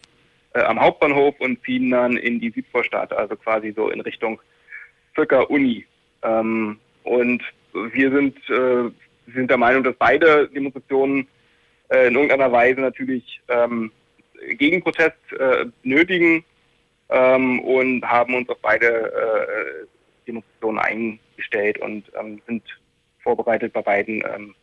äh, 0.54 0.62
am 0.62 0.80
Hauptbahnhof 0.80 1.36
und 1.40 1.64
ziehen 1.64 1.90
dann 1.90 2.18
in 2.18 2.40
die 2.40 2.52
Südvorstadt, 2.52 3.12
also 3.12 3.36
quasi 3.36 3.74
so 3.76 3.90
in 3.90 4.02
Richtung 4.02 4.40
circa 5.16 5.42
Uni. 5.42 5.86
Ähm, 6.22 6.80
und 7.04 7.44
wir 7.74 8.12
sind, 8.12 8.38
äh, 8.50 8.92
sind 9.34 9.50
der 9.50 9.58
Meinung, 9.58 9.84
dass 9.84 9.96
beide 9.98 10.48
Demonstrationen 10.50 11.28
äh, 11.90 12.08
in 12.08 12.16
irgendeiner 12.16 12.52
Weise 12.52 12.82
natürlich 12.82 13.42
ähm, 13.48 13.92
Gegenprotest 14.58 15.16
äh, 15.40 15.66
nötigen 15.84 16.44
ähm, 17.10 17.60
und 17.62 18.04
haben 18.04 18.36
uns 18.36 18.50
auf 18.50 18.58
beide 18.62 18.88
äh, 18.88 19.86
Demonstrationen 20.28 20.80
eingestellt 20.80 21.78
und 21.80 22.04
ähm, 22.20 22.42
sind 22.48 22.64
vorbereitet, 23.22 23.74
bei 23.74 23.82
beiden 23.82 24.24
ähm, 24.36 24.56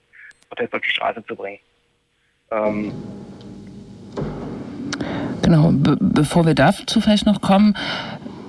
Protest 0.49 0.75
auf 0.75 0.81
die 0.83 0.91
Straße 0.91 1.25
zu 1.27 1.37
bringen. 1.37 1.61
Ähm, 2.51 2.93
genau, 5.43 5.71
Be 5.73 5.97
bevor 6.01 6.45
wir 6.45 6.55
dazu 6.55 7.01
vielleicht 7.01 7.27
noch 7.27 7.41
kommen, 7.41 7.77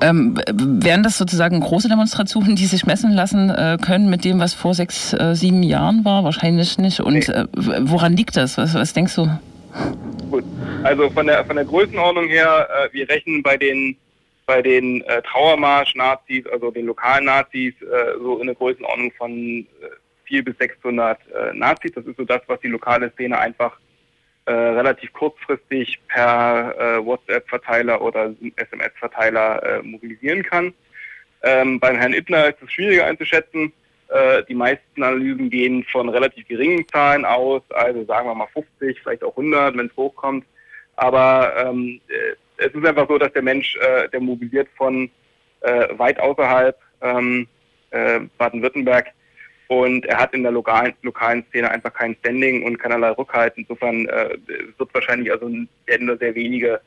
ähm, 0.01 0.37
wären 0.51 1.03
das 1.03 1.17
sozusagen 1.17 1.59
große 1.59 1.89
Demonstrationen, 1.89 2.55
die 2.55 2.65
sich 2.65 2.85
messen 2.85 3.11
lassen 3.11 3.49
äh, 3.49 3.77
können 3.83 4.09
mit 4.09 4.25
dem, 4.25 4.39
was 4.39 4.53
vor 4.53 4.73
sechs, 4.73 5.13
äh, 5.13 5.35
sieben 5.35 5.63
Jahren 5.63 6.03
war? 6.05 6.23
Wahrscheinlich 6.23 6.77
nicht. 6.77 6.99
Und 6.99 7.29
äh, 7.29 7.45
woran 7.53 8.15
liegt 8.15 8.37
das? 8.37 8.57
Was, 8.57 8.73
was, 8.73 8.93
denkst 8.93 9.15
du? 9.15 9.27
Gut, 10.29 10.43
also 10.83 11.09
von 11.09 11.27
der 11.27 11.45
von 11.45 11.55
der 11.55 11.65
Größenordnung 11.65 12.27
her, 12.27 12.67
äh, 12.69 12.93
wir 12.93 13.07
rechnen 13.09 13.41
bei 13.43 13.57
den 13.57 13.95
bei 14.45 14.61
den 14.61 15.01
äh, 15.03 15.21
Trauermarsch-Nazis, 15.21 16.45
also 16.47 16.71
den 16.71 16.87
lokalen 16.87 17.25
Nazis, 17.25 17.73
äh, 17.81 18.19
so 18.19 18.39
in 18.39 18.47
der 18.47 18.55
Größenordnung 18.55 19.11
von 19.17 19.31
äh, 19.31 19.65
400 20.25 20.45
bis 20.45 20.57
600 20.57 21.19
äh, 21.19 21.53
Nazis. 21.53 21.91
Das 21.93 22.05
ist 22.05 22.17
so 22.17 22.25
das, 22.25 22.41
was 22.47 22.59
die 22.59 22.67
lokale 22.67 23.11
Szene 23.11 23.37
einfach 23.37 23.77
äh, 24.45 24.51
relativ 24.51 25.13
kurzfristig 25.13 25.99
per 26.07 26.75
äh, 26.77 27.05
WhatsApp-Verteiler 27.05 28.01
oder 28.01 28.33
SMS-Verteiler 28.55 29.63
äh, 29.63 29.81
mobilisieren 29.83 30.43
kann. 30.43 30.73
Ähm, 31.43 31.79
beim 31.79 31.95
Herrn 31.95 32.13
Ittner 32.13 32.47
ist 32.47 32.61
es 32.61 32.71
schwieriger 32.71 33.05
einzuschätzen. 33.05 33.73
Äh, 34.09 34.43
die 34.49 34.55
meisten 34.55 35.03
Analysen 35.03 35.49
gehen 35.49 35.83
von 35.91 36.09
relativ 36.09 36.47
geringen 36.47 36.87
Zahlen 36.89 37.23
aus, 37.23 37.61
also 37.69 38.03
sagen 38.05 38.27
wir 38.27 38.35
mal 38.35 38.47
50, 38.53 38.99
vielleicht 39.01 39.23
auch 39.23 39.37
100, 39.37 39.77
wenn 39.77 39.87
es 39.87 39.95
hochkommt. 39.95 40.45
Aber 40.95 41.53
ähm, 41.57 42.01
äh, 42.07 42.35
es 42.57 42.73
ist 42.73 42.85
einfach 42.85 43.07
so, 43.07 43.17
dass 43.17 43.31
der 43.33 43.41
Mensch, 43.41 43.75
äh, 43.77 44.09
der 44.09 44.19
mobilisiert 44.19 44.67
von 44.75 45.09
äh, 45.61 45.87
weit 45.97 46.19
außerhalb 46.19 46.77
ähm, 47.01 47.47
äh, 47.91 48.19
Baden-Württemberg 48.37 49.07
und 49.71 50.05
er 50.05 50.17
hat 50.17 50.33
in 50.33 50.43
der 50.43 50.51
lokalen, 50.51 50.93
lokalen 51.01 51.45
Szene 51.47 51.71
einfach 51.71 51.93
kein 51.93 52.13
Standing 52.15 52.63
und 52.63 52.77
keinerlei 52.77 53.11
Rückhalt. 53.11 53.53
Insofern 53.55 54.05
äh, 54.09 54.37
wird 54.77 54.93
wahrscheinlich 54.93 55.31
also 55.31 55.49
werden 55.85 56.07
nur 56.07 56.17
sehr 56.17 56.35
wenige 56.35 56.81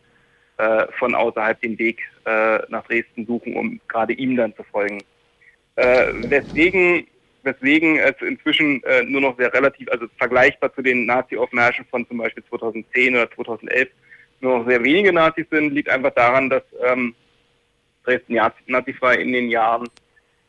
äh, 0.59 0.87
von 0.99 1.14
außerhalb 1.14 1.59
den 1.62 1.78
Weg 1.78 2.03
äh, 2.26 2.59
nach 2.68 2.85
Dresden 2.85 3.24
suchen, 3.24 3.57
um 3.57 3.80
gerade 3.89 4.12
ihm 4.12 4.37
dann 4.37 4.55
zu 4.55 4.64
folgen. 4.64 5.03
Äh, 5.76 6.09
weswegen, 6.28 7.07
weswegen 7.43 7.97
es 8.01 8.20
inzwischen 8.20 8.82
äh, 8.82 9.03
nur 9.05 9.22
noch 9.22 9.39
sehr 9.39 9.51
relativ, 9.55 9.91
also 9.91 10.05
vergleichbar 10.18 10.74
zu 10.74 10.82
den 10.82 11.07
Nazi-Aufmärschen 11.07 11.87
von 11.87 12.07
zum 12.07 12.18
Beispiel 12.18 12.45
2010 12.51 13.14
oder 13.14 13.30
2011 13.30 13.89
nur 14.41 14.59
noch 14.59 14.68
sehr 14.68 14.85
wenige 14.85 15.11
Nazis 15.11 15.47
sind, 15.51 15.72
liegt 15.72 15.89
einfach 15.89 16.12
daran, 16.12 16.51
dass 16.51 16.64
ähm, 16.87 17.14
Dresden 18.05 18.39
nazifrei 18.66 19.14
in 19.14 19.32
den 19.32 19.49
Jahren 19.49 19.89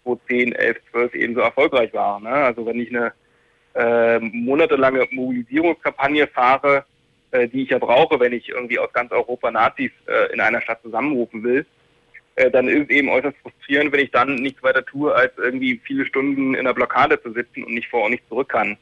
2010, 0.05 0.53
11, 0.53 0.77
12 0.91 1.15
eben 1.15 1.35
so 1.35 1.41
erfolgreich 1.41 1.93
war. 1.93 2.19
Ne? 2.19 2.29
Also 2.29 2.65
wenn 2.65 2.79
ich 2.79 2.89
eine 2.89 3.13
äh, 3.75 4.19
monatelange 4.19 5.07
Mobilisierungskampagne 5.11 6.27
fahre, 6.27 6.85
äh, 7.31 7.47
die 7.47 7.63
ich 7.63 7.69
ja 7.69 7.79
brauche, 7.79 8.19
wenn 8.19 8.33
ich 8.33 8.49
irgendwie 8.49 8.79
aus 8.79 8.93
ganz 8.93 9.11
Europa 9.11 9.51
Nazis 9.51 9.91
äh, 10.07 10.33
in 10.33 10.39
einer 10.39 10.61
Stadt 10.61 10.81
zusammenrufen 10.81 11.43
will, 11.43 11.65
äh, 12.35 12.51
dann 12.51 12.67
ist 12.67 12.83
es 12.83 12.89
eben 12.89 13.09
äußerst 13.09 13.37
frustrierend, 13.41 13.91
wenn 13.91 14.05
ich 14.05 14.11
dann 14.11 14.35
nichts 14.35 14.61
weiter 14.63 14.85
tue, 14.85 15.13
als 15.13 15.33
irgendwie 15.37 15.81
viele 15.83 16.05
Stunden 16.05 16.53
in 16.53 16.65
der 16.65 16.73
Blockade 16.73 17.21
zu 17.21 17.31
sitzen 17.31 17.63
und 17.63 17.73
nicht 17.73 17.89
vor 17.89 18.05
und 18.05 18.11
nicht 18.11 18.27
zurück 18.27 18.49
kann. 18.49 18.77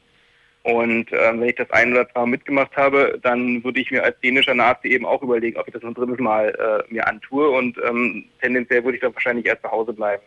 Und 0.64 1.12
äh, 1.12 1.38
wenn 1.38 1.48
ich 1.48 1.56
das 1.56 1.70
ein 1.70 1.92
oder 1.92 2.08
zwei 2.08 2.20
Mal 2.20 2.26
mitgemacht 2.26 2.74
habe, 2.76 3.18
dann 3.22 3.62
würde 3.62 3.80
ich 3.80 3.90
mir 3.90 4.02
als 4.02 4.18
dänischer 4.20 4.54
Nazi 4.54 4.88
eben 4.88 5.04
auch 5.04 5.22
überlegen, 5.22 5.58
ob 5.58 5.68
ich 5.68 5.74
das 5.74 5.82
ein 5.82 5.92
drittes 5.92 6.18
Mal 6.18 6.48
äh, 6.88 6.92
mir 6.92 7.06
antue. 7.06 7.50
Und 7.50 7.76
ähm, 7.86 8.24
tendenziell 8.40 8.82
würde 8.82 8.96
ich 8.96 9.02
dann 9.02 9.14
wahrscheinlich 9.14 9.44
erst 9.44 9.62
zu 9.62 9.70
Hause 9.70 9.92
bleiben. 9.92 10.22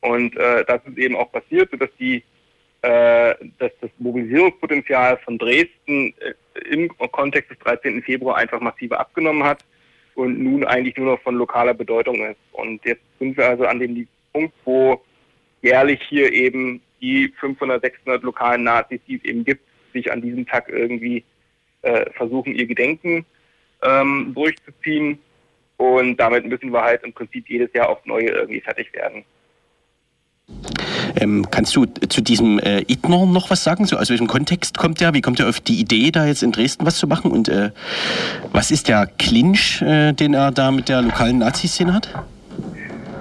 Und 0.00 0.36
äh, 0.36 0.64
das 0.64 0.80
ist 0.86 0.98
eben 0.98 1.16
auch 1.16 1.30
passiert, 1.32 1.70
sodass 1.70 1.90
die 1.98 2.22
äh, 2.82 3.34
dass 3.58 3.72
das 3.80 3.90
Mobilisierungspotenzial 3.98 5.18
von 5.24 5.36
Dresden 5.36 6.14
äh, 6.20 6.34
im 6.70 6.88
Kontext 7.10 7.50
des 7.50 7.58
13. 7.58 8.02
Februar 8.02 8.36
einfach 8.36 8.60
massiv 8.60 8.92
abgenommen 8.92 9.42
hat 9.42 9.64
und 10.14 10.38
nun 10.38 10.64
eigentlich 10.64 10.96
nur 10.96 11.14
noch 11.14 11.22
von 11.22 11.34
lokaler 11.34 11.74
Bedeutung 11.74 12.24
ist. 12.24 12.38
Und 12.52 12.84
jetzt 12.84 13.02
sind 13.18 13.36
wir 13.36 13.48
also 13.48 13.64
an 13.64 13.80
dem 13.80 14.06
Punkt, 14.32 14.54
wo 14.64 15.02
jährlich 15.62 16.00
hier 16.08 16.32
eben 16.32 16.80
die 17.00 17.32
500, 17.40 17.82
600 17.82 18.22
lokalen 18.22 18.62
Nazis, 18.62 19.00
die 19.08 19.16
es 19.16 19.24
eben 19.24 19.44
gibt, 19.44 19.62
sich 19.92 20.12
an 20.12 20.22
diesem 20.22 20.46
Tag 20.46 20.68
irgendwie 20.68 21.24
äh, 21.82 22.08
versuchen, 22.12 22.54
ihr 22.54 22.66
Gedenken 22.66 23.26
ähm, 23.82 24.32
durchzuziehen. 24.36 25.18
Und 25.78 26.16
damit 26.16 26.46
müssen 26.46 26.72
wir 26.72 26.82
halt 26.82 27.02
im 27.02 27.12
Prinzip 27.12 27.48
jedes 27.48 27.72
Jahr 27.72 27.88
aufs 27.88 28.06
Neue 28.06 28.28
irgendwie 28.28 28.60
fertig 28.60 28.92
werden. 28.92 29.24
Ähm, 31.20 31.46
kannst 31.50 31.74
du 31.74 31.86
zu 31.86 32.20
diesem 32.20 32.58
äh, 32.58 32.80
Idner 32.82 33.26
noch 33.26 33.50
was 33.50 33.64
sagen? 33.64 33.86
So, 33.86 33.96
aus 33.96 34.10
welchem 34.10 34.26
Kontext 34.26 34.78
kommt 34.78 35.00
der? 35.00 35.14
Wie 35.14 35.20
kommt 35.20 35.40
er 35.40 35.48
auf 35.48 35.60
die 35.60 35.80
Idee, 35.80 36.10
da 36.10 36.26
jetzt 36.26 36.42
in 36.42 36.52
Dresden 36.52 36.86
was 36.86 36.98
zu 36.98 37.06
machen? 37.06 37.30
Und 37.30 37.48
äh, 37.48 37.70
was 38.52 38.70
ist 38.70 38.88
der 38.88 39.06
Clinch, 39.18 39.82
äh, 39.82 40.12
den 40.12 40.34
er 40.34 40.50
da 40.52 40.70
mit 40.70 40.88
der 40.88 41.02
lokalen 41.02 41.38
Nazi-Szene 41.38 41.94
hat? 41.94 42.08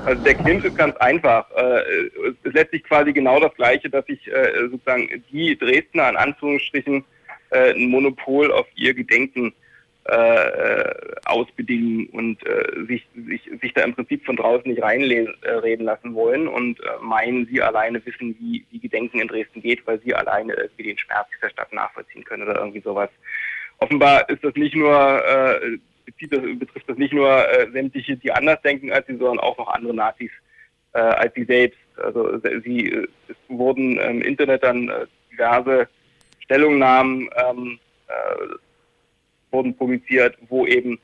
Also 0.06 0.24
der 0.24 0.36
Clinch 0.36 0.64
ist 0.64 0.78
ganz 0.78 0.96
einfach. 0.98 1.46
Äh, 1.56 1.82
es 2.30 2.36
ist 2.44 2.54
letztlich 2.54 2.84
quasi 2.84 3.12
genau 3.14 3.40
das 3.40 3.54
Gleiche, 3.56 3.90
dass 3.90 4.06
sich 4.06 4.28
äh, 4.28 4.70
sozusagen 4.70 5.10
die 5.32 5.58
Dresdner 5.58 6.10
in 6.10 6.18
Anführungsstrichen 6.18 7.04
äh, 7.50 7.74
ein 7.74 7.90
Monopol 7.90 8.52
auf 8.52 8.68
ihr 8.76 8.94
Gedenken 8.94 9.48
äh, 9.48 9.67
ausbedingen 11.26 12.08
und 12.08 12.46
äh, 12.46 12.86
sich, 12.88 13.08
sich, 13.28 13.50
sich 13.62 13.74
da 13.74 13.84
im 13.84 13.94
Prinzip 13.94 14.26
von 14.26 14.36
draußen 14.36 14.70
nicht 14.70 14.82
reinreden 14.82 15.36
äh, 15.44 15.76
lassen 15.76 16.14
wollen 16.14 16.48
und 16.48 16.80
äh, 16.80 16.84
meinen, 17.02 17.46
sie 17.48 17.62
alleine 17.62 18.04
wissen, 18.06 18.36
wie, 18.40 18.66
wie 18.72 18.80
Gedenken 18.80 19.20
in 19.20 19.28
Dresden 19.28 19.62
geht, 19.62 19.86
weil 19.86 20.00
sie 20.02 20.16
alleine 20.16 20.54
irgendwie 20.54 20.84
den 20.84 20.98
Schmerz 20.98 21.28
dieser 21.36 21.50
Stadt 21.50 21.74
nachvollziehen 21.74 22.24
können 22.24 22.44
oder 22.44 22.58
irgendwie 22.60 22.82
sowas. 22.82 23.10
Offenbar 23.80 24.28
ist 24.30 24.44
das 24.44 24.56
nicht 24.56 24.76
nur, 24.76 24.94
äh, 24.94 25.78
das, 26.30 26.42
betrifft 26.60 26.90
das 26.90 26.98
nicht 26.98 27.14
nur 27.14 27.30
äh, 27.30 27.70
sämtliche, 27.72 28.18
die 28.18 28.32
anders 28.32 28.62
denken 28.62 28.92
als 28.92 29.06
sie, 29.08 29.18
sondern 29.18 29.40
auch 29.40 29.58
noch 29.58 29.68
andere 29.68 29.94
Nazis 29.94 30.32
äh, 30.94 31.00
als 31.00 31.34
sie 31.36 31.44
selbst. 31.44 31.80
Also 31.98 32.40
sie 32.64 32.92
äh, 32.92 33.08
es 33.28 33.36
wurden 33.50 34.00
im 34.00 34.22
Internet 34.22 34.64
dann 34.64 34.90
äh, 34.90 35.06
diverse 35.32 35.88
Stellungnahmen 36.40 37.30
ähm, 37.36 37.80
äh, 38.08 38.58
wurden 39.52 39.76
publiziert, 39.76 40.38
wo 40.50 40.66
eben 40.66 41.00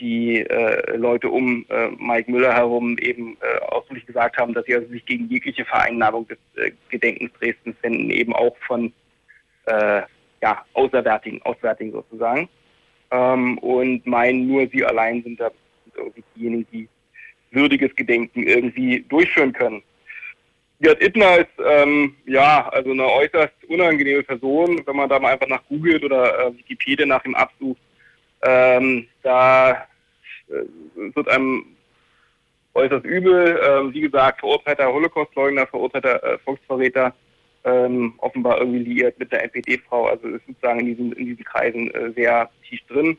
die 0.00 0.40
äh, 0.40 0.96
Leute 0.96 1.28
um 1.28 1.64
äh, 1.68 1.88
Mike 1.98 2.30
Müller 2.30 2.52
herum 2.52 2.98
eben 2.98 3.36
äh, 3.40 3.60
ausdrücklich 3.66 4.06
gesagt 4.06 4.36
haben, 4.36 4.52
dass 4.52 4.66
sie 4.66 4.74
also 4.74 4.88
sich 4.88 5.04
gegen 5.06 5.28
jegliche 5.28 5.64
Vereinnahmung 5.64 6.26
des 6.26 6.38
äh, 6.56 6.72
Gedenkens 6.88 7.32
Dresdens 7.38 7.76
wenden, 7.82 8.10
eben 8.10 8.32
auch 8.32 8.56
von 8.66 8.92
äh, 9.66 10.02
ja, 10.42 10.64
Außerwärtigen, 10.74 11.40
Auswärtigen 11.42 11.92
sozusagen. 11.92 12.48
Ähm, 13.10 13.58
und 13.58 14.06
meinen, 14.06 14.48
nur 14.48 14.66
sie 14.68 14.84
allein 14.84 15.22
sind 15.22 15.40
da 15.40 15.50
irgendwie 15.96 16.24
diejenigen, 16.36 16.66
die 16.72 16.88
würdiges 17.52 17.94
Gedenken 17.94 18.42
irgendwie 18.42 19.04
durchführen 19.08 19.52
können. 19.52 19.82
Gerd 20.80 21.02
Ittner 21.02 21.38
ist 21.38 21.50
ähm, 21.64 22.16
ja 22.26 22.68
also 22.68 22.90
eine 22.90 23.04
äußerst 23.04 23.54
unangenehme 23.68 24.22
Person, 24.22 24.82
wenn 24.84 24.96
man 24.96 25.08
da 25.08 25.18
mal 25.18 25.32
einfach 25.32 25.48
nach 25.48 25.64
googelt 25.68 26.04
oder 26.04 26.46
äh, 26.46 26.58
Wikipedia 26.58 27.06
nach 27.06 27.24
ihm 27.24 27.34
absucht. 27.34 27.80
Ähm, 28.42 29.06
da 29.22 29.86
äh, 30.48 31.14
wird 31.14 31.28
einem 31.28 31.64
äußerst 32.74 33.04
übel, 33.04 33.60
ähm, 33.64 33.94
wie 33.94 34.00
gesagt, 34.00 34.40
verurteilter 34.40 34.92
Holocaustleugner, 34.92 35.66
verurteilter 35.66 36.22
äh, 36.22 36.38
Volksverräter, 36.38 37.14
ähm, 37.64 38.14
offenbar 38.18 38.58
irgendwie 38.58 38.80
liiert 38.80 39.18
mit 39.18 39.32
der 39.32 39.44
NPD-Frau, 39.44 40.08
also 40.08 40.28
ist 40.28 40.46
sozusagen 40.46 40.80
in 40.80 40.86
diesen, 40.86 41.12
in 41.12 41.26
diesen 41.26 41.44
Kreisen 41.44 41.90
äh, 41.94 42.12
sehr 42.12 42.50
tief 42.68 42.80
drin. 42.88 43.16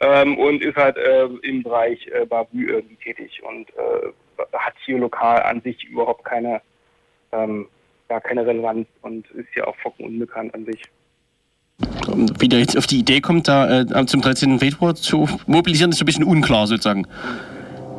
Ähm, 0.00 0.36
und 0.36 0.62
ist 0.62 0.76
halt 0.76 0.96
äh, 0.96 1.26
im 1.42 1.62
Bereich 1.62 2.06
äh, 2.08 2.26
Babü 2.26 2.66
irgendwie 2.66 2.96
tätig 2.96 3.40
und 3.44 3.70
äh, 3.70 4.12
hat 4.52 4.74
hier 4.84 4.98
lokal 4.98 5.42
an 5.44 5.62
sich 5.62 5.84
überhaupt 5.84 6.24
keine 6.24 6.60
ähm, 7.32 7.66
gar 8.08 8.20
keine 8.20 8.46
Relevanz 8.46 8.86
und 9.02 9.30
ist 9.32 9.48
ja 9.54 9.66
auch 9.66 9.76
vocken 9.76 10.04
unbekannt 10.04 10.54
an 10.54 10.64
sich. 10.64 10.82
Wie 12.38 12.48
der 12.48 12.60
jetzt 12.60 12.76
auf 12.76 12.86
die 12.86 12.98
Idee 12.98 13.20
kommt, 13.20 13.48
da 13.48 13.80
äh, 13.80 14.06
zum 14.06 14.20
13. 14.20 14.58
Februar 14.58 14.94
zu 14.94 15.28
mobilisieren, 15.46 15.90
ist 15.90 16.00
ein 16.00 16.06
bisschen 16.06 16.24
unklar 16.24 16.66
sozusagen. 16.66 17.06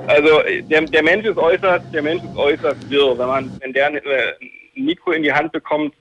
Also 0.08 0.42
der, 0.70 0.82
der 0.82 1.04
Mensch 1.04 1.26
ist 1.26 1.38
äußerst, 1.38 1.86
der 1.94 2.02
Mensch 2.02 2.24
ist 2.24 2.36
äußerst 2.36 2.90
wirr. 2.90 3.18
Wenn 3.18 3.28
man, 3.28 3.52
wenn 3.62 3.74
der 3.74 3.88
ein 3.88 4.02
Mikro 4.76 5.12
in 5.12 5.24
die 5.24 5.32
Hand 5.32 5.52
bekommt, 5.52 5.94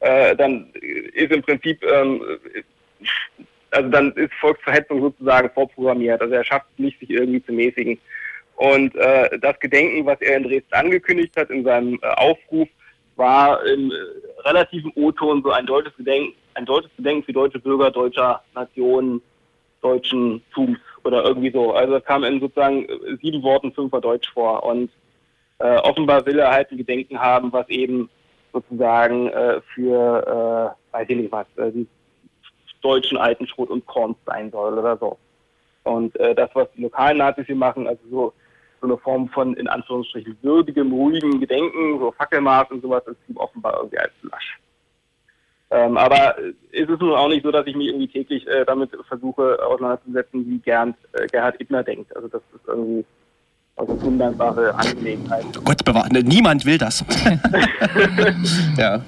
äh, 0.00 0.34
dann 0.36 0.66
ist 1.14 1.32
im 1.32 1.42
Prinzip, 1.42 1.82
ähm, 1.84 2.20
also 3.70 3.88
dann 3.88 4.12
ist 4.12 4.32
Volksverhetzung 4.40 5.00
sozusagen 5.00 5.50
vorprogrammiert. 5.50 6.20
Also 6.20 6.34
er 6.34 6.44
schafft 6.44 6.66
es 6.74 6.78
nicht, 6.78 6.98
sich 7.00 7.10
irgendwie 7.10 7.44
zu 7.44 7.52
mäßigen. 7.52 7.98
Und 8.56 8.94
äh, 8.96 9.38
das 9.40 9.58
Gedenken, 9.60 10.06
was 10.06 10.20
er 10.20 10.36
in 10.36 10.44
Dresden 10.44 10.74
angekündigt 10.74 11.36
hat 11.36 11.50
in 11.50 11.64
seinem 11.64 11.98
äh, 12.02 12.06
Aufruf, 12.14 12.68
war 13.16 13.64
im 13.66 13.90
äh, 13.90 14.48
relativen 14.48 14.92
O-Ton 14.94 15.42
so 15.42 15.50
ein 15.50 15.66
deutsches 15.66 15.96
Gedenken, 15.96 16.34
ein 16.54 16.66
deutsches 16.66 16.90
Gedenken 16.96 17.24
für 17.24 17.32
deutsche 17.32 17.58
Bürger 17.58 17.90
deutscher 17.90 18.42
Nation, 18.54 19.20
deutschen 19.82 20.42
Tums 20.52 20.78
oder 21.04 21.24
irgendwie 21.24 21.50
so. 21.50 21.72
Also 21.72 21.94
das 21.94 22.04
kam 22.04 22.24
in 22.24 22.40
sozusagen 22.40 22.88
äh, 22.88 23.16
sieben 23.22 23.42
Worten 23.42 23.72
fünfer 23.72 24.00
Deutsch 24.00 24.30
vor. 24.32 24.62
Und 24.64 24.90
äh, 25.58 25.76
offenbar 25.78 26.24
will 26.26 26.38
er 26.38 26.50
halt 26.50 26.70
ein 26.70 26.78
Gedenken 26.78 27.18
haben, 27.18 27.52
was 27.52 27.68
eben 27.68 28.08
sozusagen 28.52 29.28
äh, 29.28 29.60
für, 29.74 30.76
äh, 30.92 30.94
weiß 30.94 31.06
ich 31.08 31.16
nicht 31.16 31.32
was, 31.32 31.46
äh, 31.56 31.72
die 31.72 31.86
deutschen 32.82 33.18
alten 33.18 33.46
Schrot 33.46 33.70
und 33.70 33.84
Korn 33.86 34.14
sein 34.26 34.50
soll 34.50 34.78
oder 34.78 34.96
so. 34.96 35.18
Und 35.84 36.16
äh, 36.16 36.34
das, 36.34 36.50
was 36.54 36.68
die 36.76 36.82
lokalen 36.82 37.18
Nazis 37.18 37.46
hier 37.46 37.56
machen, 37.56 37.86
also 37.86 38.00
so 38.10 38.32
so 38.84 38.92
eine 38.92 38.98
Form 38.98 39.28
von, 39.30 39.54
in 39.54 39.66
Anführungsstrichen, 39.66 40.36
würdigem, 40.42 40.92
ruhigem 40.92 41.40
Gedenken, 41.40 41.98
so 41.98 42.12
Fackelmaß 42.12 42.70
und 42.70 42.82
sowas, 42.82 43.02
ist 43.06 43.16
ihm 43.28 43.36
offenbar 43.36 43.76
irgendwie 43.78 43.98
als 43.98 44.12
lasch. 44.22 44.58
Ähm, 45.70 45.96
aber 45.96 46.36
ist 46.70 46.90
es 46.90 47.00
nun 47.00 47.14
auch 47.14 47.28
nicht 47.28 47.42
so, 47.42 47.50
dass 47.50 47.66
ich 47.66 47.74
mich 47.74 47.88
irgendwie 47.88 48.08
täglich 48.08 48.46
äh, 48.46 48.64
damit 48.66 48.90
versuche 49.08 49.58
auseinanderzusetzen, 49.66 50.46
wie 50.46 50.58
gern 50.58 50.94
äh, 51.12 51.26
Gerhard 51.26 51.60
Ibner 51.60 51.82
denkt. 51.82 52.14
Also 52.14 52.28
das 52.28 52.42
ist 52.54 52.68
irgendwie 52.68 53.04
also 53.76 53.92
eine 53.92 54.02
undankbare 54.02 54.74
Angelegenheit. 54.74 55.46
Gott 55.64 55.84
bewahre, 55.84 56.08
niemand 56.22 56.64
will 56.66 56.78
das. 56.78 57.02
ja. 58.78 59.00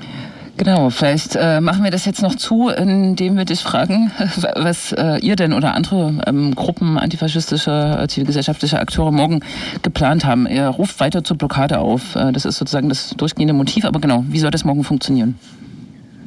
Genau, 0.58 0.88
vielleicht 0.88 1.36
äh, 1.36 1.60
machen 1.60 1.84
wir 1.84 1.90
das 1.90 2.06
jetzt 2.06 2.22
noch 2.22 2.34
zu, 2.34 2.70
indem 2.70 3.36
wir 3.36 3.44
dich 3.44 3.60
fragen, 3.60 4.10
was 4.56 4.92
äh, 4.92 5.18
ihr 5.20 5.36
denn 5.36 5.52
oder 5.52 5.74
andere 5.74 6.18
ähm, 6.26 6.54
Gruppen 6.54 6.96
antifaschistischer, 6.96 8.02
äh, 8.02 8.08
zivilgesellschaftlicher 8.08 8.80
Akteure 8.80 9.12
morgen 9.12 9.40
geplant 9.82 10.24
haben. 10.24 10.46
Ihr 10.46 10.68
ruft 10.68 10.98
weiter 10.98 11.22
zur 11.22 11.36
Blockade 11.36 11.78
auf. 11.78 12.16
Äh, 12.16 12.32
das 12.32 12.46
ist 12.46 12.56
sozusagen 12.56 12.88
das 12.88 13.10
durchgehende 13.10 13.52
Motiv, 13.52 13.84
aber 13.84 14.00
genau, 14.00 14.24
wie 14.28 14.38
soll 14.38 14.50
das 14.50 14.64
morgen 14.64 14.82
funktionieren? 14.82 15.38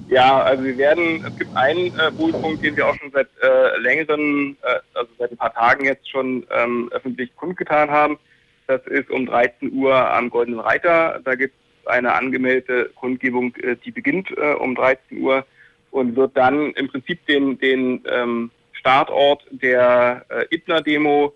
Ja, 0.10 0.42
also 0.42 0.64
wir 0.64 0.78
werden, 0.78 1.24
es 1.28 1.38
gibt 1.38 1.56
einen 1.56 1.88
äh, 1.88 2.18
Wohlpunkt, 2.18 2.64
den 2.64 2.76
wir 2.76 2.88
auch 2.88 2.96
schon 2.96 3.12
seit 3.12 3.28
äh, 3.42 3.80
längeren, 3.80 4.58
äh, 4.62 4.80
also 4.94 5.10
seit 5.18 5.32
ein 5.32 5.38
paar 5.38 5.54
Tagen 5.54 5.86
jetzt 5.86 6.08
schon 6.10 6.46
ähm, 6.52 6.90
öffentlich 6.92 7.36
kundgetan 7.36 7.90
haben. 7.90 8.20
Das 8.68 8.86
ist 8.86 9.10
um 9.10 9.26
13 9.26 9.74
Uhr 9.74 9.96
am 9.96 10.30
Goldenen 10.30 10.60
Reiter. 10.60 11.20
Da 11.26 11.34
gibt 11.34 11.56
eine 11.90 12.14
angemeldete 12.14 12.92
Kundgebung, 12.96 13.56
äh, 13.56 13.76
die 13.84 13.92
beginnt 13.92 14.32
äh, 14.38 14.54
um 14.54 14.76
13 14.76 15.22
Uhr 15.22 15.46
und 15.92 16.16
wird 16.16 16.36
dann 16.38 16.72
im 16.74 16.88
Prinzip 16.88 17.26
den, 17.26 17.58
den 17.60 18.04
ähm, 18.10 18.52
Startort 18.74 19.46
der 19.52 20.26
äh, 20.30 20.56
Itner-Demo 20.56 21.34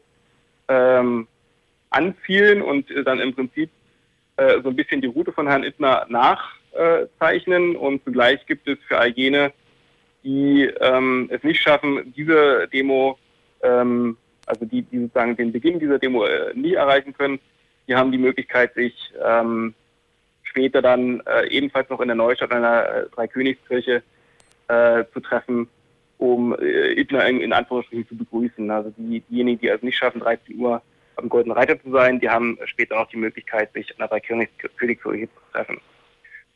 ähm, 0.68 1.28
anzielen 1.90 2.62
und 2.62 2.90
äh, 2.92 3.04
dann 3.04 3.20
im 3.20 3.34
Prinzip 3.34 3.70
äh, 4.38 4.62
so 4.62 4.70
ein 4.70 4.76
bisschen 4.76 5.02
die 5.02 5.08
Route 5.08 5.32
von 5.32 5.48
Herrn 5.48 5.64
Ittner 5.64 6.06
nachzeichnen. 6.10 7.76
und 7.76 8.04
zugleich 8.04 8.46
gibt 8.46 8.68
es 8.68 8.78
für 8.88 8.98
all 8.98 9.10
jene, 9.10 9.52
die 10.24 10.72
ähm, 10.80 11.30
es 11.32 11.44
nicht 11.44 11.62
schaffen, 11.62 12.14
diese 12.16 12.68
Demo, 12.70 13.20
ähm, 13.62 14.18
also 14.46 14.66
die, 14.66 14.84
die 14.84 15.00
sozusagen 15.00 15.36
den 15.36 15.52
Beginn 15.52 15.80
dieser 15.80 16.00
Demo 16.00 16.26
äh, 16.26 16.54
nie 16.56 16.74
erreichen 16.74 17.14
können, 17.14 17.40
die 17.88 17.96
haben 17.96 18.12
die 18.12 18.18
Möglichkeit, 18.18 18.74
sich 18.74 19.14
ähm, 19.24 19.74
später 20.54 20.84
dann 20.84 21.22
äh, 21.22 21.48
ebenfalls 21.50 21.90
noch 21.90 22.00
in 22.00 22.08
der 22.08 22.16
Neustadt 22.16 22.52
einer 22.52 22.86
äh, 22.86 23.10
Dreikönigskirche 23.10 24.04
äh, 24.68 25.04
zu 25.12 25.20
treffen, 25.20 25.68
um 26.20 26.56
äh, 26.60 26.94
Idner 26.94 27.26
in, 27.28 27.42
in 27.42 27.54
Anführungsstrichen 27.54 28.08
zu 28.08 28.16
begrüßen. 28.16 28.70
Also 28.70 28.94
die, 28.96 29.22
diejenigen, 29.22 29.60
die 29.60 29.68
es 29.68 29.82
nicht 29.82 29.98
schaffen, 29.98 30.22
13 30.22 30.60
Uhr 30.60 30.82
am 31.16 31.28
Goldenen 31.28 31.58
Reiter 31.58 31.82
zu 31.82 31.92
sein. 31.92 32.20
Die 32.20 32.30
haben 32.30 32.60
später 32.66 32.96
noch 32.96 33.10
die 33.10 33.18
Möglichkeit, 33.18 33.74
sich 33.74 33.90
an 33.92 33.98
der 33.98 34.08
Dreikönigskirche 34.10 35.28
zu 35.34 35.42
treffen. 35.52 35.82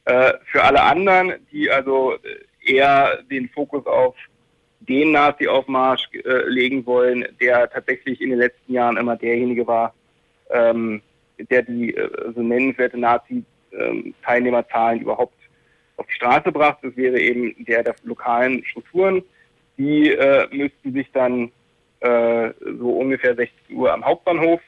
Äh, 0.05 0.33
für 0.45 0.63
alle 0.63 0.83
anderen, 0.83 1.33
die 1.51 1.71
also 1.71 2.15
eher 2.63 3.23
den 3.23 3.49
Fokus 3.49 3.85
auf 3.87 4.15
den 4.79 5.11
Nazi-Aufmarsch 5.11 6.07
äh, 6.13 6.47
legen 6.47 6.85
wollen, 6.85 7.25
der 7.41 7.67
tatsächlich 7.69 8.21
in 8.21 8.29
den 8.29 8.39
letzten 8.39 8.73
Jahren 8.73 8.97
immer 8.97 9.15
derjenige 9.15 9.65
war, 9.65 9.93
ähm, 10.51 11.01
der 11.49 11.63
die 11.63 11.95
äh, 11.95 12.31
so 12.35 12.41
nennenswerte 12.41 12.97
Nazi-Teilnehmerzahlen 13.77 15.01
überhaupt 15.01 15.33
auf 15.97 16.05
die 16.07 16.13
Straße 16.13 16.51
brachte. 16.51 16.87
Das 16.87 16.97
wäre 16.97 17.19
eben 17.19 17.55
der 17.65 17.83
der 17.83 17.95
lokalen 18.03 18.63
Strukturen. 18.65 19.23
Die 19.77 20.11
äh, 20.11 20.47
müssten 20.51 20.93
sich 20.93 21.11
dann 21.11 21.51
äh, 21.99 22.51
so 22.79 22.89
ungefähr 22.91 23.35
16 23.35 23.75
Uhr 23.75 23.93
am 23.93 24.05
Hauptbahnhof 24.05 24.61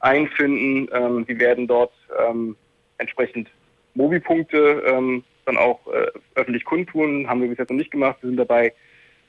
einfinden. 0.00 0.88
Ähm, 0.92 1.24
sie 1.28 1.38
werden 1.38 1.66
dort 1.66 1.92
ähm, 2.18 2.56
entsprechend 2.98 3.48
Mobipunkte 3.94 4.82
ähm, 4.86 5.24
dann 5.44 5.56
auch 5.56 5.80
äh, 5.88 6.06
öffentlich 6.34 6.64
kundtun. 6.64 7.28
Haben 7.28 7.42
wir 7.42 7.48
bis 7.48 7.58
jetzt 7.58 7.70
noch 7.70 7.76
nicht 7.76 7.90
gemacht. 7.90 8.18
Wir 8.20 8.30
sind 8.30 8.36
dabei, 8.36 8.72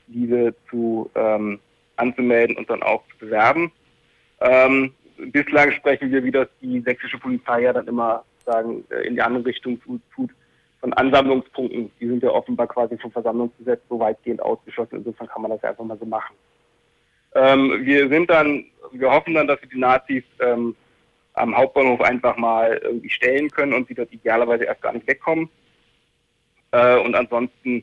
diese 0.06 0.54
zu 0.70 1.10
ähm, 1.14 1.58
anzumelden 1.96 2.56
und 2.56 2.68
dann 2.70 2.82
auch 2.82 3.02
zu 3.08 3.18
bewerben. 3.18 3.72
Ähm, 4.40 4.92
bislang 5.16 5.72
sprechen 5.72 6.10
wir, 6.10 6.24
wie 6.24 6.30
das 6.30 6.48
die 6.60 6.80
sächsische 6.80 7.18
Polizei 7.18 7.62
ja 7.62 7.72
dann 7.72 7.86
immer 7.86 8.24
sagen, 8.44 8.84
äh, 8.90 9.06
in 9.06 9.14
die 9.14 9.22
andere 9.22 9.46
Richtung 9.46 9.80
tut, 10.14 10.30
von 10.80 10.92
Ansammlungspunkten. 10.92 11.90
Die 11.98 12.06
sind 12.06 12.22
ja 12.22 12.30
offenbar 12.30 12.66
quasi 12.66 12.98
vom 12.98 13.10
Versammlungsgesetz 13.10 13.80
so 13.88 13.98
weitgehend 13.98 14.42
ausgeschlossen. 14.42 14.96
Insofern 14.96 15.28
kann 15.28 15.42
man 15.42 15.50
das 15.50 15.62
ja 15.62 15.70
einfach 15.70 15.84
mal 15.84 15.98
so 15.98 16.04
machen. 16.04 16.36
Ähm, 17.34 17.80
wir 17.84 18.08
sind 18.08 18.28
dann, 18.30 18.66
wir 18.92 19.10
hoffen 19.10 19.34
dann, 19.34 19.46
dass 19.46 19.60
wir 19.62 19.68
die 19.68 19.78
Nazis 19.78 20.24
ähm, 20.40 20.76
am 21.32 21.56
Hauptbahnhof 21.56 22.00
einfach 22.00 22.36
mal 22.36 22.78
irgendwie 22.82 23.10
stellen 23.10 23.50
können 23.50 23.72
und 23.72 23.88
sie 23.88 23.94
dort 23.94 24.12
idealerweise 24.12 24.64
erst 24.64 24.82
gar 24.82 24.92
nicht 24.92 25.06
wegkommen. 25.06 25.48
Äh, 26.70 26.98
und 26.98 27.14
ansonsten 27.14 27.82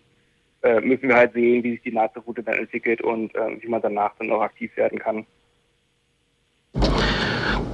äh, 0.64 0.80
müssen 0.80 1.09
wir 1.09 1.16
halt 1.16 1.34
sehen, 1.34 1.64
wie 1.64 1.72
sich 1.72 1.82
die 1.82 1.91
Nazi-Route 1.91 2.43
dann 2.43 2.59
entwickelt 2.59 3.01
und 3.01 3.34
äh, 3.36 3.62
wie 3.62 3.68
man 3.68 3.82
danach 3.82 4.14
dann 4.20 4.32
auch 4.32 4.41
aktiv 4.41 4.76
werden 4.78 4.99
kann. 4.99 5.26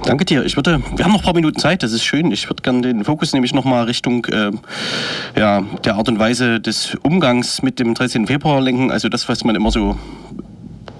Danke 0.08 0.24
dir. 0.24 0.42
Ich 0.46 0.56
würde, 0.56 0.80
wir 0.96 1.04
haben 1.04 1.12
noch 1.12 1.20
ein 1.20 1.24
paar 1.24 1.34
Minuten 1.34 1.58
Zeit, 1.58 1.82
das 1.82 1.92
ist 1.92 2.02
schön. 2.02 2.32
Ich 2.32 2.48
würde 2.48 2.62
gerne 2.62 2.80
den 2.80 3.04
Fokus 3.04 3.34
nämlich 3.34 3.52
nochmal 3.52 3.84
Richtung 3.84 4.24
äh, 4.24 4.52
ja, 5.38 5.62
der 5.84 5.96
Art 5.96 6.08
und 6.08 6.18
Weise 6.18 6.60
des 6.60 6.94
Umgangs 7.02 7.60
mit 7.60 7.78
dem 7.78 7.92
13. 7.92 8.26
Februar 8.26 8.58
lenken. 8.62 8.90
Also 8.90 9.10
das, 9.10 9.28
was 9.28 9.44
man 9.44 9.54
immer 9.54 9.70
so 9.70 9.98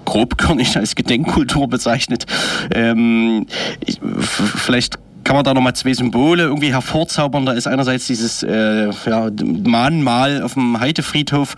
grobkörnig 0.05 0.77
als 0.77 0.93
Gedenkkultur 0.93 1.67
bezeichnet. 1.67 2.27
Ähm, 2.71 3.47
ich, 3.83 3.99
vielleicht 4.19 4.99
kann 5.29 5.35
man 5.35 5.45
da 5.45 5.53
nochmal 5.53 5.75
zwei 5.75 5.93
Symbole 5.93 6.41
irgendwie 6.41 6.73
hervorzaubern. 6.73 7.45
Da 7.45 7.51
ist 7.51 7.67
einerseits 7.67 8.07
dieses 8.07 8.41
äh, 8.41 8.89
ja, 9.05 9.29
Mahnmal 9.63 10.41
auf 10.41 10.55
dem 10.55 10.79
Heidefriedhof, 10.79 11.53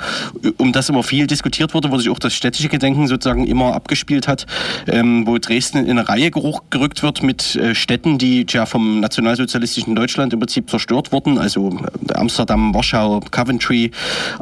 um 0.57 0.74
das 0.74 0.89
immer 0.89 1.03
viel 1.03 1.26
diskutiert 1.26 1.74
wurde, 1.74 1.89
wo 1.89 1.97
sich 1.97 2.09
auch 2.09 2.19
das 2.19 2.34
städtische 2.34 2.67
Gedenken 2.67 3.07
sozusagen 3.07 3.47
immer 3.47 3.74
abgespielt 3.74 4.28
hat, 4.28 4.45
ähm, 4.88 5.26
wo 5.26 5.38
Dresden 5.38 5.86
in 5.86 5.91
eine 5.91 6.09
Reihe 6.09 6.32
gerückt 6.32 7.01
wird 7.01 7.24
mit 7.24 7.55
äh, 7.55 7.74
Städten, 7.74 8.17
die 8.17 8.45
ja 8.49 8.65
vom 8.65 8.99
nationalsozialistischen 8.99 9.95
Deutschland 9.95 10.34
im 10.34 10.39
Prinzip 10.41 10.69
zerstört 10.69 11.13
wurden. 11.13 11.38
Also 11.38 11.69
äh, 12.09 12.13
Amsterdam, 12.15 12.74
Warschau, 12.74 13.22
Coventry, 13.32 13.91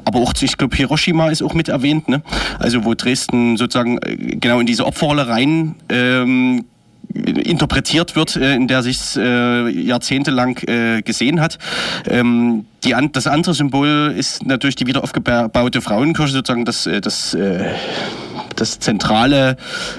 aber 0.06 0.22
auch, 0.22 0.34
ich 0.42 0.58
glaube, 0.58 0.76
Hiroshima 0.76 1.30
ist 1.30 1.44
auch 1.44 1.54
mit 1.54 1.70
erwähnt. 1.70 2.10
Ne? 2.10 2.24
Also 2.58 2.84
wo 2.84 2.96
Dresden 2.96 3.58
sozusagen 3.58 4.00
äh, 4.00 4.16
genau 4.38 4.60
in 4.60 4.66
diese 4.66 4.88
Opferrolle 4.88 5.28
rein 5.28 5.76
ähm, 5.90 6.66
interpretiert 7.14 8.16
wird, 8.16 8.36
äh, 8.36 8.56
in 8.56 8.68
der 8.68 8.84
sich 8.84 9.18
äh, 9.18 9.70
jahrzehntelang 9.70 10.58
äh, 10.68 11.02
gesehen 11.02 11.42
hat. 11.42 11.58
Ähm, 12.08 12.66
die, 12.84 12.96
das 13.12 13.28
andere 13.28 13.54
Symbol 13.54 14.14
ist 14.16 14.46
natürlich 14.46 14.76
die 14.76 14.88
wieder 14.88 15.04
aufgebaute 15.04 15.82
Frauenkirche, 15.82 16.34
sozusagen 16.34 16.66
das, 16.66 16.86
äh, 16.86 17.02
das, 17.02 17.34
äh, 17.34 17.74
das 18.56 18.80
zentrale 18.80 19.58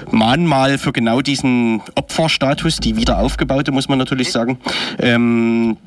Mahnmal 0.09 0.77
für 0.77 0.93
genau 0.93 1.21
diesen 1.21 1.81
Opferstatus, 1.95 2.77
die 2.77 2.95
wieder 2.95 3.19
aufgebaute, 3.19 3.71
muss 3.71 3.89
man 3.89 3.99
natürlich 3.99 4.31
sagen. 4.31 4.59
Ähm, 4.97 5.77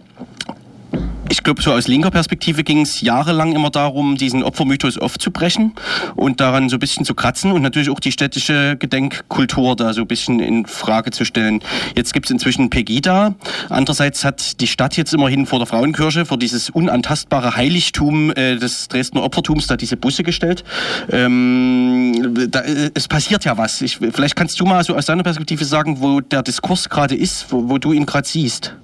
ich 1.28 1.42
glaube, 1.42 1.62
so 1.62 1.72
aus 1.72 1.88
linker 1.88 2.10
Perspektive 2.10 2.64
ging 2.64 2.82
es 2.82 3.00
jahrelang 3.00 3.54
immer 3.54 3.70
darum, 3.70 4.16
diesen 4.16 4.42
Opfermythos 4.42 4.98
aufzubrechen 4.98 5.72
und 6.16 6.40
daran 6.40 6.68
so 6.68 6.76
ein 6.76 6.80
bisschen 6.80 7.04
zu 7.04 7.14
kratzen 7.14 7.52
und 7.52 7.62
natürlich 7.62 7.90
auch 7.90 8.00
die 8.00 8.12
städtische 8.12 8.76
Gedenkkultur 8.78 9.76
da 9.76 9.92
so 9.92 10.02
ein 10.02 10.06
bisschen 10.06 10.40
in 10.40 10.66
Frage 10.66 11.10
zu 11.10 11.24
stellen. 11.24 11.60
Jetzt 11.96 12.12
gibt 12.12 12.26
es 12.26 12.30
inzwischen 12.30 12.70
Pegida. 12.70 13.34
Andererseits 13.70 14.24
hat 14.24 14.60
die 14.60 14.66
Stadt 14.66 14.96
jetzt 14.96 15.14
immerhin 15.14 15.46
vor 15.46 15.58
der 15.58 15.66
Frauenkirche, 15.66 16.24
vor 16.26 16.38
dieses 16.38 16.70
unantastbare 16.70 17.56
Heiligtum 17.56 18.30
äh, 18.32 18.56
des 18.56 18.88
Dresdner 18.88 19.22
Opfertums, 19.22 19.66
da 19.66 19.76
diese 19.76 19.96
Busse 19.96 20.22
gestellt. 20.22 20.64
Ähm, 21.10 22.48
da, 22.50 22.60
äh, 22.60 22.90
es 22.94 23.08
passiert 23.08 23.44
ja 23.44 23.56
was. 23.56 23.80
Ich, 23.80 23.96
vielleicht 23.96 24.36
kannst 24.36 24.60
du 24.60 24.66
mal 24.66 24.84
so 24.84 24.94
aus 24.94 25.06
deiner 25.06 25.22
Perspektive 25.22 25.64
sagen, 25.64 26.00
wo 26.00 26.20
der 26.20 26.42
Diskurs 26.42 26.88
gerade 26.88 27.14
ist, 27.14 27.46
wo, 27.50 27.68
wo 27.68 27.78
du 27.78 27.92
ihn 27.92 28.06
gerade 28.06 28.28
siehst. 28.28 28.74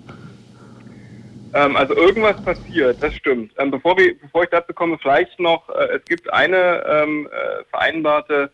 Ähm, 1.52 1.76
also 1.76 1.94
irgendwas 1.96 2.42
passiert, 2.42 3.02
das 3.02 3.14
stimmt. 3.14 3.52
Ähm, 3.58 3.70
bevor, 3.70 3.96
wir, 3.98 4.18
bevor 4.18 4.44
ich 4.44 4.50
dazu 4.50 4.72
komme, 4.72 4.98
vielleicht 4.98 5.38
noch, 5.40 5.68
äh, 5.70 5.96
es 5.96 6.04
gibt 6.04 6.32
eine 6.32 6.84
ähm, 6.86 7.28
äh, 7.32 7.64
vereinbarte 7.70 8.50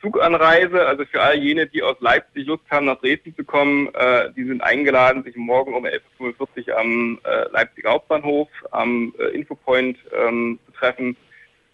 Zuganreise, 0.00 0.86
also 0.86 1.04
für 1.06 1.22
all 1.22 1.38
jene, 1.38 1.66
die 1.66 1.82
aus 1.82 1.96
Leipzig 2.00 2.46
Lust 2.46 2.64
haben, 2.70 2.86
nach 2.86 3.00
Dresden 3.00 3.34
zu 3.34 3.44
kommen, 3.44 3.88
äh, 3.94 4.30
die 4.36 4.44
sind 4.44 4.62
eingeladen, 4.62 5.22
sich 5.22 5.34
morgen 5.36 5.74
um 5.74 5.86
11.45 5.86 6.68
Uhr 6.68 6.78
am 6.78 7.18
äh, 7.24 7.48
Leipziger 7.52 7.92
Hauptbahnhof, 7.92 8.48
am 8.72 9.14
äh, 9.18 9.28
Infopoint 9.28 9.96
ähm, 10.12 10.58
zu 10.66 10.72
treffen. 10.72 11.16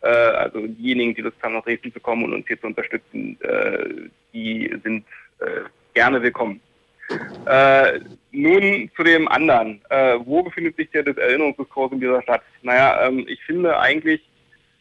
Äh, 0.03 0.09
also 0.09 0.65
diejenigen, 0.67 1.15
die 1.15 1.23
Lust 1.23 1.43
haben, 1.43 1.55
nach 1.55 1.65
Dresden 1.65 1.93
zu 1.93 2.01
kommen 2.01 2.25
und 2.25 2.35
uns 2.35 2.47
hier 2.47 2.61
zu 2.61 2.69
unterstützen, 2.69 3.37
äh, 3.41 4.09
die 4.33 4.79
sind 4.85 5.05
äh, 5.41 5.63
gerne 5.95 6.23
willkommen. 6.23 6.61
Nun 8.33 8.91
zu 8.97 9.03
dem 9.03 9.29
anderen. 9.29 9.81
Äh, 9.91 10.19
wo 10.25 10.43
befindet 10.43 10.77
sich 10.77 10.91
der 10.91 11.07
Erinnerungsdiskurs 11.07 11.93
in 11.93 12.01
dieser 12.01 12.23
Stadt? 12.23 12.43
Naja, 12.63 13.07
ähm, 13.07 13.25
ich 13.29 13.43
finde 13.45 13.79
eigentlich, 13.79 14.21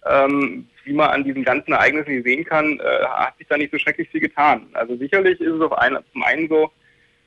ähm, 0.05 0.67
wie 0.83 0.93
man 0.93 1.09
an 1.09 1.23
diesen 1.23 1.43
ganzen 1.43 1.73
Ereignissen 1.73 2.23
sehen 2.23 2.45
kann, 2.45 2.79
äh, 2.79 3.05
hat 3.05 3.37
sich 3.37 3.47
da 3.47 3.57
nicht 3.57 3.71
so 3.71 3.77
schrecklich 3.77 4.09
viel 4.09 4.21
getan. 4.21 4.67
Also 4.73 4.95
sicherlich 4.97 5.39
ist 5.41 5.53
es 5.53 5.61
auf 5.61 5.73
ein, 5.77 5.97
zum 6.13 6.23
einen 6.23 6.47
so, 6.47 6.71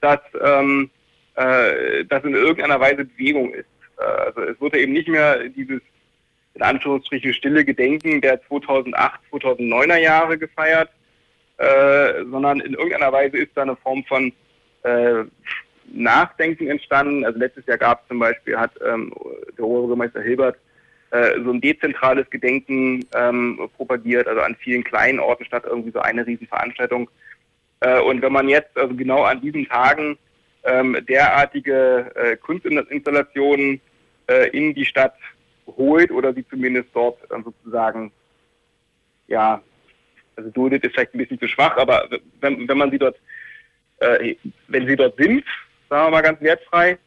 dass 0.01 0.21
ähm, 0.43 0.91
äh, 1.35 2.05
das 2.05 2.25
in 2.25 2.35
irgendeiner 2.35 2.81
Weise 2.81 3.05
Bewegung 3.05 3.53
ist. 3.53 3.67
Äh, 3.99 4.03
also 4.05 4.43
es 4.43 4.61
wurde 4.61 4.79
eben 4.79 4.93
nicht 4.93 5.09
mehr 5.09 5.49
dieses 5.49 5.81
in 6.55 6.63
Anführungsstrichen 6.63 7.33
stille 7.35 7.65
Gedenken 7.65 8.21
der 8.21 8.43
2008, 8.47 9.21
2009er 9.33 9.97
Jahre 9.97 10.39
gefeiert, 10.39 10.91
äh, 11.57 12.25
sondern 12.31 12.61
in 12.61 12.75
irgendeiner 12.75 13.13
Weise 13.13 13.39
ist 13.39 13.53
da 13.55 13.63
eine 13.63 13.77
Form 13.77 14.05
von 14.05 14.33
äh, 14.83 15.25
Nachdenken 15.93 16.69
entstanden. 16.69 17.25
Also 17.25 17.39
letztes 17.39 17.67
Jahr 17.67 17.79
gab 17.79 18.03
es 18.03 18.09
zum 18.09 18.19
Beispiel, 18.19 18.57
hat 18.57 18.73
ähm, 18.87 19.13
der 19.57 19.65
Oberbürgermeister 19.65 20.23
Hilbert 20.23 20.57
äh, 21.11 21.41
so 21.45 21.51
ein 21.51 21.61
dezentrales 21.61 22.29
Gedenken 22.31 23.05
ähm, 23.15 23.69
propagiert, 23.77 24.27
also 24.27 24.41
an 24.41 24.57
vielen 24.57 24.85
kleinen 24.85 25.21
Orten 25.21 25.45
statt 25.45 25.65
irgendwie 25.67 25.91
so 25.91 26.01
eine 26.01 26.27
Riesenveranstaltung. 26.27 27.11
Äh, 27.81 28.01
und 28.01 28.23
wenn 28.23 28.33
man 28.33 28.49
jetzt 28.49 28.77
also 28.77 28.95
genau 28.95 29.23
an 29.23 29.41
diesen 29.41 29.69
Tagen 29.69 30.19
ähm, 30.65 30.97
derartige 31.09 32.11
äh, 32.15 32.37
Kunstinstallationen 32.37 33.81
äh, 34.29 34.49
in 34.51 34.75
die 34.75 34.85
Stadt 34.87 35.17
holt 35.67 36.11
oder 36.11 36.33
sie 36.33 36.47
zumindest 36.49 36.89
dort 36.95 37.19
äh, 37.31 37.43
sozusagen, 37.43 38.13
ja, 39.29 39.61
also 40.37 40.51
duldet 40.51 40.85
ist 40.85 40.95
vielleicht 40.95 41.15
ein 41.15 41.19
bisschen 41.19 41.39
zu 41.39 41.49
schwach, 41.49 41.77
aber 41.77 42.09
wenn, 42.41 42.67
wenn 42.67 42.79
man 42.79 42.91
sie 42.91 42.99
dort 42.99 43.17
äh, 44.03 44.37
wenn 44.69 44.87
sie 44.87 44.97
dort 44.97 45.17
sind, 45.17 45.45
sagen 45.93 46.07
wir 46.07 46.11
mal 46.11 46.23
ganz 46.23 46.41
wertfrei, 46.41 46.99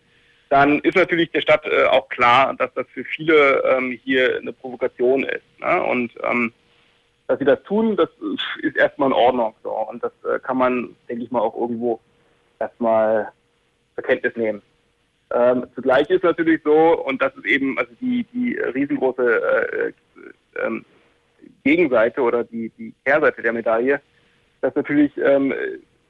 dann 0.49 0.79
ist 0.81 0.95
natürlich 0.95 1.31
der 1.31 1.41
Stadt 1.41 1.65
äh, 1.65 1.85
auch 1.85 2.07
klar, 2.09 2.53
dass 2.55 2.71
das 2.75 2.85
für 2.93 3.03
viele 3.03 3.63
ähm, 3.63 3.99
hier 4.03 4.37
eine 4.37 4.53
Provokation 4.53 5.23
ist. 5.23 5.43
Ne? 5.59 5.83
Und 5.83 6.11
ähm, 6.23 6.53
dass 7.27 7.39
sie 7.39 7.45
das 7.45 7.61
tun, 7.63 7.95
das 7.95 8.09
ist 8.61 8.77
erstmal 8.77 9.09
in 9.09 9.13
Ordnung. 9.13 9.55
So. 9.63 9.71
Und 9.71 10.03
das 10.03 10.11
äh, 10.23 10.39
kann 10.39 10.57
man, 10.57 10.95
denke 11.09 11.23
ich 11.23 11.31
mal, 11.31 11.39
auch 11.39 11.59
irgendwo 11.59 11.99
erstmal 12.59 13.31
zur 13.95 14.03
Kenntnis 14.03 14.35
nehmen. 14.35 14.61
Ähm, 15.33 15.65
zugleich 15.73 16.07
ist 16.11 16.23
natürlich 16.23 16.61
so, 16.63 17.03
und 17.03 17.19
das 17.23 17.35
ist 17.35 17.45
eben 17.45 17.79
also 17.79 17.91
die, 17.99 18.23
die 18.31 18.55
riesengroße 18.55 19.23
äh, 19.23 19.87
äh, 19.87 19.93
ähm, 20.63 20.85
Gegenseite 21.63 22.21
oder 22.21 22.43
die, 22.43 22.71
die 22.77 22.93
Kehrseite 23.03 23.41
der 23.41 23.53
Medaille, 23.53 23.99
dass 24.61 24.75
natürlich 24.75 25.11
ähm, 25.17 25.51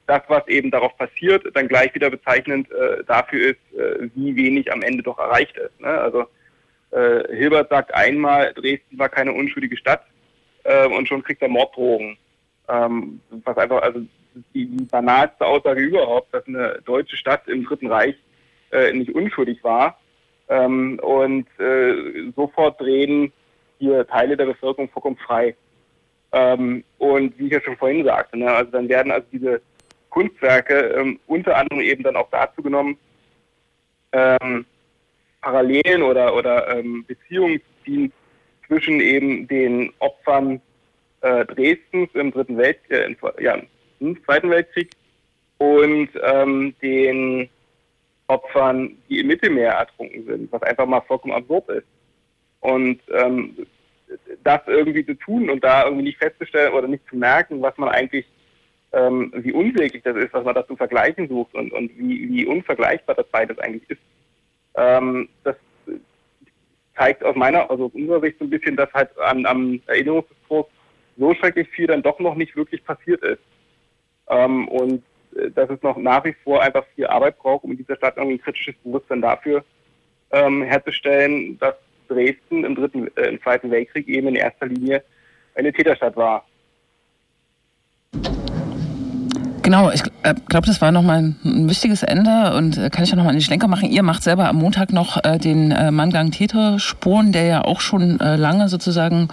das, 0.06 0.22
was 0.28 0.46
eben 0.48 0.70
darauf 0.70 0.96
passiert, 0.96 1.44
dann 1.54 1.68
gleich 1.68 1.94
wieder 1.94 2.10
bezeichnend 2.10 2.70
äh, 2.70 3.02
dafür 3.04 3.50
ist, 3.50 3.78
äh, 3.78 4.08
wie 4.14 4.36
wenig 4.36 4.72
am 4.72 4.82
Ende 4.82 5.02
doch 5.02 5.18
erreicht 5.18 5.56
ist. 5.56 5.80
Ne? 5.80 5.88
Also 5.88 6.26
äh, 6.92 7.36
Hilbert 7.36 7.70
sagt 7.70 7.92
einmal, 7.94 8.52
Dresden 8.54 8.98
war 8.98 9.08
keine 9.08 9.32
unschuldige 9.32 9.76
Stadt 9.76 10.02
äh, 10.64 10.86
und 10.86 11.08
schon 11.08 11.22
kriegt 11.22 11.42
er 11.42 11.48
Morddrohungen. 11.48 12.16
Ähm, 12.68 13.20
was 13.44 13.56
einfach, 13.56 13.82
also 13.82 14.00
die, 14.54 14.66
banalste 14.90 15.44
Aussage 15.44 15.80
überhaupt, 15.80 16.32
dass 16.32 16.46
eine 16.46 16.80
deutsche 16.84 17.16
Stadt 17.16 17.46
im 17.48 17.64
Dritten 17.64 17.86
Reich 17.86 18.16
äh, 18.72 18.92
nicht 18.92 19.14
unschuldig 19.14 19.62
war. 19.64 19.98
Ähm, 20.48 21.00
und 21.02 21.46
äh, 21.58 22.30
sofort 22.34 22.80
drehen 22.80 23.32
hier 23.78 24.06
Teile 24.06 24.36
der 24.36 24.46
Bevölkerung 24.46 24.88
vollkommen 24.90 25.16
frei. 25.16 25.56
Ähm, 26.32 26.84
und 26.98 27.38
wie 27.38 27.46
ich 27.46 27.52
ja 27.52 27.60
schon 27.60 27.76
vorhin 27.76 28.04
sagte, 28.04 28.38
ne, 28.38 28.50
also 28.50 28.70
dann 28.70 28.88
werden 28.88 29.12
also 29.12 29.26
diese 29.32 29.60
Kunstwerke 30.16 30.94
ähm, 30.96 31.20
unter 31.26 31.58
anderem 31.58 31.82
eben 31.82 32.02
dann 32.02 32.16
auch 32.16 32.30
dazu 32.30 32.62
genommen, 32.62 32.96
ähm, 34.12 34.64
Parallelen 35.42 36.02
oder, 36.02 36.34
oder 36.34 36.74
ähm, 36.74 37.04
Beziehungen 37.06 37.60
zu 37.60 37.84
ziehen 37.84 38.12
zwischen 38.66 39.00
eben 39.00 39.46
den 39.46 39.92
Opfern 39.98 40.62
äh, 41.20 41.44
Dresdens 41.44 42.08
im 42.14 42.32
Dritten 42.32 42.56
Weltkrieg, 42.56 43.22
äh, 43.22 43.44
ja, 43.44 43.58
im 44.00 44.24
Zweiten 44.24 44.48
Weltkrieg 44.48 44.92
und 45.58 46.08
ähm, 46.22 46.74
den 46.80 47.50
Opfern, 48.28 48.96
die 49.10 49.20
im 49.20 49.26
Mittelmeer 49.26 49.72
ertrunken 49.72 50.24
sind, 50.24 50.50
was 50.50 50.62
einfach 50.62 50.86
mal 50.86 51.02
vollkommen 51.02 51.34
absurd 51.34 51.68
ist. 51.68 51.86
Und 52.60 53.00
ähm, 53.12 53.54
das 54.44 54.62
irgendwie 54.66 55.04
zu 55.04 55.14
tun 55.14 55.50
und 55.50 55.62
da 55.62 55.84
irgendwie 55.84 56.04
nicht 56.04 56.18
festzustellen 56.18 56.72
oder 56.72 56.88
nicht 56.88 57.06
zu 57.10 57.16
merken, 57.16 57.60
was 57.60 57.76
man 57.76 57.90
eigentlich, 57.90 58.24
ähm, 58.92 59.32
wie 59.36 59.52
unwirklich 59.52 60.02
das 60.02 60.16
ist, 60.16 60.32
was 60.32 60.44
man 60.44 60.54
da 60.54 60.66
zu 60.66 60.76
vergleichen 60.76 61.28
sucht 61.28 61.54
und, 61.54 61.72
und 61.72 61.90
wie, 61.98 62.28
wie 62.28 62.46
unvergleichbar 62.46 63.14
das 63.14 63.26
beides 63.28 63.58
eigentlich 63.58 63.88
ist. 63.90 64.00
Ähm, 64.76 65.28
das 65.44 65.56
zeigt 66.96 67.24
aus 67.24 67.36
meiner, 67.36 67.70
also 67.70 67.86
aus 67.86 67.94
unserer 67.94 68.20
Sicht 68.20 68.38
so 68.38 68.44
ein 68.44 68.50
bisschen, 68.50 68.76
dass 68.76 68.92
halt 68.92 69.10
am, 69.18 69.44
am 69.44 69.80
Erinnerungsdiskurs 69.86 70.66
so 71.18 71.34
schrecklich 71.34 71.68
viel 71.68 71.86
dann 71.86 72.02
doch 72.02 72.18
noch 72.20 72.34
nicht 72.34 72.56
wirklich 72.56 72.84
passiert 72.84 73.22
ist. 73.22 73.40
Ähm, 74.28 74.68
und 74.68 75.02
äh, 75.36 75.50
dass 75.50 75.70
es 75.70 75.82
noch 75.82 75.96
nach 75.96 76.24
wie 76.24 76.34
vor 76.44 76.62
einfach 76.62 76.84
viel 76.94 77.06
Arbeit 77.06 77.38
braucht, 77.38 77.64
um 77.64 77.72
in 77.72 77.78
dieser 77.78 77.96
Stadt 77.96 78.16
irgendwie 78.16 78.36
ein 78.36 78.42
kritisches 78.42 78.74
Bewusstsein 78.82 79.20
dafür 79.20 79.64
ähm, 80.30 80.62
herzustellen, 80.62 81.58
dass 81.58 81.74
Dresden 82.08 82.64
im, 82.64 82.74
dritten, 82.74 83.10
äh, 83.16 83.28
im 83.28 83.42
Zweiten 83.42 83.70
Weltkrieg 83.70 84.08
eben 84.08 84.28
in 84.28 84.36
erster 84.36 84.66
Linie 84.66 85.02
eine 85.54 85.72
Täterstadt 85.72 86.16
war. 86.16 86.45
Genau, 89.66 89.90
ich 89.90 90.02
äh, 90.22 90.32
glaube, 90.48 90.68
das 90.68 90.80
war 90.80 90.92
nochmal 90.92 91.18
ein, 91.18 91.36
ein 91.44 91.68
wichtiges 91.68 92.04
Ende 92.04 92.54
und 92.54 92.78
äh, 92.78 92.88
kann 92.88 93.02
ich 93.02 93.10
ja 93.10 93.16
nochmal 93.16 93.32
einen 93.32 93.40
Schlenker 93.40 93.66
machen. 93.66 93.90
Ihr 93.90 94.04
macht 94.04 94.22
selber 94.22 94.48
am 94.48 94.58
Montag 94.58 94.92
noch 94.92 95.24
äh, 95.24 95.38
den 95.38 95.72
äh, 95.72 95.90
Manngang 95.90 96.30
Täterspuren, 96.30 97.32
der 97.32 97.46
ja 97.46 97.64
auch 97.64 97.80
schon 97.80 98.20
äh, 98.20 98.36
lange 98.36 98.68
sozusagen 98.68 99.26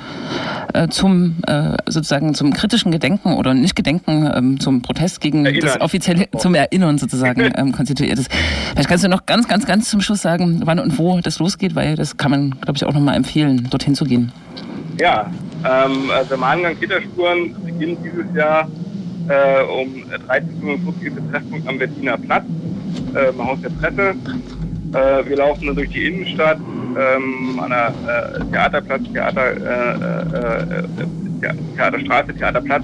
äh, 0.73 0.87
zum 0.87 1.35
äh, 1.45 1.77
sozusagen 1.85 2.33
zum 2.33 2.51
kritischen 2.51 2.91
Gedenken 2.91 3.33
oder 3.33 3.53
nicht 3.53 3.75
Gedenken, 3.75 4.27
ähm, 4.33 4.59
zum 4.59 4.81
Protest 4.81 5.21
gegen 5.21 5.45
Erinnern. 5.45 5.67
das 5.67 5.81
offizielle, 5.81 6.27
zum 6.35 6.55
Erinnern 6.55 6.97
sozusagen 6.97 7.53
ähm, 7.55 7.71
konstituiert 7.71 8.17
ist. 8.17 8.31
Vielleicht 8.71 8.89
kannst 8.89 9.03
du 9.03 9.09
noch 9.09 9.27
ganz, 9.27 9.47
ganz, 9.47 9.67
ganz 9.67 9.87
zum 9.87 10.01
Schluss 10.01 10.23
sagen, 10.23 10.61
wann 10.65 10.79
und 10.79 10.97
wo 10.97 11.19
das 11.21 11.37
losgeht, 11.37 11.75
weil 11.75 11.95
das 11.95 12.17
kann 12.17 12.31
man, 12.31 12.59
glaube 12.59 12.77
ich, 12.77 12.83
auch 12.85 12.93
nochmal 12.93 13.17
empfehlen, 13.17 13.67
dorthin 13.69 13.93
zu 13.93 14.03
gehen. 14.03 14.31
Ja, 14.99 15.29
ähm, 15.63 16.09
also 16.09 16.29
der 16.29 16.37
Mahngang 16.39 16.79
Täterspuren 16.79 17.53
beginnt 17.63 17.99
dieses 18.03 18.35
Jahr 18.35 18.67
äh, 19.29 19.63
um 19.63 20.03
13.45 20.29 20.63
Uhr 20.63 20.93
ist 21.01 21.15
der 21.17 21.31
Treffpunkt 21.31 21.67
am 21.67 21.77
Berliner 21.77 22.17
Platz, 22.17 22.45
äh, 23.15 23.29
im 23.29 23.45
Haus 23.45 23.59
der 23.61 23.69
Presse. 23.69 24.15
Äh, 24.93 25.29
wir 25.29 25.37
laufen 25.37 25.67
dann 25.67 25.75
durch 25.75 25.89
die 25.89 26.07
Innenstadt, 26.07 26.59
ähm, 26.59 27.59
an 27.59 27.69
der 27.69 27.93
äh, 28.07 28.51
Theaterplatz, 28.51 29.01
Theater, 29.11 29.51
äh, 29.51 30.77
äh, 30.77 31.49
äh, 31.49 31.53
Theaterstraße, 31.75 32.33
Theaterplatz, 32.35 32.83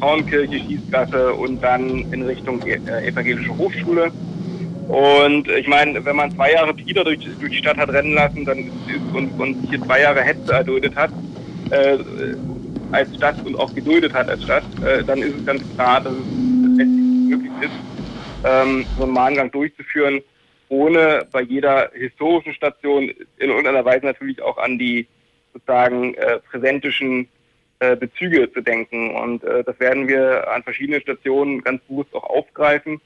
Frauenkirche, 0.00 0.58
Schießgasse 0.58 1.34
und 1.34 1.62
dann 1.62 1.88
in 2.12 2.22
Richtung 2.22 2.60
äh, 2.62 3.06
Evangelische 3.06 3.56
Hochschule. 3.56 4.10
Und 4.88 5.48
ich 5.48 5.68
meine, 5.68 6.04
wenn 6.04 6.16
man 6.16 6.30
zwei 6.32 6.52
Jahre 6.52 6.74
Peter 6.74 7.04
durch, 7.04 7.18
durch 7.40 7.52
die 7.52 7.58
Stadt 7.58 7.76
hat 7.76 7.90
rennen 7.90 8.14
lassen 8.14 8.44
dann 8.44 8.58
ist, 8.58 8.70
und, 9.14 9.28
und 9.38 9.56
hier 9.68 9.80
zwei 9.82 10.00
Jahre 10.02 10.22
Hetze 10.22 10.52
erduldet 10.52 10.94
hat, 10.96 11.10
äh, 11.70 11.98
als 12.94 13.14
Stadt 13.16 13.36
und 13.44 13.58
auch 13.58 13.74
geduldet 13.74 14.14
hat 14.14 14.28
als 14.28 14.44
Stadt, 14.44 14.64
äh, 14.84 15.02
dann 15.04 15.18
ist 15.18 15.36
es 15.36 15.44
ganz 15.44 15.62
klar, 15.74 16.00
dass 16.00 16.12
es 16.12 16.78
letztlich 16.78 17.28
möglich 17.28 17.52
ist, 17.60 17.72
ähm, 18.44 18.86
so 18.96 19.04
einen 19.04 19.12
Mahngang 19.12 19.50
durchzuführen, 19.50 20.22
ohne 20.68 21.26
bei 21.30 21.42
jeder 21.42 21.90
historischen 21.92 22.54
Station 22.54 23.10
in 23.38 23.50
irgendeiner 23.50 23.84
Weise 23.84 24.06
natürlich 24.06 24.40
auch 24.40 24.58
an 24.58 24.78
die 24.78 25.06
sozusagen 25.52 26.14
äh, 26.14 26.38
präsentischen 26.50 27.28
äh, 27.80 27.96
Bezüge 27.96 28.50
zu 28.52 28.60
denken. 28.60 29.14
Und 29.14 29.44
äh, 29.44 29.64
das 29.64 29.78
werden 29.80 30.08
wir 30.08 30.50
an 30.50 30.62
verschiedenen 30.62 31.00
Stationen 31.00 31.62
ganz 31.62 31.82
bewusst 31.82 32.14
auch 32.14 32.24
aufgreifen 32.24 33.00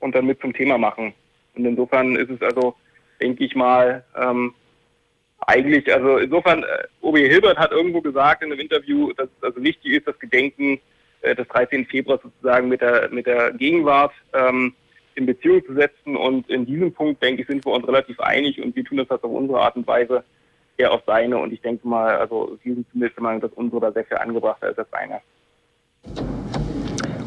und 0.00 0.14
dann 0.14 0.26
mit 0.26 0.40
zum 0.40 0.52
Thema 0.52 0.78
machen. 0.78 1.12
Und 1.54 1.64
insofern 1.64 2.16
ist 2.16 2.30
es 2.30 2.42
also, 2.42 2.74
denke 3.20 3.44
ich 3.44 3.54
mal, 3.54 4.04
ähm, 4.20 4.54
eigentlich, 5.46 5.92
also 5.92 6.18
insofern, 6.18 6.62
äh, 6.62 6.84
Obi 7.00 7.28
Hilbert 7.28 7.58
hat 7.58 7.72
irgendwo 7.72 8.00
gesagt 8.00 8.42
in 8.42 8.52
einem 8.52 8.60
Interview, 8.60 9.12
dass 9.14 9.28
also 9.40 9.62
wichtig 9.62 9.92
ist, 9.94 10.06
das 10.06 10.18
Gedenken 10.18 10.78
äh, 11.22 11.34
des 11.34 11.48
13. 11.48 11.86
Februar 11.86 12.20
sozusagen 12.22 12.68
mit 12.68 12.80
der, 12.80 13.08
mit 13.10 13.26
der 13.26 13.52
Gegenwart 13.52 14.12
ähm, 14.32 14.74
in 15.14 15.26
Beziehung 15.26 15.64
zu 15.66 15.74
setzen. 15.74 16.16
Und 16.16 16.48
in 16.48 16.66
diesem 16.66 16.92
Punkt, 16.92 17.22
denke 17.22 17.42
ich, 17.42 17.48
sind 17.48 17.64
wir 17.64 17.72
uns 17.72 17.86
relativ 17.86 18.20
einig 18.20 18.62
und 18.62 18.76
wir 18.76 18.84
tun 18.84 18.98
das 18.98 19.08
halt 19.08 19.24
auf 19.24 19.30
unsere 19.30 19.60
Art 19.60 19.76
und 19.76 19.86
Weise 19.86 20.24
eher 20.76 20.92
auf 20.92 21.02
seine. 21.06 21.38
Und 21.38 21.52
ich 21.52 21.60
denke 21.60 21.86
mal, 21.86 22.16
also 22.16 22.58
wir 22.62 22.74
sind 22.74 22.86
zumindest 22.90 23.16
der 23.16 23.22
Meinung, 23.22 23.40
dass 23.40 23.52
unsere 23.52 23.80
da 23.80 23.92
sehr 23.92 24.04
viel 24.04 24.16
angebrachter 24.18 24.70
ist 24.70 24.78
als 24.78 24.88
seine. 24.90 25.20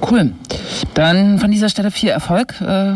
Cool. 0.09 0.31
Dann 0.95 1.39
von 1.39 1.51
dieser 1.51 1.69
Stelle 1.69 1.91
viel 1.91 2.09
Erfolg. 2.09 2.59
Äh 2.61 2.95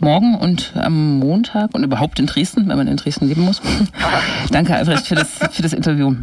morgen 0.00 0.34
und 0.36 0.72
am 0.76 1.18
Montag 1.18 1.74
und 1.74 1.82
überhaupt 1.84 2.18
in 2.18 2.26
Dresden, 2.26 2.68
wenn 2.68 2.76
man 2.76 2.86
in 2.86 2.96
Dresden 2.96 3.28
leben 3.28 3.42
muss. 3.42 3.60
Danke, 4.50 4.74
Albrecht, 4.74 5.06
für 5.06 5.14
das, 5.14 5.28
für 5.50 5.62
das 5.62 5.72
Interview. 5.72 6.14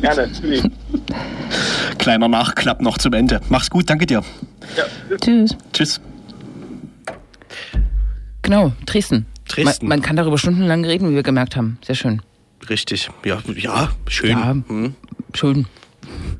Gerne, 0.00 0.28
natürlich. 0.28 0.62
Kleiner 1.98 2.28
Nachklapp 2.28 2.80
noch 2.80 2.98
zum 2.98 3.12
Ende. 3.12 3.40
Mach's 3.48 3.70
gut, 3.70 3.88
danke 3.90 4.06
dir. 4.06 4.22
Ja, 4.76 4.84
Tschüss. 5.16 5.56
Tschüss. 5.72 6.00
Genau, 8.42 8.72
Dresden. 8.86 9.26
Dresden. 9.48 9.88
Man, 9.88 9.98
man 9.98 10.02
kann 10.02 10.16
darüber 10.16 10.38
stundenlang 10.38 10.84
reden, 10.84 11.10
wie 11.10 11.14
wir 11.14 11.22
gemerkt 11.22 11.56
haben. 11.56 11.78
Sehr 11.84 11.94
schön. 11.94 12.22
Richtig. 12.68 13.10
Ja, 13.24 13.38
ja 13.56 13.90
schön. 14.06 14.30
Ja. 14.30 14.50
Hm. 14.68 14.94
Schön. 15.34 15.66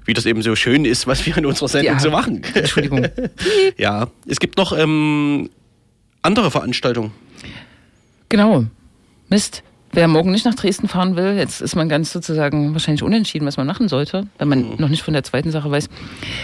Wie 0.05 0.14
das 0.14 0.24
eben 0.24 0.41
so 0.43 0.55
schön 0.57 0.85
ist, 0.85 1.07
was 1.07 1.24
wir 1.26 1.37
in 1.37 1.45
unserer 1.47 1.68
Sendung 1.68 1.95
Ja. 1.95 2.01
so 2.01 2.11
machen. 2.11 2.43
Entschuldigung. 2.55 3.07
ja, 3.76 4.09
es 4.26 4.41
gibt 4.41 4.57
noch 4.57 4.72
ähm, 4.76 5.51
andere 6.29 6.51
Veranstaltungen. 6.51 7.11
Genau. 8.29 8.66
Mist. 9.31 9.62
Wer 9.93 10.07
morgen 10.07 10.31
nicht 10.31 10.45
nach 10.45 10.55
Dresden 10.55 10.87
fahren 10.87 11.16
will, 11.16 11.39
jetzt 11.39 11.62
ist 11.62 11.74
man 11.74 11.89
ganz 11.89 12.12
sozusagen 12.12 12.74
wahrscheinlich 12.74 13.03
unentschieden, 13.03 13.47
was 13.47 13.57
man 13.57 13.66
machen 13.66 13.89
sollte, 13.89 14.26
wenn 14.37 14.49
man 14.49 14.76
noch 14.76 14.91
nicht 14.91 15.03
von 15.03 15.14
der 15.14 15.24
zweiten 15.24 15.51
Sache 15.51 15.70
weiß. 15.70 15.89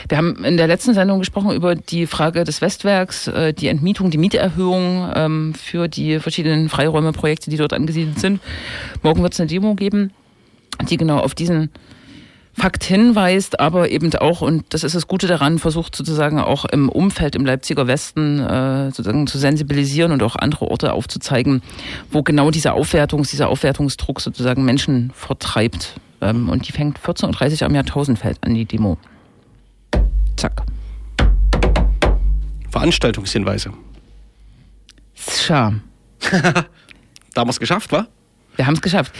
Wir 0.08 0.16
haben 0.16 0.42
in 0.46 0.56
der 0.56 0.66
letzten 0.66 0.94
Sendung 0.94 1.18
gesprochen 1.18 1.54
über 1.54 1.74
die 1.74 2.06
Frage 2.06 2.44
des 2.44 2.62
Westwerks, 2.62 3.28
äh, 3.28 3.52
die 3.52 3.68
Entmietung, 3.68 4.10
die 4.10 4.16
Mieterhöhung 4.16 5.12
ähm, 5.14 5.52
für 5.52 5.88
die 5.88 6.20
verschiedenen 6.20 6.70
Freiräumeprojekte, 6.70 7.50
die 7.50 7.58
dort 7.58 7.74
angesiedelt 7.74 8.18
sind. 8.18 8.40
Morgen 9.02 9.22
wird 9.22 9.34
es 9.34 9.40
eine 9.40 9.48
Demo 9.48 9.74
geben, 9.74 10.14
die 10.88 10.96
genau 10.96 11.18
auf 11.18 11.34
diesen 11.34 11.68
Fakt 12.56 12.84
hinweist, 12.84 13.58
aber 13.58 13.90
eben 13.90 14.14
auch, 14.14 14.40
und 14.40 14.64
das 14.70 14.84
ist 14.84 14.94
das 14.94 15.08
Gute 15.08 15.26
daran, 15.26 15.58
versucht 15.58 15.96
sozusagen 15.96 16.38
auch 16.38 16.64
im 16.64 16.88
Umfeld 16.88 17.34
im 17.34 17.44
Leipziger 17.44 17.86
Westen 17.86 18.38
äh, 18.38 18.86
sozusagen 18.86 19.26
zu 19.26 19.38
sensibilisieren 19.38 20.12
und 20.12 20.22
auch 20.22 20.36
andere 20.36 20.70
Orte 20.70 20.92
aufzuzeigen, 20.92 21.62
wo 22.10 22.22
genau 22.22 22.50
dieser 22.50 22.74
Aufwertungs, 22.74 23.30
dieser 23.30 23.48
Aufwertungsdruck 23.48 24.20
sozusagen 24.20 24.64
Menschen 24.64 25.10
vertreibt. 25.14 25.94
Ähm, 26.20 26.48
und 26.48 26.68
die 26.68 26.72
fängt 26.72 26.98
14.30 27.00 27.62
Uhr 27.62 27.66
am 27.66 27.74
Jahrtausendfeld 27.74 28.38
an, 28.42 28.54
die 28.54 28.64
Demo. 28.64 28.98
Zack. 30.36 30.62
Veranstaltungshinweise. 32.70 33.72
Tja, 35.14 35.74
Da 37.34 37.40
haben 37.40 37.48
wir 37.48 37.50
es 37.50 37.60
geschafft, 37.60 37.90
wa? 37.92 38.06
wir 38.56 38.66
haben 38.66 38.74
es 38.74 38.80
geschafft. 38.80 39.12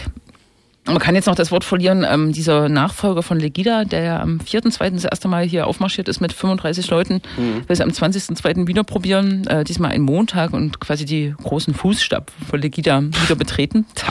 Man 0.87 0.99
kann 0.99 1.15
jetzt 1.15 1.27
noch 1.27 1.35
das 1.35 1.51
Wort 1.51 1.65
verlieren, 1.65 2.05
ähm, 2.09 2.33
dieser 2.33 2.69
Nachfolger 2.69 3.23
von 3.23 3.41
Legida, 3.41 3.85
der 3.85 4.03
ja 4.03 4.21
am 4.21 4.39
4.2. 4.39 4.91
das 4.91 5.05
erste 5.05 5.29
Mal 5.29 5.45
hier 5.45 5.67
aufmarschiert 5.67 6.09
ist 6.09 6.21
mit 6.21 6.33
35 6.35 6.91
Leuten, 6.91 7.23
will 7.37 7.65
es 7.69 7.81
am 7.81 7.89
20.2. 7.89 8.67
wieder 8.67 8.85
probieren, 8.85 9.47
äh, 9.47 9.65
diesmal 9.65 9.93
ein 9.93 10.03
Montag 10.03 10.53
und 10.53 10.81
quasi 10.81 11.07
die 11.07 11.35
großen 11.43 11.73
Fußstapfen 11.73 12.47
von 12.47 12.61
Legida 12.61 13.03
wieder 13.03 13.35
betreten. 13.35 13.87
Tja, 13.95 14.11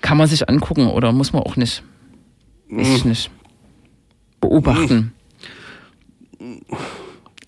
kann 0.00 0.16
man 0.16 0.26
sich 0.26 0.48
angucken 0.48 0.86
oder 0.86 1.12
muss 1.12 1.34
man 1.34 1.42
auch 1.42 1.56
nicht. 1.56 1.82
Weiß 2.70 2.88
ich 2.88 3.04
nicht. 3.04 3.30
Beobachten. 4.40 5.12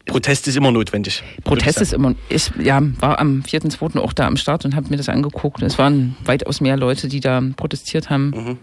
Protest 0.09 0.49
ist 0.49 0.57
immer 0.57 0.73
notwendig. 0.73 1.23
Protest 1.45 1.81
ist 1.81 1.93
immer, 1.93 2.15
ich 2.29 2.51
ja, 2.61 2.81
war 3.01 3.19
am 3.21 3.43
4.2. 3.47 3.99
auch 3.99 4.13
da 4.13 4.27
am 4.27 4.37
Start 4.37 4.65
und 4.65 4.75
habe 4.75 4.89
mir 4.91 4.97
das 4.97 5.09
angeguckt. 5.09 5.63
Es 5.63 5.79
waren 5.79 6.17
weitaus 6.25 6.61
mehr 6.61 6.77
Leute, 6.77 7.09
die 7.09 7.21
da 7.21 7.41
protestiert 7.57 8.11
haben. 8.11 8.31
ich 8.33 8.37
sagen. 8.41 8.59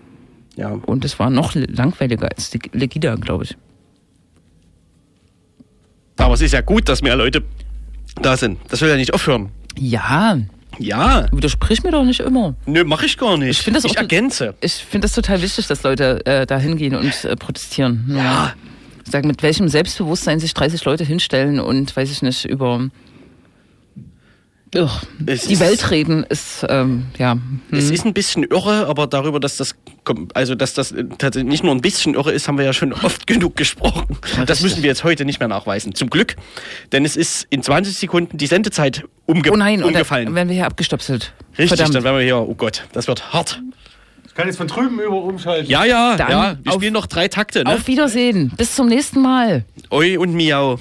Ja. 0.57 0.69
Und 0.71 1.05
es 1.05 1.17
war 1.19 1.29
noch 1.29 1.53
langweiliger 1.55 2.29
als 2.35 2.49
die 2.49 2.59
Legida, 2.73 3.15
glaube 3.15 3.43
ich. 3.45 3.55
Aber 6.17 6.33
es 6.33 6.41
ist 6.41 6.53
ja 6.53 6.61
gut, 6.61 6.87
dass 6.89 7.01
mehr 7.01 7.15
Leute 7.15 7.43
da 8.21 8.37
sind. 8.37 8.57
Das 8.69 8.79
soll 8.79 8.89
ja 8.89 8.95
nicht 8.95 9.13
aufhören. 9.13 9.49
Ja, 9.77 10.37
Ja. 10.79 11.25
widersprich 11.31 11.83
mir 11.83 11.91
doch 11.91 12.03
nicht 12.05 12.21
immer. 12.21 12.55
Nö, 12.65 12.83
mache 12.85 13.05
ich 13.05 13.17
gar 13.17 13.37
nicht. 13.37 13.67
Ich 13.67 13.73
das 13.73 13.85
auch- 13.85 13.95
ergänze. 13.95 14.55
Ich 14.61 14.73
finde 14.73 15.05
das 15.05 15.13
total 15.13 15.41
wichtig, 15.41 15.67
dass 15.67 15.83
Leute 15.83 16.25
äh, 16.25 16.45
da 16.45 16.57
hingehen 16.57 16.95
und 16.95 17.25
äh, 17.25 17.35
protestieren. 17.35 18.05
Nur 18.07 18.17
Ja. 18.17 18.53
Sagen, 19.09 19.27
mit 19.27 19.43
welchem 19.43 19.67
Selbstbewusstsein 19.67 20.39
sich 20.39 20.53
30 20.53 20.83
Leute 20.85 21.03
hinstellen 21.03 21.59
und, 21.59 21.95
weiß 21.95 22.11
ich 22.11 22.21
nicht, 22.21 22.45
über 22.45 22.89
Ugh, 24.75 24.89
die 25.19 25.59
Welt 25.61 25.89
reden, 25.91 26.25
ist, 26.27 26.65
ähm, 26.67 27.05
ja. 27.17 27.33
hm. 27.33 27.61
Es 27.71 27.91
ist 27.91 28.05
ein 28.05 28.13
bisschen 28.13 28.43
irre, 28.43 28.87
aber 28.87 29.07
darüber, 29.07 29.39
dass 29.39 29.55
das, 29.55 29.75
also 30.33 30.53
dass 30.55 30.73
das 30.73 30.91
äh, 30.91 31.05
tatsächlich 31.17 31.49
nicht 31.49 31.63
nur 31.63 31.73
ein 31.73 31.79
bisschen 31.79 32.13
irre 32.13 32.33
ist, 32.33 32.47
haben 32.49 32.57
wir 32.57 32.65
ja 32.65 32.73
schon 32.73 32.91
oft 32.91 33.25
genug 33.27 33.55
gesprochen. 33.55 34.17
Das 34.21 34.49
richtig. 34.49 34.63
müssen 34.63 34.83
wir 34.83 34.89
jetzt 34.89 35.05
heute 35.05 35.23
nicht 35.23 35.39
mehr 35.39 35.47
nachweisen. 35.47 35.95
Zum 35.95 36.09
Glück, 36.09 36.35
denn 36.91 37.05
es 37.05 37.15
ist 37.15 37.47
in 37.51 37.63
20 37.63 37.97
Sekunden 37.97 38.37
die 38.37 38.47
Sendezeit 38.47 39.05
umge 39.25 39.49
Oh 39.51 39.55
nein, 39.55 39.81
umgefallen. 39.81 40.25
dann 40.25 40.35
werden 40.35 40.49
wir 40.49 40.55
hier 40.55 40.65
abgestopselt. 40.65 41.31
Richtig, 41.57 41.69
Verdammt. 41.69 41.95
dann 41.95 42.03
werden 42.03 42.17
wir 42.17 42.23
hier, 42.25 42.37
oh 42.37 42.55
Gott, 42.55 42.83
das 42.91 43.07
wird 43.07 43.31
hart. 43.31 43.61
Kann 44.35 44.47
jetzt 44.47 44.57
von 44.57 44.67
drüben 44.67 44.99
über 44.99 45.15
umschalten. 45.23 45.69
Ja, 45.71 45.85
ja, 45.85 46.17
Dann 46.17 46.29
ja, 46.29 46.57
wir 46.61 46.71
auf- 46.73 46.75
spielen 46.77 46.93
noch 46.93 47.07
drei 47.07 47.29
Takte, 47.29 47.63
ne? 47.63 47.73
Auf 47.73 47.87
Wiedersehen. 47.87 48.51
Bis 48.57 48.75
zum 48.75 48.87
nächsten 48.87 49.21
Mal. 49.21 49.63
Oi 49.91 50.17
und 50.17 50.33
Miau. 50.35 50.77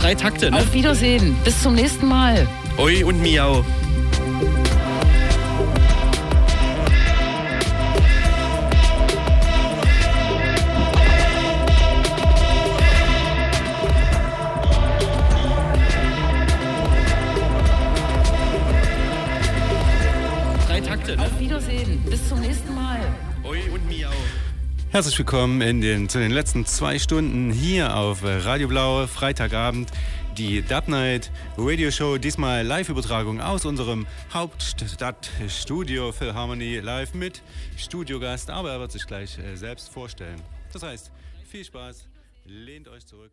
Drei 0.00 0.14
Takte, 0.14 0.50
ne? 0.50 0.58
Auf 0.58 0.72
Wiedersehen. 0.74 1.34
Bis 1.44 1.62
zum 1.62 1.74
nächsten 1.74 2.06
Mal. 2.06 2.46
Oi 2.76 3.04
und 3.04 3.22
Miau. 3.22 3.64
Herzlich 24.94 25.18
willkommen 25.18 25.60
in 25.60 25.80
den, 25.80 26.08
zu 26.08 26.20
den 26.20 26.30
letzten 26.30 26.66
zwei 26.66 27.00
Stunden 27.00 27.50
hier 27.50 27.96
auf 27.96 28.20
Radio 28.22 28.68
Blau, 28.68 29.08
Freitagabend. 29.08 29.90
Die 30.38 30.62
Dub 30.62 30.86
Night 30.86 31.32
Radio 31.58 31.90
Show, 31.90 32.16
diesmal 32.16 32.64
Live-Übertragung 32.64 33.40
aus 33.40 33.64
unserem 33.64 34.06
Hauptstadtstudio 34.32 36.12
Philharmony 36.12 36.78
live 36.78 37.12
mit 37.12 37.42
Studiogast, 37.76 38.50
aber 38.50 38.70
er 38.70 38.78
wird 38.78 38.92
sich 38.92 39.04
gleich 39.04 39.36
äh, 39.36 39.56
selbst 39.56 39.88
vorstellen. 39.88 40.40
Das 40.72 40.84
heißt, 40.84 41.10
viel 41.44 41.64
Spaß, 41.64 42.06
lehnt 42.44 42.86
euch 42.86 43.04
zurück. 43.04 43.32